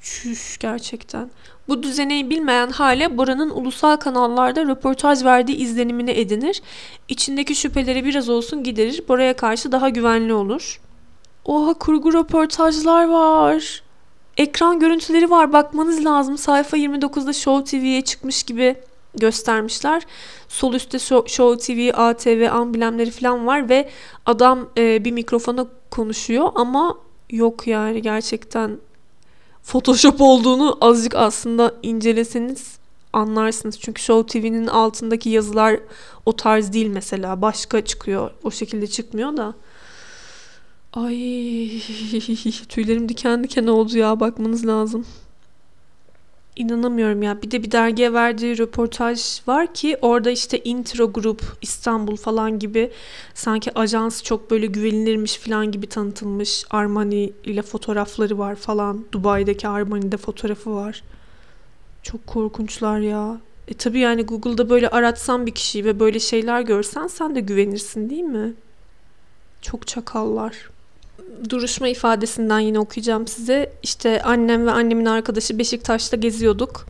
Çüş 0.00 0.58
gerçekten. 0.58 1.30
Bu 1.68 1.82
düzeneyi 1.82 2.30
bilmeyen 2.30 2.70
hale 2.70 3.18
Bora'nın 3.18 3.50
ulusal 3.50 3.96
kanallarda 3.96 4.64
röportaj 4.66 5.24
verdiği 5.24 5.56
izlenimini 5.56 6.10
edinir. 6.10 6.62
İçindeki 7.08 7.54
şüpheleri 7.54 8.04
biraz 8.04 8.28
olsun 8.28 8.62
giderir. 8.62 9.02
Bora'ya 9.08 9.36
karşı 9.36 9.72
daha 9.72 9.88
güvenli 9.88 10.32
olur. 10.32 10.80
Oha 11.44 11.74
kurgu 11.74 12.12
röportajlar 12.12 13.08
var. 13.08 13.82
Ekran 14.36 14.80
görüntüleri 14.80 15.30
var 15.30 15.52
bakmanız 15.52 16.04
lazım. 16.04 16.38
Sayfa 16.38 16.76
29'da 16.76 17.32
Show 17.32 17.78
TV'ye 17.78 18.02
çıkmış 18.02 18.42
gibi 18.42 18.76
göstermişler. 19.18 20.02
Sol 20.48 20.74
üstte 20.74 20.98
Show 20.98 21.56
TV, 21.56 21.90
ATV 21.94 22.48
amblemleri 22.52 23.10
falan 23.10 23.46
var 23.46 23.68
ve 23.68 23.88
adam 24.26 24.68
e, 24.78 25.04
bir 25.04 25.12
mikrofona 25.12 25.66
konuşuyor 25.90 26.48
ama 26.54 26.98
yok 27.30 27.66
yani 27.66 28.02
gerçekten 28.02 28.78
Photoshop 29.62 30.20
olduğunu 30.20 30.78
azıcık 30.80 31.14
aslında 31.14 31.74
inceleseniz 31.82 32.78
anlarsınız. 33.12 33.80
Çünkü 33.80 34.02
Show 34.02 34.40
TV'nin 34.40 34.66
altındaki 34.66 35.30
yazılar 35.30 35.80
o 36.26 36.36
tarz 36.36 36.72
değil 36.72 36.86
mesela. 36.86 37.42
Başka 37.42 37.84
çıkıyor. 37.84 38.30
O 38.44 38.50
şekilde 38.50 38.86
çıkmıyor 38.86 39.36
da. 39.36 39.54
Ay 40.92 41.14
tüylerim 42.68 43.08
diken 43.08 43.44
diken 43.44 43.66
oldu 43.66 43.98
ya 43.98 44.20
bakmanız 44.20 44.66
lazım. 44.66 45.06
İnanamıyorum 46.58 47.22
ya. 47.22 47.42
Bir 47.42 47.50
de 47.50 47.62
bir 47.62 47.70
dergiye 47.72 48.12
verdiği 48.12 48.58
röportaj 48.58 49.40
var 49.46 49.74
ki 49.74 49.96
orada 50.02 50.30
işte 50.30 50.58
intro 50.58 51.12
grup 51.12 51.42
İstanbul 51.62 52.16
falan 52.16 52.58
gibi 52.58 52.90
sanki 53.34 53.78
ajans 53.78 54.22
çok 54.22 54.50
böyle 54.50 54.66
güvenilirmiş 54.66 55.36
falan 55.36 55.72
gibi 55.72 55.86
tanıtılmış. 55.86 56.64
Armani 56.70 57.32
ile 57.44 57.62
fotoğrafları 57.62 58.38
var 58.38 58.54
falan. 58.54 59.04
Dubai'deki 59.12 59.68
Armani'de 59.68 60.16
fotoğrafı 60.16 60.74
var. 60.74 61.02
Çok 62.02 62.26
korkunçlar 62.26 62.98
ya. 62.98 63.40
E 63.68 63.74
tabi 63.74 63.98
yani 63.98 64.22
Google'da 64.22 64.70
böyle 64.70 64.88
aratsan 64.88 65.46
bir 65.46 65.54
kişiyi 65.54 65.84
ve 65.84 66.00
böyle 66.00 66.20
şeyler 66.20 66.60
görsen 66.60 67.06
sen 67.06 67.34
de 67.34 67.40
güvenirsin 67.40 68.10
değil 68.10 68.22
mi? 68.22 68.54
Çok 69.62 69.86
çakallar 69.86 70.70
duruşma 71.50 71.88
ifadesinden 71.88 72.58
yine 72.58 72.78
okuyacağım 72.78 73.26
size. 73.26 73.72
İşte 73.82 74.22
annem 74.22 74.66
ve 74.66 74.70
annemin 74.70 75.06
arkadaşı 75.06 75.58
Beşiktaş'ta 75.58 76.16
geziyorduk. 76.16 76.86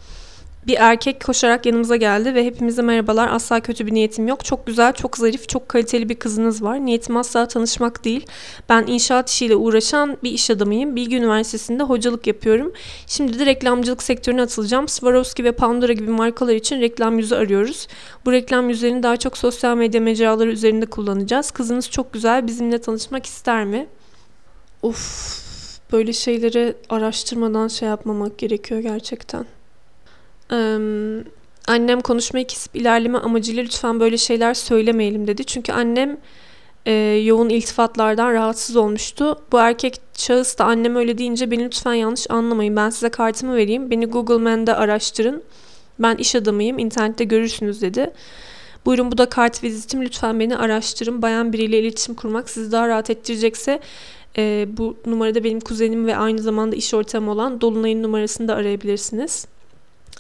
Bir 0.69 0.77
erkek 0.79 1.25
koşarak 1.25 1.67
yanımıza 1.67 1.97
geldi 1.97 2.35
ve 2.35 2.45
hepimize 2.45 2.83
merhabalar 2.83 3.29
asla 3.33 3.61
kötü 3.61 3.87
bir 3.87 3.95
niyetim 3.95 4.29
yok. 4.29 4.45
Çok 4.45 4.67
güzel, 4.67 4.93
çok 4.93 5.19
zarif, 5.19 5.49
çok 5.49 5.69
kaliteli 5.69 6.09
bir 6.09 6.15
kızınız 6.15 6.63
var. 6.63 6.87
Niyetim 6.87 7.17
asla 7.17 7.49
tanışmak 7.49 8.05
değil. 8.05 8.27
Ben 8.69 8.85
inşaat 8.87 9.31
işiyle 9.31 9.57
uğraşan 9.57 10.17
bir 10.23 10.31
iş 10.31 10.51
adamıyım. 10.51 10.97
Bilgi 10.97 11.17
Üniversitesi'nde 11.17 11.83
hocalık 11.83 12.27
yapıyorum. 12.27 12.73
Şimdi 13.07 13.39
de 13.39 13.47
reklamcılık 13.47 14.03
sektörüne 14.03 14.43
atılacağım. 14.43 14.89
Swarovski 14.89 15.45
ve 15.45 15.53
Pandora 15.53 15.93
gibi 15.93 16.11
markalar 16.11 16.55
için 16.55 16.81
reklam 16.81 17.19
yüzü 17.19 17.35
arıyoruz. 17.35 17.89
Bu 18.27 18.33
reklam 18.33 18.69
yüzlerini 18.69 19.03
daha 19.03 19.17
çok 19.17 19.39
sosyal 19.39 19.77
medya 19.77 20.01
mecraları 20.01 20.51
üzerinde 20.51 20.87
kullanacağız. 20.87 21.51
Kızınız 21.51 21.91
çok 21.91 22.13
güzel. 22.13 22.47
Bizimle 22.47 22.79
tanışmak 22.81 23.27
ister 23.27 23.65
mi? 23.65 23.87
Of 24.83 25.39
böyle 25.93 26.13
şeyleri 26.13 26.75
araştırmadan 26.89 27.69
şey 27.69 27.89
yapmamak 27.89 28.39
gerekiyor 28.39 28.81
gerçekten. 28.81 29.47
Ee, 30.53 30.79
Annem 31.69 32.01
konuşmayı 32.01 32.47
kesip 32.47 32.77
ilerleme 32.77 33.19
amacıyla 33.19 33.63
lütfen 33.63 34.01
böyle 34.01 34.19
şeyler 34.19 34.55
söylemeyelim 34.55 35.27
dedi. 35.27 35.45
Çünkü 35.45 35.73
annem 35.73 36.19
e, 36.87 36.93
yoğun 37.25 37.49
iltifatlardan 37.49 38.33
rahatsız 38.33 38.77
olmuştu. 38.77 39.39
Bu 39.53 39.59
erkek 39.59 40.01
şahıs 40.15 40.59
da 40.59 40.65
annem 40.65 40.97
öyle 40.97 41.19
deyince 41.19 41.51
beni 41.51 41.65
lütfen 41.65 41.95
yanlış 41.95 42.31
anlamayın. 42.31 42.77
Ben 42.77 42.91
size 42.91 43.09
kartımı 43.09 43.57
vereyim. 43.57 43.91
Beni 43.91 44.07
Google 44.07 44.37
Man'de 44.37 44.75
araştırın. 44.75 45.43
Ben 45.99 46.17
iş 46.17 46.35
adamıyım. 46.35 46.79
internette 46.79 47.25
görürsünüz 47.25 47.83
dedi. 47.83 48.11
Buyurun 48.87 49.13
bu 49.13 49.19
da 49.19 49.29
kart 49.29 49.65
vizitim. 49.65 50.03
Lütfen 50.03 50.41
beni 50.41 50.57
araştırın. 50.57 51.23
Bayan 51.23 51.53
biriyle 51.53 51.81
iletişim 51.81 52.15
kurmak 52.15 52.51
sizi 52.51 52.73
daha 52.73 52.89
rahat 52.89 53.11
ettirecekse 53.11 53.81
e, 54.39 54.69
bu 54.77 54.97
numarada 55.07 55.45
benim 55.45 55.61
kuzenim 55.61 56.07
ve 56.07 56.17
aynı 56.17 56.39
zamanda 56.39 56.77
iş 56.77 56.95
ortamı 56.95 57.31
olan 57.31 57.61
Dolunay'ın 57.61 58.03
numarasını 58.03 58.49
da 58.49 58.55
arayabilirsiniz. 58.55 59.47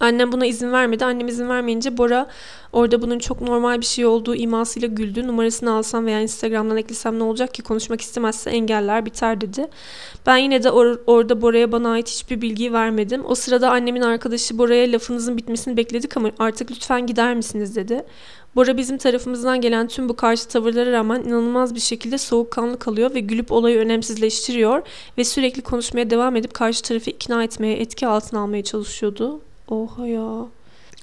Annem 0.00 0.32
buna 0.32 0.46
izin 0.46 0.72
vermedi. 0.72 1.04
Annem 1.04 1.28
izin 1.28 1.48
vermeyince 1.48 1.98
Bora 1.98 2.26
orada 2.72 3.02
bunun 3.02 3.18
çok 3.18 3.40
normal 3.40 3.80
bir 3.80 3.86
şey 3.86 4.06
olduğu 4.06 4.34
imasıyla 4.34 4.88
güldü. 4.88 5.26
Numarasını 5.26 5.72
alsam 5.72 6.06
veya 6.06 6.20
Instagram'dan 6.20 6.76
eklesem 6.76 7.18
ne 7.18 7.22
olacak 7.22 7.54
ki 7.54 7.62
konuşmak 7.62 8.00
istemezse 8.00 8.50
engeller 8.50 9.06
biter 9.06 9.40
dedi. 9.40 9.66
Ben 10.26 10.36
yine 10.36 10.62
de 10.62 10.68
or- 10.68 10.98
orada 11.06 11.42
Bora'ya 11.42 11.72
bana 11.72 11.90
ait 11.90 12.08
hiçbir 12.08 12.40
bilgi 12.40 12.72
vermedim. 12.72 13.22
O 13.24 13.34
sırada 13.34 13.70
annemin 13.70 14.00
arkadaşı 14.00 14.58
Bora'ya 14.58 14.92
lafınızın 14.92 15.36
bitmesini 15.36 15.76
bekledik 15.76 16.16
ama 16.16 16.30
artık 16.38 16.70
lütfen 16.70 17.06
gider 17.06 17.34
misiniz 17.34 17.76
dedi. 17.76 18.04
Bora 18.56 18.76
bizim 18.76 18.98
tarafımızdan 18.98 19.60
gelen 19.60 19.88
tüm 19.88 20.08
bu 20.08 20.16
karşı 20.16 20.48
tavırlara 20.48 20.92
rağmen 20.92 21.22
inanılmaz 21.22 21.74
bir 21.74 21.80
şekilde 21.80 22.18
soğukkanlı 22.18 22.78
kalıyor 22.78 23.14
ve 23.14 23.20
gülüp 23.20 23.52
olayı 23.52 23.78
önemsizleştiriyor 23.78 24.82
ve 25.18 25.24
sürekli 25.24 25.62
konuşmaya 25.62 26.10
devam 26.10 26.36
edip 26.36 26.54
karşı 26.54 26.82
tarafı 26.82 27.10
ikna 27.10 27.44
etmeye, 27.44 27.76
etki 27.76 28.06
altına 28.06 28.40
almaya 28.40 28.64
çalışıyordu. 28.64 29.40
Oha 29.68 30.06
ya. 30.06 30.46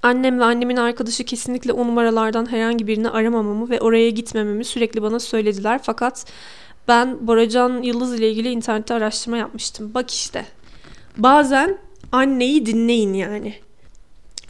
Annem 0.03 0.39
ve 0.39 0.43
annemin 0.43 0.75
arkadaşı 0.77 1.23
kesinlikle 1.23 1.73
o 1.73 1.87
numaralardan 1.87 2.51
herhangi 2.51 2.87
birini 2.87 3.09
aramamamı 3.09 3.69
ve 3.69 3.79
oraya 3.79 4.09
gitmememi 4.09 4.65
sürekli 4.65 5.01
bana 5.01 5.19
söylediler. 5.19 5.79
Fakat 5.83 6.25
ben 6.87 7.27
Boracan 7.27 7.81
Yıldız 7.81 8.19
ile 8.19 8.31
ilgili 8.31 8.49
internette 8.51 8.93
araştırma 8.93 9.37
yapmıştım. 9.37 9.91
Bak 9.93 10.11
işte. 10.11 10.45
Bazen 11.17 11.77
anneyi 12.11 12.65
dinleyin 12.65 13.13
yani. 13.13 13.64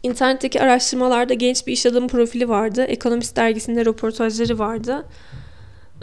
İnternetteki 0.06 0.62
araştırmalarda 0.62 1.34
genç 1.34 1.68
bir 1.68 1.74
iş 1.74 1.86
adamı 1.86 2.08
profili 2.08 2.50
vardı. 2.50 2.84
Ekonomist 2.84 3.36
dergisinde 3.36 3.86
röportajları 3.86 4.60
vardı. 4.60 5.06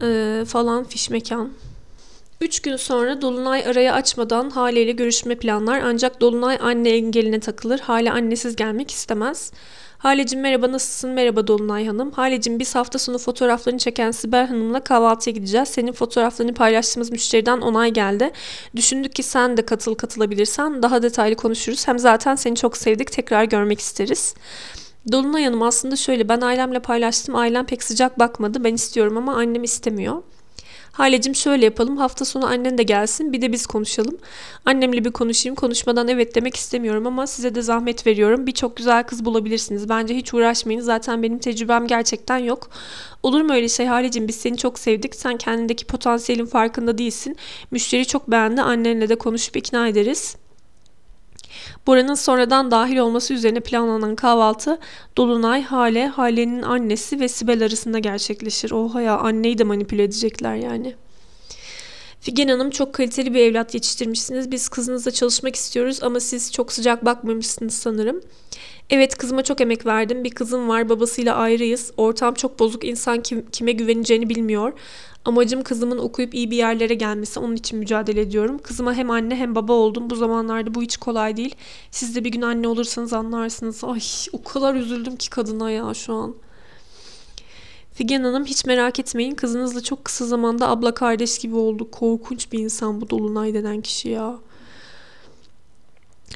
Ee, 0.02 0.44
falan 0.48 0.84
fiş 0.84 1.10
mekan. 1.10 1.50
Üç 2.42 2.60
gün 2.60 2.76
sonra 2.76 3.22
Dolunay 3.22 3.66
araya 3.66 3.94
açmadan 3.94 4.50
Hale 4.50 4.82
ile 4.82 4.92
görüşme 4.92 5.34
planlar 5.34 5.80
ancak 5.84 6.20
Dolunay 6.20 6.58
anne 6.62 6.90
engeline 6.90 7.40
takılır. 7.40 7.80
Hale 7.80 8.12
annesiz 8.12 8.56
gelmek 8.56 8.90
istemez. 8.90 9.52
Halecim 9.98 10.40
merhaba 10.40 10.72
nasılsın? 10.72 11.10
Merhaba 11.10 11.46
Dolunay 11.46 11.86
Hanım. 11.86 12.10
Halecim 12.10 12.58
biz 12.58 12.74
hafta 12.74 12.98
sonu 12.98 13.18
fotoğraflarını 13.18 13.78
çeken 13.78 14.10
Sibel 14.10 14.46
Hanım'la 14.46 14.80
kahvaltıya 14.80 15.34
gideceğiz. 15.34 15.68
Senin 15.68 15.92
fotoğraflarını 15.92 16.54
paylaştığımız 16.54 17.12
müşteriden 17.12 17.60
onay 17.60 17.90
geldi. 17.90 18.30
Düşündük 18.76 19.14
ki 19.14 19.22
sen 19.22 19.56
de 19.56 19.66
katıl 19.66 19.94
katılabilirsen 19.94 20.82
daha 20.82 21.02
detaylı 21.02 21.36
konuşuruz. 21.36 21.88
Hem 21.88 21.98
zaten 21.98 22.34
seni 22.34 22.56
çok 22.56 22.76
sevdik 22.76 23.12
tekrar 23.12 23.44
görmek 23.44 23.80
isteriz. 23.80 24.34
Dolunay 25.12 25.44
Hanım 25.44 25.62
aslında 25.62 25.96
şöyle 25.96 26.28
ben 26.28 26.40
ailemle 26.40 26.78
paylaştım. 26.78 27.34
Ailem 27.34 27.66
pek 27.66 27.82
sıcak 27.82 28.18
bakmadı. 28.18 28.64
Ben 28.64 28.74
istiyorum 28.74 29.16
ama 29.16 29.34
annem 29.36 29.64
istemiyor. 29.64 30.22
Halecim 30.92 31.34
şöyle 31.34 31.64
yapalım 31.64 31.96
hafta 31.96 32.24
sonu 32.24 32.46
annen 32.46 32.78
de 32.78 32.82
gelsin 32.82 33.32
bir 33.32 33.42
de 33.42 33.52
biz 33.52 33.66
konuşalım. 33.66 34.18
Annemle 34.64 35.04
bir 35.04 35.10
konuşayım 35.10 35.56
konuşmadan 35.56 36.08
evet 36.08 36.34
demek 36.34 36.56
istemiyorum 36.56 37.06
ama 37.06 37.26
size 37.26 37.54
de 37.54 37.62
zahmet 37.62 38.06
veriyorum. 38.06 38.46
Birçok 38.46 38.76
güzel 38.76 39.02
kız 39.02 39.24
bulabilirsiniz. 39.24 39.88
Bence 39.88 40.16
hiç 40.16 40.34
uğraşmayın 40.34 40.80
zaten 40.80 41.22
benim 41.22 41.38
tecrübem 41.38 41.86
gerçekten 41.86 42.38
yok. 42.38 42.70
Olur 43.22 43.40
mu 43.40 43.52
öyle 43.52 43.68
şey 43.68 43.86
Halecim 43.86 44.28
biz 44.28 44.36
seni 44.36 44.56
çok 44.56 44.78
sevdik. 44.78 45.14
Sen 45.14 45.36
kendindeki 45.36 45.86
potansiyelin 45.86 46.46
farkında 46.46 46.98
değilsin. 46.98 47.36
Müşteri 47.70 48.06
çok 48.06 48.30
beğendi 48.30 48.62
annenle 48.62 49.08
de 49.08 49.14
konuşup 49.14 49.56
ikna 49.56 49.88
ederiz. 49.88 50.36
Bora'nın 51.86 52.14
sonradan 52.14 52.70
dahil 52.70 52.96
olması 52.96 53.34
üzerine 53.34 53.60
planlanan 53.60 54.16
kahvaltı 54.16 54.78
Dolunay, 55.16 55.62
Hale, 55.62 56.06
Hale'nin 56.06 56.62
annesi 56.62 57.20
ve 57.20 57.28
Sibel 57.28 57.64
arasında 57.64 57.98
gerçekleşir. 57.98 58.70
Oha 58.70 59.00
ya 59.00 59.18
anneyi 59.18 59.58
de 59.58 59.64
manipüle 59.64 60.02
edecekler 60.02 60.54
yani. 60.54 60.94
Figen 62.20 62.48
Hanım 62.48 62.70
çok 62.70 62.92
kaliteli 62.94 63.34
bir 63.34 63.40
evlat 63.40 63.74
yetiştirmişsiniz. 63.74 64.50
Biz 64.50 64.68
kızınızla 64.68 65.10
çalışmak 65.10 65.56
istiyoruz 65.56 66.02
ama 66.02 66.20
siz 66.20 66.52
çok 66.52 66.72
sıcak 66.72 67.04
bakmamışsınız 67.04 67.74
sanırım. 67.74 68.20
Evet 68.92 69.16
kızıma 69.16 69.42
çok 69.42 69.60
emek 69.60 69.86
verdim. 69.86 70.24
Bir 70.24 70.30
kızım 70.30 70.68
var 70.68 70.88
babasıyla 70.88 71.36
ayrıyız. 71.36 71.92
Ortam 71.96 72.34
çok 72.34 72.58
bozuk 72.58 72.84
insan 72.84 73.22
kim, 73.22 73.46
kime 73.52 73.72
güveneceğini 73.72 74.28
bilmiyor. 74.28 74.72
Amacım 75.24 75.62
kızımın 75.62 75.98
okuyup 75.98 76.34
iyi 76.34 76.50
bir 76.50 76.56
yerlere 76.56 76.94
gelmesi. 76.94 77.40
Onun 77.40 77.56
için 77.56 77.78
mücadele 77.78 78.20
ediyorum. 78.20 78.58
Kızıma 78.58 78.94
hem 78.94 79.10
anne 79.10 79.36
hem 79.36 79.54
baba 79.54 79.72
oldum. 79.72 80.10
Bu 80.10 80.16
zamanlarda 80.16 80.74
bu 80.74 80.82
hiç 80.82 80.96
kolay 80.96 81.36
değil. 81.36 81.54
Siz 81.90 82.16
de 82.16 82.24
bir 82.24 82.30
gün 82.32 82.42
anne 82.42 82.68
olursanız 82.68 83.12
anlarsınız. 83.12 83.84
Ay 83.84 84.00
o 84.32 84.42
kadar 84.42 84.74
üzüldüm 84.74 85.16
ki 85.16 85.30
kadına 85.30 85.70
ya 85.70 85.94
şu 85.94 86.12
an. 86.14 86.34
Figen 87.94 88.24
Hanım 88.24 88.44
hiç 88.44 88.64
merak 88.64 89.00
etmeyin. 89.00 89.34
Kızınızla 89.34 89.80
çok 89.80 90.04
kısa 90.04 90.26
zamanda 90.26 90.68
abla 90.68 90.94
kardeş 90.94 91.38
gibi 91.38 91.56
oldu. 91.56 91.90
Korkunç 91.90 92.52
bir 92.52 92.58
insan 92.58 93.00
bu 93.00 93.10
Dolunay 93.10 93.54
denen 93.54 93.80
kişi 93.80 94.08
ya. 94.08 94.38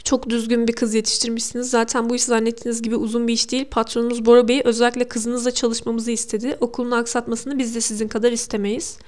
Çok 0.05 0.31
düzgün 0.31 0.69
bir 0.69 0.73
kız 0.73 0.95
yetiştirmişsiniz. 0.95 1.71
Zaten 1.71 2.11
bu 2.11 2.17
iş 2.17 2.23
zannettiğiniz 2.23 2.83
gibi 2.83 2.97
uzun 2.97 3.29
bir 3.29 3.33
iş 3.33 3.51
değil. 3.51 3.65
Patronumuz 3.71 4.27
Bora 4.27 4.49
Bey 4.49 4.63
özellikle 4.65 5.09
kızınızla 5.09 5.51
çalışmamızı 5.51 6.11
istedi. 6.11 6.57
Okulunu 6.61 6.95
aksatmasını 6.95 7.59
biz 7.59 7.75
de 7.75 7.81
sizin 7.81 8.09
kadar 8.09 8.33
istemeyiz. 8.33 8.99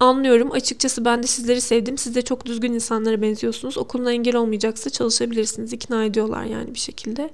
Anlıyorum. 0.00 0.52
Açıkçası 0.52 1.04
ben 1.04 1.22
de 1.22 1.26
sizleri 1.26 1.60
sevdim. 1.60 1.98
Siz 1.98 2.14
de 2.14 2.22
çok 2.22 2.46
düzgün 2.46 2.72
insanlara 2.72 3.22
benziyorsunuz. 3.22 3.78
Okuluna 3.78 4.12
engel 4.12 4.36
olmayacaksa 4.36 4.90
çalışabilirsiniz. 4.90 5.72
İkna 5.72 6.04
ediyorlar 6.04 6.44
yani 6.44 6.74
bir 6.74 6.78
şekilde. 6.78 7.30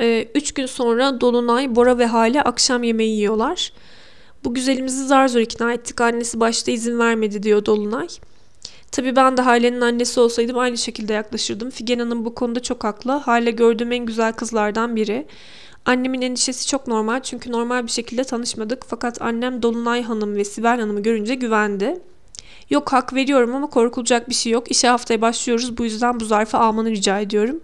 Ee, 0.00 0.28
üç 0.34 0.52
gün 0.52 0.66
sonra 0.66 1.20
Dolunay, 1.20 1.76
Bora 1.76 1.98
ve 1.98 2.06
Hale 2.06 2.42
akşam 2.42 2.82
yemeği 2.82 3.16
yiyorlar. 3.16 3.72
Bu 4.44 4.54
güzelimizi 4.54 5.06
zar 5.06 5.28
zor 5.28 5.40
ikna 5.40 5.72
ettik. 5.72 6.00
Annesi 6.00 6.40
başta 6.40 6.70
izin 6.70 6.98
vermedi 6.98 7.42
diyor 7.42 7.64
Dolunay. 7.64 8.08
Tabii 8.92 9.16
ben 9.16 9.36
de 9.36 9.42
Hale'nin 9.42 9.80
annesi 9.80 10.20
olsaydım 10.20 10.58
aynı 10.58 10.78
şekilde 10.78 11.12
yaklaşırdım. 11.12 11.70
Figen 11.70 11.98
Hanım 11.98 12.24
bu 12.24 12.34
konuda 12.34 12.60
çok 12.60 12.84
haklı. 12.84 13.12
Hale 13.12 13.50
gördüğüm 13.50 13.92
en 13.92 14.06
güzel 14.06 14.32
kızlardan 14.32 14.96
biri. 14.96 15.26
Annemin 15.84 16.22
endişesi 16.22 16.66
çok 16.66 16.86
normal 16.86 17.22
çünkü 17.22 17.52
normal 17.52 17.86
bir 17.86 17.90
şekilde 17.90 18.24
tanışmadık. 18.24 18.84
Fakat 18.86 19.22
annem 19.22 19.62
Dolunay 19.62 20.02
Hanım 20.02 20.36
ve 20.36 20.44
Sibel 20.44 20.80
Hanım'ı 20.80 21.02
görünce 21.02 21.34
güvendi. 21.34 21.98
Yok 22.70 22.92
hak 22.92 23.14
veriyorum 23.14 23.54
ama 23.54 23.66
korkulacak 23.70 24.28
bir 24.28 24.34
şey 24.34 24.52
yok. 24.52 24.70
İşe 24.70 24.88
haftaya 24.88 25.20
başlıyoruz 25.20 25.78
bu 25.78 25.84
yüzden 25.84 26.20
bu 26.20 26.24
zarfı 26.24 26.58
almanı 26.58 26.90
rica 26.90 27.20
ediyorum. 27.20 27.60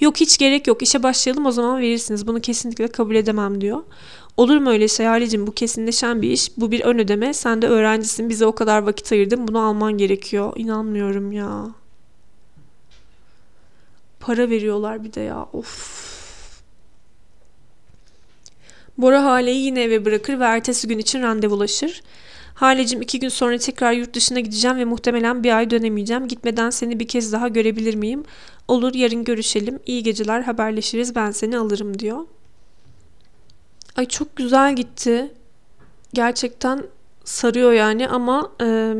Yok 0.00 0.16
hiç 0.16 0.38
gerek 0.38 0.66
yok 0.66 0.82
işe 0.82 1.02
başlayalım 1.02 1.46
o 1.46 1.50
zaman 1.50 1.80
verirsiniz 1.80 2.26
bunu 2.26 2.40
kesinlikle 2.40 2.88
kabul 2.88 3.14
edemem 3.14 3.60
diyor. 3.60 3.82
Olur 4.40 4.58
mu 4.58 4.70
öyle 4.70 4.88
şey 4.88 5.06
Halicim 5.06 5.46
bu 5.46 5.52
kesinleşen 5.52 6.22
bir 6.22 6.30
iş 6.30 6.50
bu 6.56 6.70
bir 6.70 6.80
ön 6.80 6.98
ödeme 6.98 7.34
sen 7.34 7.62
de 7.62 7.68
öğrencisin 7.68 8.28
bize 8.28 8.46
o 8.46 8.54
kadar 8.54 8.82
vakit 8.82 9.12
ayırdın 9.12 9.48
bunu 9.48 9.60
alman 9.60 9.92
gerekiyor. 9.92 10.52
İnanmıyorum 10.56 11.32
ya. 11.32 11.68
Para 14.20 14.50
veriyorlar 14.50 15.04
bir 15.04 15.12
de 15.12 15.20
ya 15.20 15.48
of. 15.52 16.62
Bora 18.98 19.24
Hale'yi 19.24 19.64
yine 19.64 19.82
eve 19.82 20.04
bırakır 20.04 20.40
ve 20.40 20.44
ertesi 20.44 20.88
gün 20.88 20.98
için 20.98 21.22
randevulaşır. 21.22 22.02
Halecim 22.54 23.02
iki 23.02 23.20
gün 23.20 23.28
sonra 23.28 23.58
tekrar 23.58 23.92
yurt 23.92 24.14
dışına 24.14 24.40
gideceğim 24.40 24.76
ve 24.76 24.84
muhtemelen 24.84 25.44
bir 25.44 25.56
ay 25.56 25.70
dönemeyeceğim. 25.70 26.28
Gitmeden 26.28 26.70
seni 26.70 27.00
bir 27.00 27.08
kez 27.08 27.32
daha 27.32 27.48
görebilir 27.48 27.94
miyim? 27.94 28.24
Olur 28.68 28.94
yarın 28.94 29.24
görüşelim. 29.24 29.78
İyi 29.86 30.02
geceler 30.02 30.40
haberleşiriz 30.40 31.14
ben 31.14 31.30
seni 31.30 31.58
alırım 31.58 31.98
diyor. 31.98 32.24
Ay 34.00 34.08
çok 34.08 34.36
güzel 34.36 34.76
gitti. 34.76 35.32
Gerçekten 36.12 36.86
sarıyor 37.24 37.72
yani 37.72 38.08
ama 38.08 38.52
e, 38.62 38.94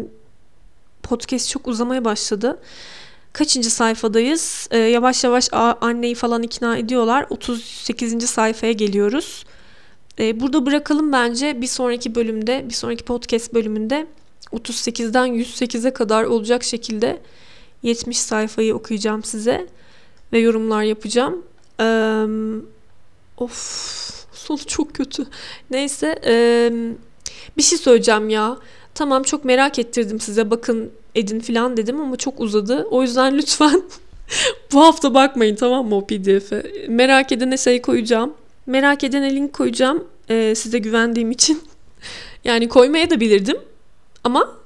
podcast 1.03 1.49
çok 1.49 1.69
uzamaya 1.69 2.05
başladı. 2.05 2.59
Kaçıncı 3.33 3.71
sayfadayız? 3.71 4.69
E, 4.71 4.79
yavaş 4.79 5.25
yavaş 5.25 5.49
anneyi 5.53 6.15
falan 6.15 6.43
ikna 6.43 6.77
ediyorlar. 6.77 7.27
38. 7.31 8.31
sayfaya 8.31 8.73
geliyoruz. 8.73 9.45
E, 10.19 10.41
burada 10.41 10.67
bırakalım 10.67 11.13
bence 11.13 11.61
bir 11.61 11.67
sonraki 11.67 12.15
bölümde, 12.15 12.65
bir 12.69 12.75
sonraki 12.75 13.05
podcast 13.05 13.55
bölümünde 13.55 14.07
38'den 14.53 15.29
108'e 15.29 15.93
kadar 15.93 16.25
olacak 16.25 16.65
şekilde 16.65 17.21
70 17.83 18.19
sayfayı 18.19 18.75
okuyacağım 18.75 19.25
size 19.25 19.67
ve 20.33 20.39
yorumlar 20.39 20.83
yapacağım. 20.83 21.43
Ee, 21.81 22.25
of 23.37 24.20
sonu 24.57 24.67
çok 24.67 24.95
kötü. 24.95 25.27
Neyse 25.71 26.19
ee, 26.27 26.73
bir 27.57 27.63
şey 27.63 27.79
söyleyeceğim 27.79 28.29
ya. 28.29 28.57
Tamam 28.95 29.23
çok 29.23 29.45
merak 29.45 29.79
ettirdim 29.79 30.21
size 30.21 30.51
bakın 30.51 30.91
edin 31.15 31.41
filan 31.41 31.77
dedim 31.77 32.01
ama 32.01 32.17
çok 32.17 32.41
uzadı. 32.41 32.87
O 32.91 33.03
yüzden 33.03 33.39
lütfen 33.39 33.83
Bu 34.73 34.81
hafta 34.81 35.15
bakmayın 35.15 35.57
tamam 35.57 35.89
mı 35.89 35.97
o 35.97 36.07
pdf'e. 36.07 36.87
Merak 36.89 37.33
edene 37.33 37.57
şey 37.57 37.83
koyacağım. 37.83 38.35
Merak 38.67 39.05
edene 39.05 39.35
link 39.37 39.53
koyacağım. 39.53 40.05
Ee, 40.31 40.55
size 40.57 40.79
güvendiğim 40.79 41.31
için. 41.31 41.63
Yani 42.45 42.69
koymaya 42.69 43.11
da 43.11 43.21
bilirdim. 43.21 43.57
Ama 44.25 44.57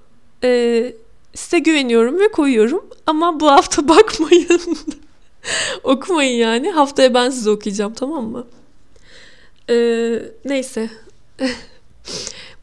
e, 0.44 0.92
size 1.34 1.58
güveniyorum 1.58 2.20
ve 2.20 2.28
koyuyorum. 2.28 2.86
Ama 3.06 3.40
bu 3.40 3.50
hafta 3.50 3.88
bakmayın. 3.88 4.60
Okumayın 5.84 6.38
yani. 6.38 6.70
Haftaya 6.70 7.14
ben 7.14 7.30
size 7.30 7.50
okuyacağım 7.50 7.94
tamam 7.94 8.24
mı? 8.24 8.46
Ee, 9.70 10.22
neyse. 10.44 10.90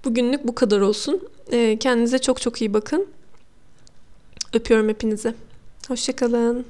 Bugünlük 0.06 0.48
bu 0.48 0.56
kadar 0.56 0.80
olsun. 0.80 1.30
Ee, 1.52 1.78
kendinize 1.80 2.20
çok 2.20 2.42
çok 2.42 2.62
iyi 2.62 2.74
bakın. 2.74 3.08
Öpüyorum 4.54 4.90
hepinizi. 4.90 5.34
Hoşçakalın. 5.88 6.66